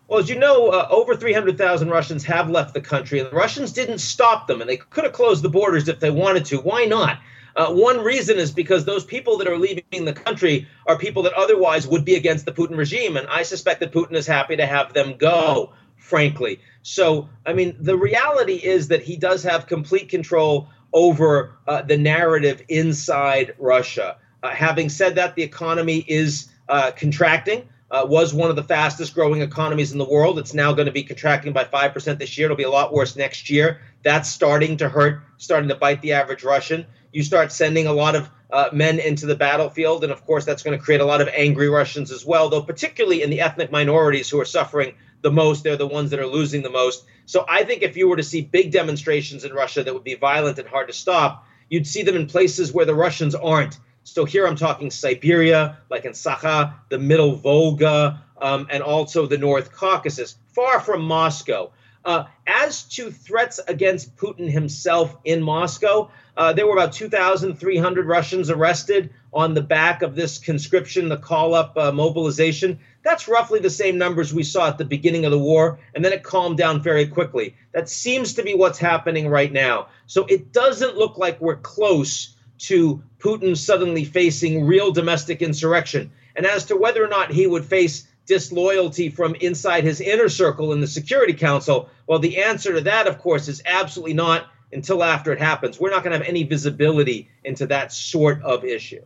Well, 0.09 0.21
as 0.21 0.29
you 0.29 0.39
know, 0.39 0.69
uh, 0.69 0.87
over 0.91 1.17
300,000 1.17 1.89
Russians 1.89 2.25
have 2.25 2.49
left 2.49 2.75
the 2.75 2.81
country, 2.81 3.19
and 3.19 3.31
the 3.31 3.35
Russians 3.35 3.73
didn't 3.73 3.99
stop 3.99 4.47
them, 4.47 4.61
and 4.61 4.71
they 4.71 4.77
could 4.77 5.05
have 5.05 5.13
closed 5.13 5.43
the 5.43 5.49
borders 5.49 5.89
if 5.89 5.99
they 5.99 6.11
wanted 6.11 6.45
to. 6.47 6.59
Why 6.59 6.85
not? 6.85 7.19
Uh, 7.57 7.73
one 7.73 8.05
reason 8.05 8.37
is 8.37 8.53
because 8.53 8.85
those 8.85 9.05
people 9.05 9.39
that 9.39 9.49
are 9.49 9.59
leaving 9.59 10.05
the 10.05 10.13
country 10.13 10.69
are 10.87 10.99
people 10.99 11.23
that 11.23 11.33
otherwise 11.33 11.89
would 11.89 12.05
be 12.05 12.15
against 12.15 12.45
the 12.45 12.53
Putin 12.53 12.77
regime, 12.77 13.17
and 13.17 13.27
I 13.29 13.43
suspect 13.43 13.81
that 13.81 13.93
Putin 13.93 14.13
is 14.13 14.27
happy 14.27 14.57
to 14.57 14.67
have 14.67 14.93
them 14.93 15.17
go, 15.17 15.73
frankly. 15.97 16.61
So, 16.83 17.29
I 17.47 17.55
mean, 17.55 17.75
the 17.81 17.97
reality 17.97 18.55
is 18.55 18.89
that 18.89 19.03
he 19.03 19.17
does 19.17 19.43
have 19.43 19.67
complete 19.67 20.11
control 20.11 20.69
over 20.97 21.59
uh, 21.69 21.83
the 21.83 21.97
narrative 21.97 22.63
inside 22.71 23.55
Russia. 23.59 24.17
Uh, 24.43 24.49
having 24.49 24.89
said 24.89 25.15
that, 25.17 25.37
the 25.37 25.43
economy 25.43 26.03
is 26.09 26.49
uh, 26.71 26.91
contracting 26.97 27.69
uh, 27.91 28.05
was 28.09 28.33
one 28.33 28.49
of 28.49 28.57
the 28.57 28.63
fastest 28.63 29.15
growing 29.15 29.43
economies 29.43 29.93
in 29.93 29.99
the 29.99 30.09
world. 30.09 30.39
It's 30.39 30.55
now 30.55 30.73
going 30.73 30.87
to 30.87 30.93
be 30.93 31.03
contracting 31.03 31.53
by 31.53 31.65
5% 31.65 32.19
this 32.19 32.37
year. 32.37 32.47
It'll 32.47 32.57
be 32.57 32.65
a 32.65 32.71
lot 32.71 32.95
worse 32.95 33.15
next 33.15 33.51
year. 33.51 33.81
That's 34.03 34.29
starting 34.29 34.79
to 34.79 34.89
hurt, 34.89 35.21
starting 35.37 35.69
to 35.69 35.75
bite 35.75 36.01
the 36.01 36.15
average 36.15 36.43
Russian. 36.43 36.87
You 37.13 37.23
start 37.23 37.53
sending 37.53 37.87
a 37.87 37.93
lot 37.93 38.17
of 38.17 38.31
uh, 38.51 38.71
men 38.73 38.99
into 38.99 39.27
the 39.27 39.37
battlefield, 39.37 40.03
and 40.03 40.13
of 40.13 40.25
course, 40.25 40.45
that's 40.45 40.63
going 40.63 40.77
to 40.77 40.83
create 40.83 41.01
a 41.01 41.05
lot 41.05 41.21
of 41.21 41.29
angry 41.29 41.69
Russians 41.69 42.11
as 42.11 42.25
well, 42.25 42.49
though, 42.49 42.63
particularly 42.63 43.23
in 43.23 43.31
the 43.31 43.41
ethnic 43.41 43.71
minorities 43.71 44.31
who 44.31 44.41
are 44.41 44.45
suffering 44.45 44.95
the 45.23 45.31
most. 45.31 45.65
They're 45.65 45.77
the 45.77 45.87
ones 45.87 46.11
that 46.11 46.21
are 46.21 46.27
losing 46.27 46.63
the 46.63 46.71
most. 46.71 47.05
So 47.27 47.45
I 47.49 47.65
think 47.65 47.83
if 47.83 47.97
you 47.97 48.09
were 48.09 48.17
to 48.17 48.23
see 48.23 48.43
big 48.43 48.73
demonstrations 48.73 49.45
in 49.45 49.53
Russia 49.53 49.83
that 49.83 49.93
would 49.93 50.05
be 50.05 50.15
violent 50.15 50.59
and 50.59 50.69
hard 50.69 50.89
to 50.89 50.95
stop, 50.95 51.47
you'd 51.69 51.87
see 51.87 52.03
them 52.03 52.17
in 52.17 52.27
places 52.27 52.73
where 52.73 52.87
the 52.87 52.95
Russians 52.95 53.35
aren't 53.35 53.79
so 54.07 54.25
here 54.25 54.47
I'm 54.47 54.55
talking 54.55 54.91
Siberia, 54.91 55.79
like 55.91 56.05
in 56.05 56.13
Sakha, 56.13 56.75
the 56.91 56.99
Middle 56.99 57.35
Volga, 57.35 58.23
um, 58.41 58.69
and 58.71 58.83
also 58.83 59.27
the 59.27 59.37
North 59.37 59.73
Caucasus, 59.73 60.37
far 60.55 60.79
from 60.81 61.03
Moscow. 61.03 61.73
Uh, 62.05 62.25
as 62.47 62.85
to 62.85 63.11
threats 63.11 63.59
against 63.67 64.17
Putin 64.17 64.49
himself 64.49 65.17
in 65.25 65.43
Moscow, 65.43 66.13
uh, 66.37 66.53
there 66.53 66.69
were 66.69 66.75
about 66.75 66.93
2,300 66.93 68.07
Russians 68.07 68.49
arrested 68.49 69.13
on 69.33 69.55
the 69.55 69.63
back 69.63 70.03
of 70.03 70.15
this 70.15 70.39
conscription, 70.39 71.09
the 71.09 71.17
call 71.17 71.53
up 71.53 71.77
uh, 71.77 71.91
mobilization. 71.91 72.79
That's 73.07 73.29
roughly 73.29 73.61
the 73.61 73.71
same 73.71 73.99
numbers 73.99 74.35
we 74.35 74.43
saw 74.43 74.67
at 74.67 74.79
the 74.79 74.85
beginning 74.85 75.25
of 75.25 75.31
the 75.31 75.39
war, 75.39 75.79
and 75.95 76.05
then 76.05 76.13
it 76.13 76.25
calmed 76.25 76.59
down 76.59 76.83
very 76.83 77.07
quickly. 77.07 77.55
That 77.71 77.89
seems 77.89 78.35
to 78.35 78.43
be 78.43 78.55
what's 78.55 78.81
happening 78.81 79.29
right 79.29 79.53
now. 79.53 79.87
So 80.09 80.27
it 80.27 80.53
doesn't 80.53 80.97
look 80.97 81.17
like 81.17 81.41
we're 81.41 81.59
close 81.59 82.35
to 82.59 83.01
Putin 83.21 83.57
suddenly 83.57 84.05
facing 84.05 84.67
real 84.67 84.91
domestic 84.91 85.41
insurrection. 85.41 86.11
And 86.35 86.47
as 86.47 86.65
to 86.65 86.77
whether 86.77 87.05
or 87.05 87.07
not 87.07 87.31
he 87.31 87.47
would 87.47 87.65
face 87.65 88.09
disloyalty 88.27 89.09
from 89.09 89.37
inside 89.37 89.85
his 89.85 90.01
inner 90.01 90.29
circle 90.29 90.73
in 90.73 90.81
the 90.81 90.89
Security 90.89 91.33
Council, 91.33 91.89
well, 92.09 92.19
the 92.19 92.43
answer 92.43 92.73
to 92.73 92.81
that, 92.81 93.07
of 93.07 93.19
course, 93.19 93.47
is 93.47 93.63
absolutely 93.67 94.15
not 94.15 94.49
until 94.73 95.05
after 95.05 95.31
it 95.31 95.39
happens. 95.39 95.79
We're 95.79 95.91
not 95.91 96.03
going 96.03 96.11
to 96.11 96.19
have 96.19 96.29
any 96.29 96.43
visibility 96.43 97.31
into 97.45 97.69
that 97.69 97.93
sort 97.93 98.43
of 98.43 98.65
issue. 98.65 99.05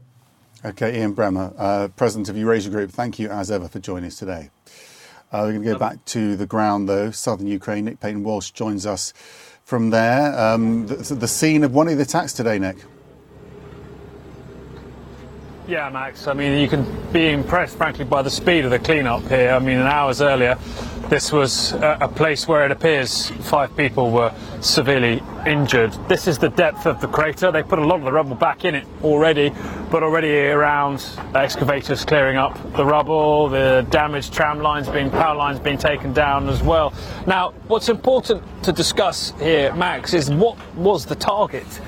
Okay, 0.63 1.01
Ian 1.01 1.15
Bremmer, 1.15 1.55
uh, 1.57 1.89
president 1.89 2.29
of 2.29 2.37
Eurasia 2.37 2.69
Group, 2.69 2.91
thank 2.91 3.19
you 3.19 3.31
as 3.31 3.51
ever 3.51 3.67
for 3.67 3.79
joining 3.79 4.09
us 4.09 4.17
today. 4.17 4.51
Uh, 5.33 5.45
we're 5.45 5.53
going 5.53 5.63
to 5.63 5.73
go 5.73 5.79
back 5.79 6.05
to 6.05 6.37
the 6.37 6.45
ground, 6.45 6.87
though. 6.87 7.11
Southern 7.11 7.47
Ukraine, 7.47 7.87
Nick 7.87 7.99
Paton 7.99 8.23
Walsh 8.25 8.51
joins 8.51 8.85
us 8.85 9.15
from 9.65 9.89
there. 9.89 10.39
Um, 10.39 10.87
the, 10.87 10.97
the 11.15 11.29
scene 11.29 11.65
of 11.65 11.73
one 11.73 11.89
of 11.89 11.97
the 11.97 12.03
attacks 12.03 12.35
today, 12.35 12.59
Nick. 12.59 12.77
Yeah, 15.71 15.89
Max. 15.89 16.27
I 16.27 16.33
mean, 16.33 16.59
you 16.59 16.67
can 16.67 16.85
be 17.13 17.29
impressed, 17.29 17.77
frankly, 17.77 18.05
by 18.05 18.23
the 18.23 18.31
speed 18.31 18.65
of 18.65 18.73
the 18.73 18.81
cleanup 18.81 19.23
here. 19.29 19.53
I 19.53 19.61
mean, 19.61 19.79
an 19.79 19.87
hours 19.87 20.21
earlier, 20.21 20.59
this 21.09 21.31
was 21.31 21.75
a, 21.75 22.11
place 22.13 22.49
where 22.49 22.65
it 22.65 22.73
appears 22.73 23.31
five 23.43 23.77
people 23.77 24.11
were 24.11 24.35
severely 24.61 25.23
injured. 25.47 25.93
This 26.09 26.27
is 26.27 26.39
the 26.39 26.49
depth 26.49 26.87
of 26.87 27.01
the 27.01 27.07
crater. 27.07 27.53
They 27.53 27.63
put 27.63 27.79
a 27.79 27.87
lot 27.87 28.01
of 28.01 28.05
the 28.05 28.11
rubble 28.11 28.35
back 28.35 28.65
in 28.65 28.75
it 28.75 28.85
already, 29.05 29.53
but 29.93 30.03
already 30.03 30.37
around 30.49 31.09
excavators 31.37 32.05
clearing 32.05 32.37
up 32.37 32.59
the 32.73 32.85
rubble, 32.85 33.49
the 33.49 33.87
damaged 33.91 34.33
tram 34.33 34.59
lines 34.59 34.89
being, 34.89 35.09
power 35.09 35.37
lines 35.37 35.61
being 35.61 35.79
taken 35.79 36.13
down 36.13 36.49
as 36.49 36.65
well. 36.65 36.93
Now, 37.29 37.53
what's 37.69 37.89
important 37.89 38.43
to 38.65 38.73
discuss 38.73 39.33
here, 39.39 39.73
Max, 39.75 40.15
is 40.15 40.33
what 40.33 40.59
was 40.75 41.07
the 41.07 41.15
target? 41.15 41.81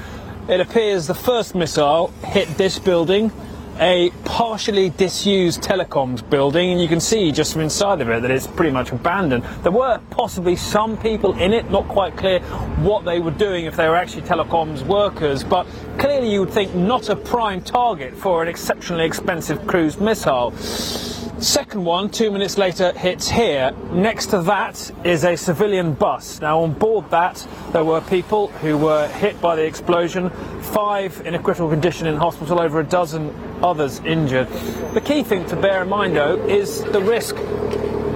It 0.49 0.61
appears 0.61 1.09
the 1.09 1.17
first 1.17 1.57
missile 1.57 2.13
hit 2.23 2.47
this 2.57 2.79
building 2.79 3.33
a 3.79 4.11
partially 4.25 4.91
disused 4.91 5.63
telecoms 5.63 6.29
building, 6.29 6.73
and 6.73 6.81
you 6.81 6.89
can 6.89 7.01
see 7.01 7.33
just 7.33 7.53
from 7.53 7.63
inside 7.63 8.01
of 8.01 8.09
it 8.09 8.23
that 8.23 8.31
it's 8.31 8.47
pretty 8.47 8.71
much 8.71 8.93
abandoned. 8.93 9.45
There 9.63 9.73
were 9.73 10.01
possibly 10.11 10.57
some 10.57 10.97
people 10.99 11.39
in 11.39 11.53
it, 11.53 11.71
not 11.71 11.89
quite 11.89 12.17
clear 12.17 12.41
what 12.81 13.05
they 13.05 13.21
were 13.21 13.31
doing, 13.31 13.65
if 13.65 13.77
they 13.77 13.89
were 13.89 13.97
actually 13.97 14.23
telecoms 14.23 14.83
workers, 14.87 15.43
but 15.43 15.67
clearly 15.99 16.33
you 16.33 16.41
would 16.41 16.51
think 16.51 16.75
not 16.75 17.09
a 17.09 17.17
prime 17.17 17.63
target 17.63 18.15
for 18.15 18.43
an 18.43 18.49
exceptionally 18.49 19.05
expensive 19.05 19.67
cruise 19.67 19.99
missile. 19.99 20.53
Second 21.43 21.85
one, 21.85 22.09
two 22.09 22.31
minutes 22.31 22.57
later, 22.57 22.93
hits 22.93 23.29
here. 23.29 23.73
Next 23.91 24.27
to 24.27 24.43
that 24.43 24.93
is 25.03 25.25
a 25.25 25.35
civilian 25.35 25.93
bus. 25.93 26.41
Now, 26.41 26.61
on 26.61 26.73
board 26.73 27.11
that, 27.11 27.45
there 27.73 27.83
were 27.83 28.01
people 28.01 28.47
who 28.47 28.79
were 28.79 29.09
hit 29.09 29.41
by 29.41 29.57
the 29.57 29.65
explosion, 29.65 30.31
five 30.61 31.21
in 31.27 31.35
a 31.35 31.43
critical 31.43 31.69
condition 31.69 32.07
in 32.07 32.15
hospital, 32.15 32.61
over 32.61 32.79
a 32.79 32.85
dozen 32.85 33.35
others 33.61 33.99
injured. 34.05 34.47
The 34.95 35.01
key 35.01 35.25
thing 35.25 35.45
to 35.47 35.57
bear 35.57 35.83
in 35.83 35.89
mind, 35.89 36.15
though, 36.15 36.37
is 36.47 36.81
the 36.85 37.01
risk 37.03 37.35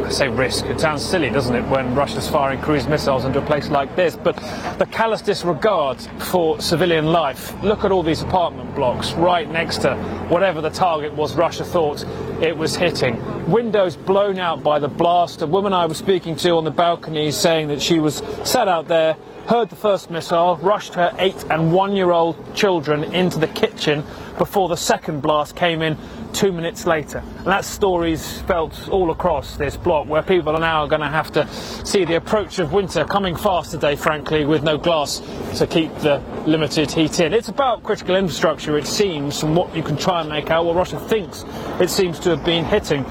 I 0.07 0.11
say 0.11 0.28
risk, 0.28 0.66
it 0.66 0.78
sounds 0.78 1.04
silly, 1.04 1.30
doesn't 1.30 1.57
it, 1.57 1.68
when 1.68 1.92
Russia's 1.96 2.28
firing 2.28 2.61
cruise 2.61 2.86
missiles 2.86 3.24
into 3.24 3.40
a 3.40 3.44
place 3.44 3.70
like 3.70 3.96
this, 3.96 4.14
but 4.14 4.36
the 4.78 4.86
callous 4.88 5.20
disregard 5.20 6.00
for 6.00 6.61
civilian 6.61 7.07
life. 7.07 7.61
Look 7.64 7.82
at 7.82 7.90
all 7.90 8.04
these 8.04 8.22
apartment 8.22 8.72
blocks 8.76 9.14
right 9.14 9.50
next 9.50 9.78
to 9.78 9.96
whatever 10.28 10.61
the 10.61 10.70
target 10.70 11.12
was 11.12 11.34
Russia 11.34 11.64
thought 11.64 12.04
it 12.40 12.57
was 12.57 12.76
hitting. 12.76 13.50
Windows 13.50 13.96
blown 13.96 14.38
out 14.38 14.62
by 14.62 14.78
the 14.78 14.86
blast. 14.86 15.42
A 15.42 15.46
woman 15.46 15.72
I 15.72 15.86
was 15.86 15.98
speaking 15.98 16.36
to 16.36 16.50
on 16.50 16.62
the 16.62 16.70
balcony 16.70 17.32
saying 17.32 17.66
that 17.68 17.82
she 17.82 17.98
was 17.98 18.22
sat 18.44 18.68
out 18.68 18.86
there 18.86 19.16
heard 19.46 19.70
the 19.70 19.76
first 19.76 20.11
missile, 20.11 20.57
rushed 20.57 20.94
her 20.94 21.14
eight 21.18 21.44
and 21.50 21.72
one 21.72 21.94
year 21.94 22.11
old 22.11 22.54
children 22.54 23.04
into 23.12 23.38
the 23.38 23.46
kitchen 23.46 24.04
before 24.38 24.68
the 24.68 24.76
second 24.76 25.20
blast 25.20 25.54
came 25.54 25.82
in 25.82 25.96
two 26.37 26.53
minutes 26.53 26.87
later. 26.87 27.18
And 27.18 27.47
that 27.47 27.64
story's 27.64 28.43
felt 28.43 28.89
all 28.91 29.11
across 29.11 29.57
this 29.57 29.76
block 29.76 30.07
where 30.07 30.22
people 30.22 30.55
are 30.55 30.61
now 30.61 30.87
going 30.87 31.01
to 31.01 31.09
have 31.09 31.32
to 31.32 31.49
see 31.84 32.05
the 32.05 32.16
approach 32.16 32.59
of 32.59 32.72
winter 32.72 33.07
coming 33.07 33.34
fast 33.34 33.70
today, 33.70 33.97
frankly, 33.97 34.45
with 34.45 34.62
no 34.62 34.76
glass 34.76 35.22
to 35.57 35.66
keep 35.66 35.95
the 36.01 36.22
limited 36.47 36.91
heat 36.91 37.20
in. 37.20 37.32
It's 37.32 37.49
about 37.49 37.82
critical 37.82 38.16
infrastructure, 38.16 38.76
it 38.76 38.87
seems, 38.87 39.41
from 39.41 39.55
what 39.55 39.74
you 39.74 39.82
can 39.82 39.97
try 39.97 40.20
and 40.20 40.28
make 40.28 40.51
out, 40.51 40.66
what 40.66 40.76
Russia 40.76 41.01
thinks 41.01 41.45
it 41.80 41.89
seems 41.89 42.20
to 42.20 42.30
have 42.30 42.45
been 42.45 42.66
hitting. 42.66 43.05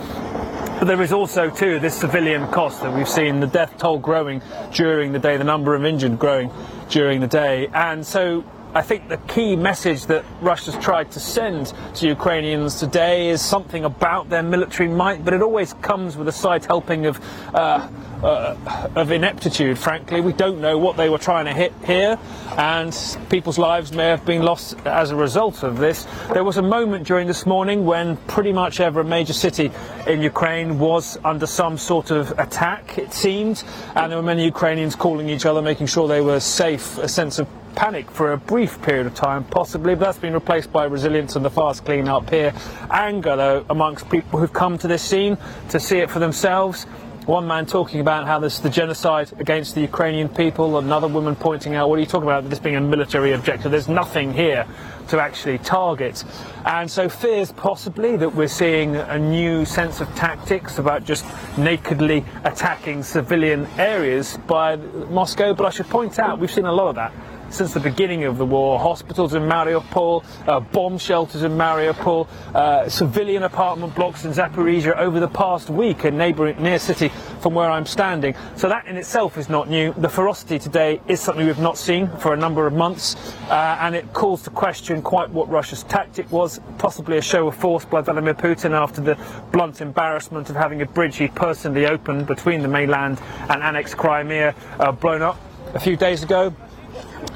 But 0.78 0.86
there 0.86 1.02
is 1.02 1.12
also, 1.12 1.50
too, 1.50 1.80
this 1.80 1.96
civilian 1.96 2.48
cost 2.52 2.82
that 2.82 2.94
we've 2.94 3.10
seen 3.10 3.40
the 3.40 3.48
death 3.48 3.78
toll 3.78 3.98
growing 3.98 4.42
during 4.74 5.14
the 5.14 5.20
day, 5.20 5.38
the 5.38 5.44
number 5.44 5.74
of 5.74 5.84
injured 5.84 6.20
growing 6.20 6.52
during 6.90 7.22
the 7.22 7.28
day. 7.28 7.70
And 7.74 8.06
so 8.06 8.44
I 8.76 8.82
think 8.82 9.08
the 9.08 9.16
key 9.16 9.56
message 9.56 10.08
that 10.08 10.26
Russia's 10.42 10.76
tried 10.76 11.10
to 11.12 11.20
send 11.22 11.74
to 11.94 12.08
Ukrainians 12.10 12.78
today 12.78 13.30
is 13.30 13.42
something 13.42 13.86
about 13.86 14.30
their 14.30 14.44
military 14.44 14.90
might, 14.90 15.24
but 15.24 15.34
it 15.34 15.42
always 15.42 15.72
comes 15.76 16.18
with 16.18 16.28
a 16.28 16.34
slight 16.34 16.66
helping 16.66 17.06
of 17.06 17.22
uh, 17.54 17.88
uh, 18.22 18.90
of 18.96 19.12
ineptitude. 19.12 19.78
Frankly, 19.78 20.20
we 20.20 20.34
don't 20.34 20.60
know 20.60 20.78
what 20.78 20.98
they 20.98 21.10
were 21.10 21.18
trying 21.18 21.46
to 21.46 21.54
hit 21.54 21.72
here, 21.86 22.20
and 22.58 23.18
people's 23.30 23.58
lives 23.58 23.94
may 23.94 24.08
have 24.08 24.26
been 24.26 24.42
lost 24.42 24.76
as 24.86 25.12
a 25.12 25.16
result 25.16 25.64
of 25.64 25.78
this. 25.78 26.06
There 26.34 26.44
was 26.44 26.58
a 26.58 26.62
moment 26.62 27.08
during 27.08 27.28
this 27.28 27.46
morning 27.46 27.86
when 27.86 28.18
pretty 28.28 28.52
much 28.52 28.82
every 28.82 29.06
major 29.06 29.34
city 29.34 29.72
in 30.06 30.22
Ukraine 30.22 30.80
was 30.80 31.18
under 31.24 31.48
some 31.48 31.78
sort 31.78 32.12
of 32.12 32.38
attack. 32.38 32.98
It 32.98 33.14
seemed, 33.14 33.64
and 33.96 34.12
there 34.12 34.20
were 34.20 34.26
many 34.34 34.44
Ukrainians 34.44 34.98
calling 34.98 35.30
each 35.30 35.46
other, 35.46 35.62
making 35.62 35.88
sure 35.88 36.10
they 36.10 36.20
were 36.20 36.42
safe. 36.42 36.98
A 36.98 37.08
sense 37.08 37.40
of 37.40 37.48
panic 37.76 38.10
for 38.10 38.32
a 38.32 38.38
brief 38.38 38.82
period 38.82 39.06
of 39.06 39.14
time, 39.14 39.44
possibly, 39.44 39.96
but 39.96 40.06
that's 40.06 40.18
been 40.18 40.34
replaced 40.34 40.72
by 40.72 40.86
resilience 40.86 41.36
and 41.36 41.46
the 41.46 41.50
fast 41.50 41.86
clean 41.86 42.08
up 42.08 42.30
here. 42.30 42.54
Anger, 42.90 43.36
though, 43.36 43.66
amongst 43.70 44.10
people 44.10 44.40
who've 44.40 44.54
come 44.54 44.78
to 44.78 44.88
this 44.88 45.04
scene 45.04 45.38
to 45.70 45.80
see 45.80 45.98
it 45.98 46.10
for 46.10 46.20
themselves. 46.20 46.86
One 47.26 47.48
man 47.48 47.66
talking 47.66 48.02
about 48.02 48.28
how 48.28 48.38
this 48.38 48.56
is 48.56 48.62
the 48.62 48.70
genocide 48.70 49.32
against 49.40 49.74
the 49.74 49.82
Ukrainian 49.82 50.30
people, 50.30 50.78
another 50.78 51.08
woman 51.08 51.36
pointing 51.36 51.74
out, 51.74 51.90
what 51.90 51.98
are 51.98 52.00
you 52.00 52.06
talking 52.06 52.28
about, 52.28 52.48
this 52.50 52.60
being 52.60 52.76
a 52.76 52.82
military 52.82 53.34
objective? 53.34 53.72
There's 53.72 53.88
nothing 53.88 54.32
here 54.32 54.68
to 55.08 55.20
actually 55.20 55.58
target. 55.58 56.24
And 56.66 56.90
so 56.90 57.10
fears 57.10 57.52
possibly 57.52 58.16
that 58.18 58.36
we're 58.36 58.48
seeing 58.48 58.96
a 58.96 59.18
new 59.18 59.66
sense 59.66 60.02
of 60.02 60.16
tactics 60.16 60.78
about 60.78 61.04
just 61.04 61.26
nakedly 61.58 62.24
attacking 62.44 63.02
civilian 63.02 63.66
areas 63.78 64.38
by 64.46 64.76
Moscow. 64.76 65.56
But 65.56 65.66
I 65.66 65.72
should 65.72 65.90
point 65.90 66.20
out, 66.20 66.38
we've 66.38 66.52
seen 66.52 66.66
a 66.66 66.72
lot 66.72 66.90
of 66.90 66.96
that 66.96 67.12
since 67.56 67.74
the 67.74 67.80
beginning 67.80 68.26
of 68.26 68.38
the 68.38 68.46
war. 68.46 68.78
Hospitals 68.78 69.34
in 69.34 69.44
Mariupol, 69.44 70.26
uh, 70.46 70.60
bomb 70.60 70.98
shelters 70.98 71.44
in 71.44 71.54
Mariupol, 71.54 72.28
uh, 72.54 72.90
civilian 72.90 73.44
apartment 73.44 73.96
blocks 73.96 74.26
in 74.26 74.32
Zaporizhia 74.32 74.98
over 74.98 75.22
the 75.22 75.28
past 75.30 75.70
week, 75.70 76.04
a 76.04 76.12
neighbouring 76.12 76.62
near 76.62 76.80
city 76.80 77.10
from 77.40 77.54
where 77.54 77.72
I'm 77.72 77.86
standing. 77.86 78.36
So 78.58 78.68
that 78.68 78.88
in 78.88 78.98
itself 78.98 79.38
is 79.38 79.48
not 79.48 79.70
new. 79.70 79.94
The 79.94 80.10
ferocity 80.10 80.60
today 80.60 81.00
is 81.08 81.22
something 81.22 81.46
we've 81.46 81.58
not 81.58 81.78
seen 81.78 82.10
for 82.18 82.34
a 82.34 82.38
number 82.38 82.68
of 82.68 82.74
months, 82.74 83.16
uh, 83.50 83.78
and 83.80 83.96
it 83.96 84.12
calls 84.12 84.42
to 84.44 84.50
question 84.50 85.02
quite 85.02 85.30
what 85.30 85.50
Russia's 85.50 85.84
tactic 85.84 86.30
was, 86.32 86.60
possibly 86.78 87.18
a 87.18 87.22
show 87.22 87.48
of 87.48 87.56
force 87.56 87.86
by 87.86 88.02
Vladimir 88.02 88.34
Putin 88.34 88.72
after 88.72 89.00
the 89.00 89.18
blunt 89.54 89.80
embarrassment 89.80 90.50
of 90.50 90.58
having 90.58 90.82
a 90.82 90.86
bridge 90.86 91.16
he 91.16 91.30
personally 91.30 91.86
opened 91.86 92.28
between 92.28 92.62
the 92.62 92.68
mainland 92.68 93.22
and 93.50 93.64
annexed 93.64 93.96
Crimea 93.96 94.54
uh, 94.80 94.92
blown 94.92 95.22
up 95.22 95.40
a 95.74 95.80
few 95.80 95.96
days 95.96 96.22
ago. 96.22 96.54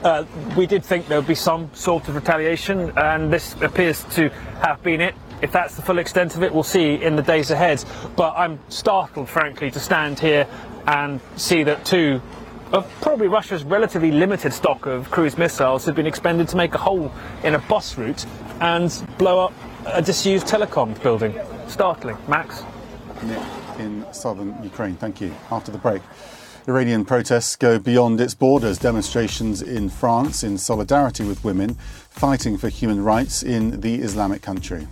Uh, 0.04 0.24
we 0.56 0.66
did 0.66 0.84
think 0.84 1.08
there 1.08 1.18
would 1.18 1.28
be 1.28 1.36
some 1.36 1.70
sort 1.74 2.08
of 2.08 2.16
retaliation, 2.16 2.91
and 2.97 3.32
this 3.32 3.54
appears 3.62 4.04
to 4.06 4.30
have 4.62 4.82
been 4.82 5.02
it. 5.02 5.16
If 5.41 5.52
that's 5.52 5.76
the 5.76 5.82
full 5.82 6.00
extent 6.00 6.36
of 6.36 6.43
it, 6.43 6.54
we'll 6.54 6.64
see 6.64 6.95
in 6.95 7.16
the 7.16 7.22
days 7.22 7.52
ahead. 7.52 7.84
But 8.16 8.34
I'm 8.38 8.60
startled, 8.70 9.30
frankly, 9.30 9.72
to 9.72 9.80
stand 9.80 10.20
here 10.20 10.47
and 10.88 11.20
see 11.36 11.64
that 11.64 11.86
two 11.86 12.22
of 12.72 12.89
probably 13.02 13.28
Russia's 13.28 13.64
relatively 13.64 14.12
limited 14.12 14.54
stock 14.54 14.86
of 14.86 15.10
cruise 15.10 15.38
missiles 15.38 15.86
have 15.86 15.95
been 15.95 16.06
expended 16.06 16.47
to 16.50 16.56
make 16.58 16.76
a 16.76 16.78
hole 16.78 17.12
in 17.43 17.56
a 17.56 17.60
bus 17.60 17.97
route 17.97 18.26
and 18.62 19.06
blow 19.18 19.39
up 19.39 19.54
a 19.88 20.02
disused 20.02 20.45
telecom 20.47 21.02
building. 21.02 21.34
Startling. 21.68 22.18
Max? 22.28 22.64
Nick 23.24 23.41
in 23.80 24.06
southern 24.14 24.62
Ukraine. 24.64 24.95
Thank 24.95 25.20
you. 25.22 25.34
After 25.52 25.72
the 25.72 25.78
break. 25.78 26.02
Iranian 26.70 27.03
protests 27.03 27.55
go 27.55 27.80
beyond 27.80 28.22
its 28.22 28.36
borders. 28.36 28.78
Demonstrations 28.78 29.63
in 29.63 29.89
France 29.89 30.43
in 30.43 30.55
solidarity 30.55 31.24
with 31.24 31.43
women 31.43 31.74
fighting 31.74 32.59
for 32.59 32.70
human 32.70 33.03
rights 33.03 33.41
in 33.41 33.82
the 33.82 33.95
Islamic 33.95 34.43
country. 34.43 34.88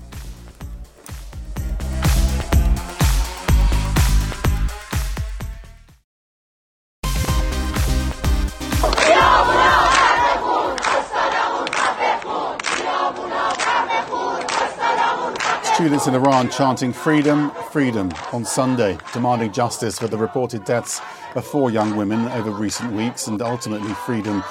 In 16.07 16.15
Iran 16.15 16.49
chanting 16.49 16.93
freedom, 16.93 17.51
freedom 17.71 18.11
on 18.31 18.45
Sunday, 18.45 18.97
demanding 19.13 19.51
justice 19.51 19.99
for 19.99 20.07
the 20.07 20.17
reported 20.17 20.63
deaths 20.63 21.01
of 21.35 21.45
four 21.45 21.69
young 21.69 21.97
women 21.97 22.27
over 22.29 22.51
recent 22.51 22.93
weeks 22.93 23.27
and 23.27 23.41
ultimately 23.41 23.93
freedom 23.93 24.41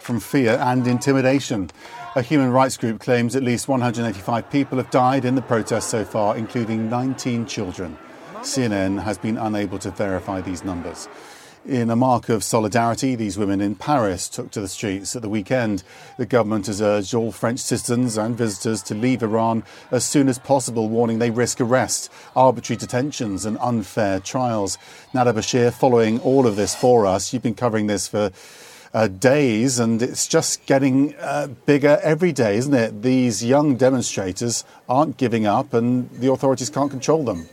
from 0.00 0.18
fear 0.18 0.58
and 0.60 0.86
intimidation. 0.86 1.70
A 2.16 2.22
human 2.22 2.50
rights 2.50 2.76
group 2.76 2.98
claims 2.98 3.36
at 3.36 3.44
least 3.44 3.68
185 3.68 4.50
people 4.50 4.78
have 4.78 4.90
died 4.90 5.24
in 5.24 5.36
the 5.36 5.42
protests 5.42 5.86
so 5.86 6.04
far, 6.04 6.36
including 6.36 6.90
19 6.90 7.46
children. 7.46 7.96
CNN 8.40 9.02
has 9.02 9.16
been 9.16 9.36
unable 9.36 9.78
to 9.78 9.90
verify 9.90 10.40
these 10.40 10.64
numbers. 10.64 11.08
In 11.68 11.90
a 11.90 11.96
mark 11.96 12.28
of 12.28 12.44
solidarity, 12.44 13.16
these 13.16 13.36
women 13.36 13.60
in 13.60 13.74
Paris 13.74 14.28
took 14.28 14.52
to 14.52 14.60
the 14.60 14.68
streets 14.68 15.16
at 15.16 15.22
the 15.22 15.28
weekend. 15.28 15.82
The 16.16 16.24
government 16.24 16.68
has 16.68 16.80
urged 16.80 17.12
all 17.12 17.32
French 17.32 17.58
citizens 17.58 18.16
and 18.16 18.38
visitors 18.38 18.84
to 18.84 18.94
leave 18.94 19.20
Iran 19.20 19.64
as 19.90 20.04
soon 20.04 20.28
as 20.28 20.38
possible, 20.38 20.88
warning 20.88 21.18
they 21.18 21.30
risk 21.30 21.60
arrest, 21.60 22.08
arbitrary 22.36 22.78
detentions, 22.78 23.44
and 23.44 23.58
unfair 23.58 24.20
trials. 24.20 24.78
Nada 25.12 25.32
Bashir, 25.32 25.72
following 25.72 26.20
all 26.20 26.46
of 26.46 26.54
this 26.54 26.72
for 26.72 27.04
us, 27.04 27.32
you've 27.32 27.42
been 27.42 27.54
covering 27.56 27.88
this 27.88 28.06
for 28.06 28.30
uh, 28.94 29.08
days, 29.08 29.80
and 29.80 30.02
it's 30.02 30.28
just 30.28 30.64
getting 30.66 31.16
uh, 31.16 31.48
bigger 31.66 31.98
every 32.00 32.30
day, 32.30 32.58
isn't 32.58 32.74
it? 32.74 33.02
These 33.02 33.44
young 33.44 33.74
demonstrators 33.74 34.62
aren't 34.88 35.16
giving 35.16 35.46
up, 35.46 35.74
and 35.74 36.08
the 36.12 36.30
authorities 36.30 36.70
can't 36.70 36.92
control 36.92 37.24
them. 37.24 37.48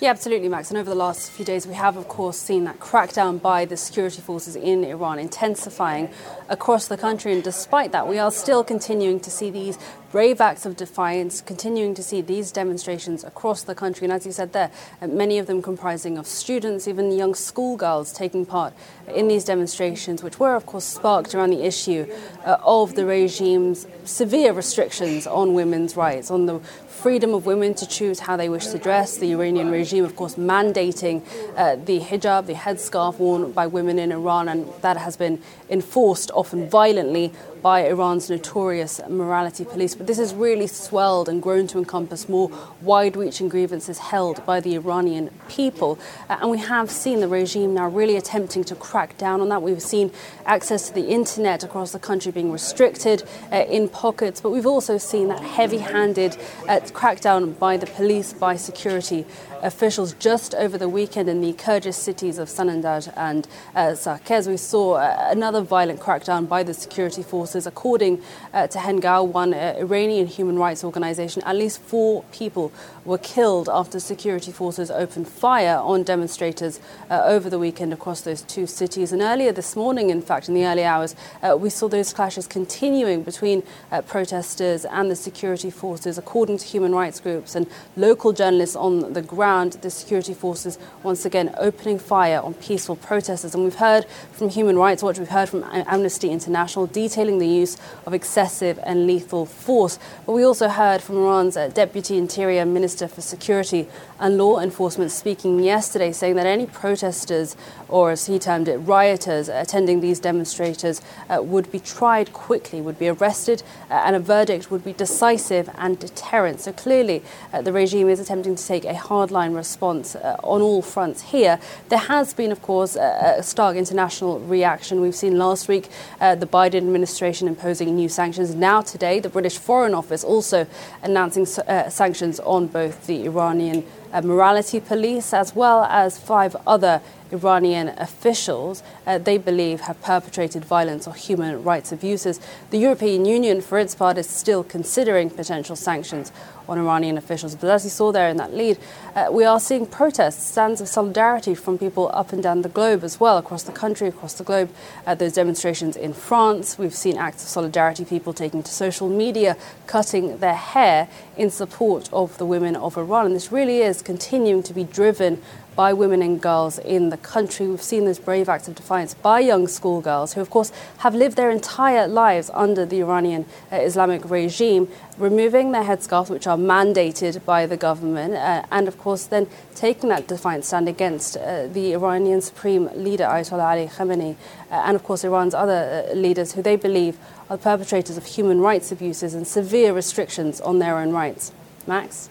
Yeah, 0.00 0.10
absolutely, 0.10 0.48
Max. 0.48 0.70
And 0.70 0.78
over 0.78 0.88
the 0.88 0.94
last 0.94 1.28
few 1.28 1.44
days, 1.44 1.66
we 1.66 1.74
have, 1.74 1.96
of 1.96 2.06
course, 2.06 2.38
seen 2.38 2.62
that 2.64 2.78
crackdown 2.78 3.42
by 3.42 3.64
the 3.64 3.76
security 3.76 4.20
forces 4.20 4.54
in 4.54 4.84
Iran 4.84 5.18
intensifying 5.18 6.10
across 6.48 6.86
the 6.86 6.96
country. 6.96 7.32
And 7.32 7.42
despite 7.42 7.90
that, 7.90 8.06
we 8.06 8.16
are 8.16 8.30
still 8.30 8.62
continuing 8.62 9.18
to 9.18 9.28
see 9.28 9.50
these 9.50 9.76
brave 10.10 10.40
acts 10.40 10.64
of 10.64 10.76
defiance, 10.76 11.40
continuing 11.42 11.94
to 11.94 12.02
see 12.02 12.20
these 12.20 12.50
demonstrations 12.50 13.24
across 13.24 13.62
the 13.62 13.74
country. 13.74 14.04
And 14.06 14.12
as 14.12 14.24
you 14.24 14.32
said 14.32 14.52
there, 14.52 14.70
uh, 15.02 15.06
many 15.06 15.38
of 15.38 15.46
them 15.46 15.60
comprising 15.60 16.16
of 16.16 16.26
students, 16.26 16.88
even 16.88 17.12
young 17.12 17.34
schoolgirls 17.34 18.12
taking 18.12 18.46
part 18.46 18.72
in 19.14 19.28
these 19.28 19.44
demonstrations, 19.44 20.22
which 20.22 20.40
were, 20.40 20.54
of 20.54 20.64
course, 20.64 20.84
sparked 20.84 21.34
around 21.34 21.50
the 21.50 21.64
issue 21.64 22.06
uh, 22.44 22.56
of 22.64 22.94
the 22.94 23.04
regime's 23.04 23.86
severe 24.04 24.52
restrictions 24.52 25.26
on 25.26 25.52
women's 25.52 25.96
rights, 25.96 26.30
on 26.30 26.46
the 26.46 26.58
freedom 26.98 27.32
of 27.32 27.46
women 27.46 27.74
to 27.74 27.86
choose 27.86 28.18
how 28.18 28.36
they 28.36 28.48
wish 28.48 28.66
to 28.66 28.78
dress. 28.78 29.18
The 29.18 29.32
Iranian 29.32 29.70
regime, 29.70 30.04
of 30.04 30.16
course, 30.16 30.34
mandating 30.34 31.22
uh, 31.56 31.76
the 31.76 32.00
hijab, 32.00 32.46
the 32.46 32.54
headscarf 32.54 33.18
worn 33.18 33.52
by 33.52 33.66
women 33.66 33.98
in 33.98 34.10
Iran, 34.10 34.48
and 34.48 34.68
that 34.80 34.96
has 34.96 35.16
been 35.16 35.40
enforced 35.70 36.30
often 36.34 36.68
violently 36.68 37.32
by 37.62 37.86
Iran's 37.86 38.30
notorious 38.30 39.00
morality 39.08 39.64
police. 39.64 39.94
But 39.94 40.06
this 40.06 40.18
has 40.18 40.34
really 40.34 40.66
swelled 40.66 41.28
and 41.28 41.42
grown 41.42 41.66
to 41.68 41.78
encompass 41.78 42.28
more 42.28 42.50
wide 42.80 43.16
reaching 43.16 43.48
grievances 43.48 43.98
held 43.98 44.44
by 44.46 44.60
the 44.60 44.74
Iranian 44.74 45.30
people. 45.48 45.98
Uh, 46.28 46.38
and 46.40 46.50
we 46.50 46.58
have 46.58 46.90
seen 46.90 47.20
the 47.20 47.28
regime 47.28 47.74
now 47.74 47.88
really 47.88 48.16
attempting 48.16 48.64
to 48.64 48.74
crack 48.74 49.16
down 49.18 49.40
on 49.40 49.48
that. 49.48 49.62
We've 49.62 49.82
seen 49.82 50.10
access 50.46 50.88
to 50.88 50.94
the 50.94 51.08
internet 51.08 51.64
across 51.64 51.92
the 51.92 51.98
country 51.98 52.32
being 52.32 52.52
restricted 52.52 53.22
uh, 53.52 53.64
in 53.68 53.88
pockets, 53.88 54.40
but 54.40 54.50
we've 54.50 54.66
also 54.66 54.98
seen 54.98 55.28
that 55.28 55.40
heavy 55.40 55.78
handed 55.78 56.36
uh, 56.68 56.80
crackdown 56.92 57.58
by 57.58 57.76
the 57.76 57.86
police, 57.86 58.32
by 58.32 58.56
security 58.56 59.26
officials 59.62 60.14
just 60.14 60.54
over 60.54 60.78
the 60.78 60.88
weekend 60.88 61.28
in 61.28 61.40
the 61.40 61.52
Kurdish 61.52 61.96
cities 61.96 62.38
of 62.38 62.48
Sanandaj 62.48 63.12
and 63.16 63.48
uh, 63.74 63.88
Saqqez. 63.88 64.46
We 64.48 64.56
saw 64.56 64.94
uh, 64.94 65.28
another 65.30 65.60
violent 65.62 66.00
crackdown 66.00 66.48
by 66.48 66.62
the 66.62 66.74
security 66.74 67.22
forces. 67.22 67.66
According 67.66 68.22
uh, 68.52 68.66
to 68.68 68.78
Hengaw, 68.78 69.26
one 69.26 69.54
uh, 69.54 69.74
Iranian 69.78 70.26
human 70.26 70.58
rights 70.58 70.84
organization, 70.84 71.42
at 71.44 71.56
least 71.56 71.80
four 71.80 72.22
people 72.32 72.72
were 73.04 73.18
killed 73.18 73.68
after 73.68 73.98
security 73.98 74.52
forces 74.52 74.90
opened 74.90 75.28
fire 75.28 75.78
on 75.78 76.02
demonstrators 76.02 76.80
uh, 77.10 77.22
over 77.24 77.50
the 77.50 77.58
weekend 77.58 77.92
across 77.92 78.20
those 78.20 78.42
two 78.42 78.66
cities. 78.66 79.12
And 79.12 79.22
earlier 79.22 79.52
this 79.52 79.74
morning, 79.74 80.10
in 80.10 80.22
fact, 80.22 80.48
in 80.48 80.54
the 80.54 80.66
early 80.66 80.84
hours, 80.84 81.16
uh, 81.42 81.56
we 81.56 81.70
saw 81.70 81.88
those 81.88 82.12
clashes 82.12 82.46
continuing 82.46 83.22
between 83.22 83.62
protesters 84.06 84.84
and 84.84 85.10
the 85.10 85.16
security 85.16 85.70
forces, 85.70 86.18
according 86.18 86.58
to 86.58 86.66
human 86.66 86.94
rights 86.94 87.20
groups 87.20 87.54
and 87.54 87.66
local 87.96 88.32
journalists 88.32 88.76
on 88.76 89.12
the 89.12 89.22
ground 89.22 89.47
around 89.48 89.72
the 89.84 89.90
security 89.90 90.34
forces 90.34 90.78
once 91.02 91.24
again 91.24 91.54
opening 91.58 91.98
fire 91.98 92.40
on 92.40 92.52
peaceful 92.54 92.96
protesters. 92.96 93.54
And 93.54 93.64
we've 93.64 93.74
heard 93.76 94.04
from 94.32 94.50
Human 94.50 94.76
Rights 94.76 95.02
Watch, 95.02 95.18
we've 95.18 95.28
heard 95.28 95.48
from 95.48 95.64
Amnesty 95.64 96.30
International 96.30 96.86
detailing 96.86 97.38
the 97.38 97.48
use 97.48 97.78
of 98.04 98.12
excessive 98.12 98.78
and 98.82 99.06
lethal 99.06 99.46
force. 99.46 99.98
But 100.26 100.32
we 100.32 100.42
also 100.42 100.68
heard 100.68 101.00
from 101.00 101.16
Iran's 101.16 101.56
uh, 101.56 101.68
Deputy 101.68 102.18
Interior 102.18 102.66
Minister 102.66 103.08
for 103.08 103.22
Security 103.22 103.86
and 104.20 104.36
Law 104.36 104.58
Enforcement 104.60 105.10
speaking 105.10 105.60
yesterday, 105.60 106.12
saying 106.12 106.36
that 106.36 106.46
any 106.46 106.66
protesters, 106.66 107.56
or 107.88 108.10
as 108.10 108.26
he 108.26 108.38
termed 108.38 108.68
it, 108.68 108.76
rioters 108.78 109.48
attending 109.48 110.00
these 110.00 110.20
demonstrators 110.20 111.00
uh, 111.30 111.42
would 111.42 111.70
be 111.72 111.80
tried 111.80 112.32
quickly, 112.32 112.80
would 112.82 112.98
be 112.98 113.08
arrested, 113.08 113.62
uh, 113.90 113.94
and 114.04 114.14
a 114.14 114.20
verdict 114.20 114.70
would 114.70 114.84
be 114.84 114.92
decisive 114.92 115.70
and 115.78 115.98
deterrent. 115.98 116.60
So 116.60 116.72
clearly, 116.72 117.22
uh, 117.52 117.62
the 117.62 117.72
regime 117.72 118.08
is 118.08 118.20
attempting 118.20 118.56
to 118.56 118.66
take 118.66 118.84
a 118.84 118.94
hard 118.94 119.30
line 119.30 119.37
response 119.46 120.14
uh, 120.14 120.36
on 120.42 120.60
all 120.60 120.82
fronts 120.82 121.22
here. 121.22 121.58
There 121.88 121.98
has 121.98 122.34
been, 122.34 122.52
of 122.52 122.60
course, 122.62 122.96
a, 122.96 123.36
a 123.38 123.42
stark 123.42 123.76
international 123.76 124.40
reaction. 124.40 125.00
We've 125.00 125.14
seen 125.14 125.38
last 125.38 125.68
week 125.68 125.88
uh, 126.20 126.34
the 126.34 126.46
Biden 126.46 126.76
administration 126.76 127.48
imposing 127.48 127.94
new 127.94 128.08
sanctions. 128.08 128.54
Now, 128.54 128.82
today, 128.82 129.20
the 129.20 129.28
British 129.28 129.58
Foreign 129.58 129.94
Office 129.94 130.24
also 130.24 130.66
announcing 131.02 131.46
uh, 131.66 131.88
sanctions 131.88 132.40
on 132.40 132.66
both 132.66 133.06
the 133.06 133.24
Iranian 133.24 133.84
uh, 134.12 134.22
morality 134.22 134.80
police 134.80 135.32
as 135.34 135.54
well 135.54 135.84
as 135.84 136.18
five 136.18 136.56
other 136.66 137.00
Iranian 137.32 137.88
officials 137.98 138.82
uh, 139.06 139.18
they 139.18 139.38
believe 139.38 139.80
have 139.82 140.00
perpetrated 140.02 140.64
violence 140.64 141.06
or 141.06 141.14
human 141.14 141.62
rights 141.62 141.92
abuses. 141.92 142.40
The 142.70 142.78
European 142.78 143.24
Union, 143.24 143.60
for 143.60 143.78
its 143.78 143.94
part, 143.94 144.18
is 144.18 144.28
still 144.28 144.64
considering 144.64 145.30
potential 145.30 145.76
sanctions 145.76 146.32
on 146.68 146.78
Iranian 146.78 147.16
officials. 147.16 147.54
But 147.54 147.70
as 147.70 147.84
you 147.84 147.90
saw 147.90 148.12
there 148.12 148.28
in 148.28 148.36
that 148.36 148.52
lead, 148.52 148.78
uh, 149.14 149.28
we 149.30 149.44
are 149.44 149.58
seeing 149.58 149.86
protests, 149.86 150.46
stands 150.46 150.80
of 150.80 150.88
solidarity 150.88 151.54
from 151.54 151.78
people 151.78 152.10
up 152.12 152.32
and 152.32 152.42
down 152.42 152.62
the 152.62 152.68
globe 152.68 153.02
as 153.02 153.18
well, 153.18 153.38
across 153.38 153.62
the 153.62 153.72
country, 153.72 154.08
across 154.08 154.34
the 154.34 154.44
globe. 154.44 154.70
Uh, 155.06 155.14
those 155.14 155.32
demonstrations 155.32 155.96
in 155.96 156.12
France, 156.12 156.78
we've 156.78 156.94
seen 156.94 157.16
acts 157.16 157.42
of 157.42 157.48
solidarity, 157.48 158.04
people 158.04 158.32
taking 158.32 158.62
to 158.62 158.70
social 158.70 159.08
media, 159.08 159.56
cutting 159.86 160.38
their 160.38 160.54
hair 160.54 161.08
in 161.36 161.50
support 161.50 162.10
of 162.12 162.36
the 162.36 162.44
women 162.44 162.76
of 162.76 162.98
Iran. 162.98 163.26
And 163.26 163.34
this 163.34 163.50
really 163.50 163.78
is 163.78 164.02
continuing 164.02 164.62
to 164.64 164.74
be 164.74 164.84
driven 164.84 165.40
by 165.78 165.92
women 165.92 166.22
and 166.22 166.42
girls 166.42 166.80
in 166.80 167.10
the 167.10 167.16
country. 167.16 167.68
We've 167.68 167.80
seen 167.80 168.04
those 168.04 168.18
brave 168.18 168.48
acts 168.48 168.66
of 168.66 168.74
defiance 168.74 169.14
by 169.14 169.38
young 169.38 169.68
schoolgirls 169.68 170.32
who, 170.32 170.40
of 170.40 170.50
course, 170.50 170.72
have 171.04 171.14
lived 171.14 171.36
their 171.36 171.52
entire 171.52 172.08
lives 172.08 172.50
under 172.52 172.84
the 172.84 172.98
Iranian 172.98 173.46
uh, 173.70 173.76
Islamic 173.76 174.28
regime, 174.28 174.88
removing 175.18 175.70
their 175.70 175.84
headscarves, 175.84 176.30
which 176.30 176.48
are 176.48 176.56
mandated 176.56 177.44
by 177.44 177.64
the 177.64 177.76
government, 177.76 178.34
uh, 178.34 178.64
and, 178.72 178.88
of 178.88 178.98
course, 178.98 179.26
then 179.26 179.46
taking 179.76 180.08
that 180.08 180.26
defiant 180.26 180.64
stand 180.64 180.88
against 180.88 181.36
uh, 181.36 181.68
the 181.68 181.92
Iranian 181.92 182.40
supreme 182.40 182.90
leader, 182.96 183.26
Ayatollah 183.26 183.70
Ali 183.70 183.86
Khamenei, 183.86 184.34
uh, 184.72 184.82
and, 184.84 184.96
of 184.96 185.04
course, 185.04 185.22
Iran's 185.22 185.54
other 185.54 186.08
uh, 186.10 186.12
leaders 186.12 186.54
who 186.54 186.60
they 186.62 186.74
believe 186.74 187.16
are 187.48 187.56
perpetrators 187.56 188.16
of 188.16 188.26
human 188.26 188.60
rights 188.60 188.90
abuses 188.90 189.32
and 189.32 189.46
severe 189.46 189.92
restrictions 189.92 190.60
on 190.60 190.80
their 190.80 190.98
own 190.98 191.12
rights. 191.12 191.52
Max? 191.86 192.30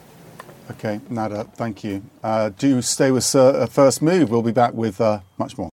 Okay, 0.71 0.99
Nada, 1.09 1.45
thank 1.45 1.83
you. 1.83 2.03
Uh, 2.21 2.49
do 2.49 2.81
stay 2.81 3.11
with 3.11 3.33
uh, 3.35 3.65
First 3.67 4.01
Move. 4.01 4.29
We'll 4.29 4.41
be 4.41 4.51
back 4.51 4.73
with 4.73 4.99
uh, 4.99 5.21
much 5.37 5.57
more. 5.57 5.69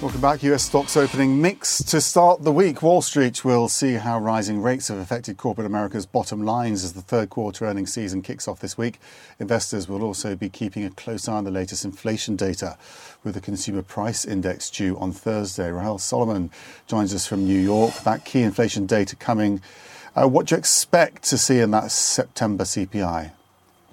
Welcome 0.00 0.20
back. 0.20 0.44
US 0.44 0.62
stocks 0.62 0.96
opening 0.96 1.42
mixed 1.42 1.88
to 1.88 2.00
start 2.00 2.44
the 2.44 2.52
week. 2.52 2.82
Wall 2.82 3.02
Street 3.02 3.44
will 3.44 3.66
see 3.66 3.94
how 3.94 4.20
rising 4.20 4.62
rates 4.62 4.86
have 4.86 4.98
affected 4.98 5.36
corporate 5.36 5.66
America's 5.66 6.06
bottom 6.06 6.44
lines 6.44 6.84
as 6.84 6.92
the 6.92 7.02
third 7.02 7.30
quarter 7.30 7.64
earnings 7.64 7.92
season 7.92 8.22
kicks 8.22 8.46
off 8.46 8.60
this 8.60 8.78
week. 8.78 9.00
Investors 9.40 9.88
will 9.88 10.04
also 10.04 10.36
be 10.36 10.48
keeping 10.48 10.84
a 10.84 10.90
close 10.90 11.28
eye 11.28 11.34
on 11.34 11.42
the 11.42 11.50
latest 11.50 11.84
inflation 11.84 12.36
data 12.36 12.78
with 13.24 13.34
the 13.34 13.40
consumer 13.40 13.82
price 13.82 14.24
index 14.24 14.70
due 14.70 14.96
on 14.98 15.10
Thursday. 15.10 15.68
Rahel 15.72 15.98
Solomon 15.98 16.52
joins 16.86 17.12
us 17.12 17.26
from 17.26 17.44
New 17.44 17.58
York. 17.58 17.92
That 18.04 18.24
key 18.24 18.42
inflation 18.42 18.86
data 18.86 19.16
coming 19.16 19.60
uh, 20.18 20.26
what 20.26 20.46
do 20.46 20.54
you 20.54 20.58
expect 20.58 21.22
to 21.24 21.38
see 21.38 21.60
in 21.60 21.70
that 21.70 21.90
September 21.90 22.64
CPI? 22.64 23.32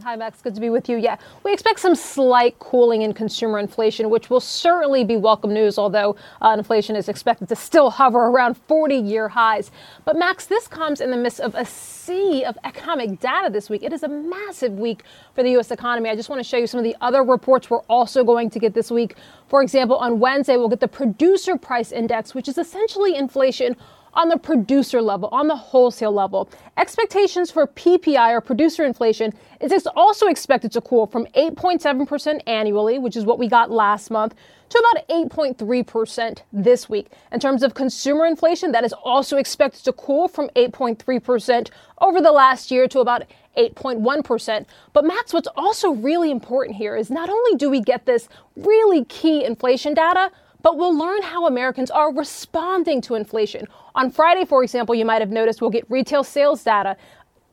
Hi, 0.03 0.15
Max. 0.17 0.41
Good 0.41 0.55
to 0.55 0.61
be 0.61 0.69
with 0.69 0.89
you. 0.89 0.97
Yeah, 0.97 1.17
we 1.43 1.53
expect 1.53 1.79
some 1.79 1.95
slight 1.95 2.59
cooling 2.59 3.01
in 3.01 3.13
consumer 3.13 3.59
inflation, 3.59 4.09
which 4.09 4.29
will 4.29 4.39
certainly 4.41 5.05
be 5.05 5.15
welcome 5.15 5.53
news, 5.53 5.77
although 5.77 6.17
uh, 6.41 6.53
inflation 6.57 6.95
is 6.95 7.07
expected 7.07 7.47
to 7.49 7.55
still 7.55 7.89
hover 7.89 8.25
around 8.25 8.55
40 8.55 8.95
year 8.95 9.29
highs. 9.29 9.71
But, 10.03 10.17
Max, 10.17 10.47
this 10.47 10.67
comes 10.67 10.99
in 10.99 11.11
the 11.11 11.17
midst 11.17 11.39
of 11.39 11.55
a 11.55 11.63
sea 11.65 12.43
of 12.43 12.57
economic 12.65 13.19
data 13.19 13.49
this 13.49 13.69
week. 13.69 13.83
It 13.83 13.93
is 13.93 14.03
a 14.03 14.09
massive 14.09 14.73
week 14.73 15.03
for 15.33 15.43
the 15.43 15.51
U.S. 15.51 15.71
economy. 15.71 16.09
I 16.09 16.15
just 16.15 16.29
want 16.29 16.39
to 16.39 16.47
show 16.47 16.57
you 16.57 16.67
some 16.67 16.79
of 16.79 16.83
the 16.83 16.95
other 16.99 17.23
reports 17.23 17.69
we're 17.69 17.79
also 17.83 18.23
going 18.23 18.49
to 18.49 18.59
get 18.59 18.73
this 18.73 18.91
week. 18.91 19.15
For 19.47 19.63
example, 19.63 19.95
on 19.95 20.19
Wednesday, 20.19 20.57
we'll 20.57 20.69
get 20.69 20.81
the 20.81 20.87
producer 20.87 21.57
price 21.57 21.91
index, 21.93 22.35
which 22.35 22.49
is 22.49 22.57
essentially 22.57 23.15
inflation 23.15 23.77
on 24.15 24.29
the 24.29 24.37
producer 24.37 25.01
level, 25.01 25.29
on 25.31 25.47
the 25.47 25.55
wholesale 25.55 26.11
level. 26.11 26.49
Expectations 26.77 27.51
for 27.51 27.67
PPI 27.67 28.31
or 28.31 28.41
producer 28.41 28.85
inflation 28.85 29.33
is 29.59 29.87
also 29.95 30.27
expected 30.27 30.71
to 30.71 30.81
cool 30.81 31.05
from 31.05 31.25
8.7% 31.35 32.41
annually, 32.47 32.97
which 32.97 33.15
is 33.15 33.25
what 33.25 33.39
we 33.39 33.47
got 33.47 33.71
last 33.71 34.09
month, 34.09 34.35
to 34.69 34.79
about 34.79 35.07
8.3% 35.09 36.41
this 36.51 36.89
week. 36.89 37.07
In 37.31 37.39
terms 37.39 37.61
of 37.61 37.73
consumer 37.73 38.25
inflation, 38.25 38.71
that 38.71 38.83
is 38.83 38.93
also 39.03 39.37
expected 39.37 39.83
to 39.83 39.93
cool 39.93 40.27
from 40.27 40.49
8.3% 40.55 41.69
over 41.99 42.21
the 42.21 42.31
last 42.31 42.71
year 42.71 42.87
to 42.87 42.99
about 42.99 43.23
8.1%. 43.57 44.65
But 44.91 45.05
Max, 45.05 45.33
what's 45.33 45.47
also 45.55 45.91
really 45.91 46.31
important 46.31 46.77
here 46.77 46.95
is 46.95 47.09
not 47.09 47.29
only 47.29 47.55
do 47.55 47.69
we 47.69 47.79
get 47.79 48.05
this 48.05 48.27
really 48.55 49.05
key 49.05 49.45
inflation 49.45 49.93
data, 49.93 50.31
but 50.65 50.79
we'll 50.79 50.97
learn 50.97 51.21
how 51.21 51.45
Americans 51.45 51.91
are 51.91 52.11
responding 52.11 52.99
to 52.99 53.13
inflation. 53.13 53.67
On 53.93 54.09
Friday, 54.09 54.45
for 54.45 54.63
example, 54.63 54.95
you 54.95 55.05
might 55.05 55.21
have 55.21 55.29
noticed 55.29 55.61
we'll 55.61 55.69
get 55.69 55.85
retail 55.91 56.23
sales 56.23 56.63
data 56.63 56.97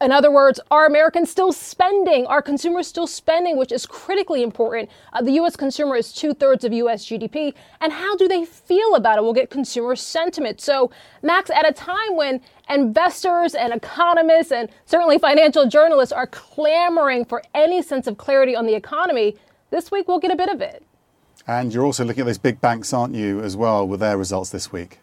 In 0.01 0.13
other 0.13 0.33
words, 0.33 0.61
are 0.71 0.87
Americans 0.87 1.31
still 1.31 1.53
spending? 1.53 2.27
Are 2.27 2.43
consumers 2.43 2.89
still 2.89 3.07
spending, 3.07 3.59
which 3.59 3.71
is 3.71 3.87
critically 3.87 4.43
important? 4.43 4.91
Uh, 5.13 5.23
the 5.23 5.33
U.S. 5.33 5.57
consumer 5.57 5.97
is 5.97 6.13
two 6.13 6.35
thirds 6.35 6.65
of 6.65 6.73
U.S. 6.73 7.07
GDP. 7.07 7.55
And 7.83 7.93
how 7.93 8.17
do 8.17 8.29
they 8.29 8.47
feel 8.47 8.97
about 8.97 9.19
it? 9.19 9.23
We'll 9.25 9.35
get 9.35 9.51
consumer 9.51 9.95
sentiment. 9.95 10.61
So, 10.63 10.91
Max, 11.23 11.51
at 11.51 11.69
a 11.69 11.73
time 11.73 12.17
when 12.17 12.41
investors 12.71 13.55
and 13.55 13.75
economists 13.75 14.53
and 14.53 14.71
certainly 14.87 15.19
financial 15.19 15.69
journalists 15.69 16.13
are 16.13 16.29
clamoring 16.29 17.27
for 17.27 17.43
any 17.55 17.83
sense 17.83 18.07
of 18.09 18.19
clarity 18.19 18.57
on 18.57 18.67
the 18.67 18.75
economy, 18.75 19.37
this 19.71 19.91
week 19.93 20.09
we'll 20.09 20.21
get 20.21 20.33
a 20.33 20.37
bit 20.37 20.49
of 20.49 20.63
it. 20.63 20.85
And 21.47 21.73
you're 21.75 21.85
also 21.85 22.05
looking 22.05 22.23
at 22.23 22.27
those 22.27 22.39
big 22.39 22.61
banks, 22.61 22.93
aren't 22.93 23.15
you, 23.15 23.41
as 23.41 23.57
well, 23.57 23.87
with 23.87 24.01
their 24.01 24.17
results 24.17 24.51
this 24.51 24.73
week? 24.73 25.01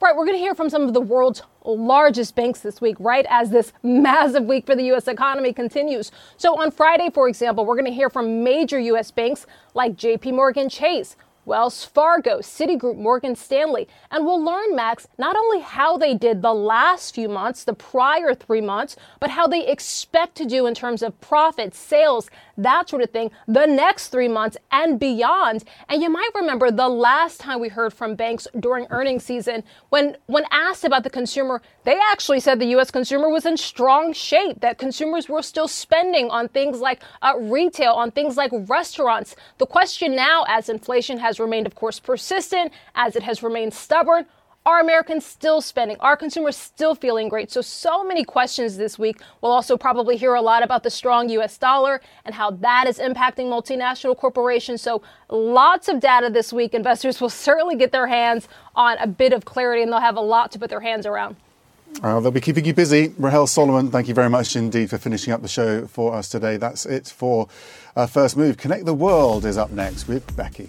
Right, 0.00 0.16
we're 0.16 0.24
going 0.24 0.38
to 0.38 0.42
hear 0.42 0.54
from 0.54 0.70
some 0.70 0.82
of 0.84 0.94
the 0.94 1.00
world's 1.00 1.42
largest 1.62 2.34
banks 2.34 2.60
this 2.60 2.80
week, 2.80 2.96
right 2.98 3.26
as 3.28 3.50
this 3.50 3.74
massive 3.82 4.44
week 4.44 4.64
for 4.64 4.74
the 4.74 4.84
U.S. 4.84 5.06
economy 5.06 5.52
continues. 5.52 6.10
So 6.38 6.58
on 6.58 6.70
Friday, 6.70 7.10
for 7.12 7.28
example, 7.28 7.66
we're 7.66 7.74
going 7.74 7.84
to 7.84 7.92
hear 7.92 8.08
from 8.08 8.42
major 8.42 8.78
U.S. 8.78 9.10
banks 9.10 9.46
like 9.74 9.96
JP 9.96 10.34
Morgan 10.34 10.70
Chase, 10.70 11.16
Wells 11.50 11.84
Fargo, 11.84 12.38
Citigroup, 12.38 12.96
Morgan 12.96 13.34
Stanley. 13.34 13.88
And 14.12 14.24
we'll 14.24 14.40
learn, 14.40 14.76
Max, 14.76 15.08
not 15.18 15.34
only 15.34 15.58
how 15.58 15.96
they 15.96 16.14
did 16.14 16.42
the 16.42 16.54
last 16.54 17.12
few 17.12 17.28
months, 17.28 17.64
the 17.64 17.74
prior 17.74 18.34
three 18.36 18.60
months, 18.60 18.94
but 19.18 19.30
how 19.30 19.48
they 19.48 19.66
expect 19.66 20.36
to 20.36 20.44
do 20.44 20.66
in 20.66 20.76
terms 20.76 21.02
of 21.02 21.20
profits, 21.20 21.76
sales, 21.76 22.30
that 22.56 22.88
sort 22.88 23.02
of 23.02 23.10
thing, 23.10 23.32
the 23.48 23.66
next 23.66 24.08
three 24.08 24.28
months 24.28 24.56
and 24.70 25.00
beyond. 25.00 25.64
And 25.88 26.00
you 26.00 26.08
might 26.08 26.30
remember 26.36 26.70
the 26.70 26.88
last 26.88 27.40
time 27.40 27.58
we 27.58 27.68
heard 27.68 27.92
from 27.92 28.14
banks 28.14 28.46
during 28.60 28.86
earnings 28.90 29.24
season, 29.24 29.64
when, 29.88 30.16
when 30.26 30.44
asked 30.52 30.84
about 30.84 31.02
the 31.02 31.10
consumer, 31.10 31.62
they 31.82 31.98
actually 32.12 32.38
said 32.38 32.60
the 32.60 32.66
U.S. 32.66 32.92
consumer 32.92 33.28
was 33.28 33.44
in 33.44 33.56
strong 33.56 34.12
shape, 34.12 34.60
that 34.60 34.78
consumers 34.78 35.28
were 35.28 35.42
still 35.42 35.66
spending 35.66 36.30
on 36.30 36.46
things 36.48 36.78
like 36.78 37.02
uh, 37.22 37.34
retail, 37.36 37.94
on 37.94 38.12
things 38.12 38.36
like 38.36 38.52
restaurants. 38.52 39.34
The 39.58 39.66
question 39.66 40.14
now, 40.14 40.44
as 40.46 40.68
inflation 40.68 41.18
has 41.18 41.39
remained, 41.40 41.66
of 41.66 41.74
course, 41.74 41.98
persistent, 41.98 42.72
as 42.94 43.16
it 43.16 43.22
has 43.22 43.42
remained 43.42 43.74
stubborn. 43.74 44.26
Are 44.66 44.78
Americans 44.78 45.24
still 45.24 45.62
spending? 45.62 45.96
Are 46.00 46.18
consumers 46.18 46.54
still 46.54 46.94
feeling 46.94 47.30
great? 47.30 47.50
So, 47.50 47.62
so 47.62 48.04
many 48.04 48.24
questions 48.24 48.76
this 48.76 48.98
week. 48.98 49.18
We'll 49.40 49.52
also 49.52 49.78
probably 49.78 50.18
hear 50.18 50.34
a 50.34 50.42
lot 50.42 50.62
about 50.62 50.82
the 50.82 50.90
strong 50.90 51.30
US 51.30 51.56
dollar 51.56 52.02
and 52.26 52.34
how 52.34 52.50
that 52.50 52.86
is 52.86 52.98
impacting 52.98 53.46
multinational 53.46 54.14
corporations. 54.14 54.82
So, 54.82 55.00
lots 55.30 55.88
of 55.88 55.98
data 55.98 56.28
this 56.28 56.52
week. 56.52 56.74
Investors 56.74 57.22
will 57.22 57.30
certainly 57.48 57.74
get 57.74 57.90
their 57.90 58.06
hands 58.06 58.48
on 58.76 58.98
a 58.98 59.06
bit 59.06 59.32
of 59.32 59.46
clarity 59.46 59.82
and 59.82 59.90
they'll 59.90 60.00
have 60.00 60.16
a 60.16 60.20
lot 60.20 60.52
to 60.52 60.58
put 60.58 60.68
their 60.68 60.80
hands 60.80 61.06
around. 61.06 61.36
Uh, 62.02 62.20
they'll 62.20 62.30
be 62.30 62.40
keeping 62.40 62.64
you 62.66 62.74
busy. 62.74 63.14
Rahel 63.18 63.46
Solomon, 63.46 63.90
thank 63.90 64.08
you 64.08 64.14
very 64.14 64.30
much 64.30 64.54
indeed 64.56 64.90
for 64.90 64.98
finishing 64.98 65.32
up 65.32 65.42
the 65.42 65.48
show 65.48 65.86
for 65.86 66.14
us 66.14 66.28
today. 66.28 66.58
That's 66.58 66.86
it 66.86 67.08
for 67.08 67.48
uh, 67.96 68.06
First 68.06 68.36
Move. 68.36 68.58
Connect 68.58 68.84
the 68.84 68.94
World 68.94 69.44
is 69.44 69.56
up 69.56 69.70
next 69.70 70.06
with 70.06 70.36
Becky. 70.36 70.68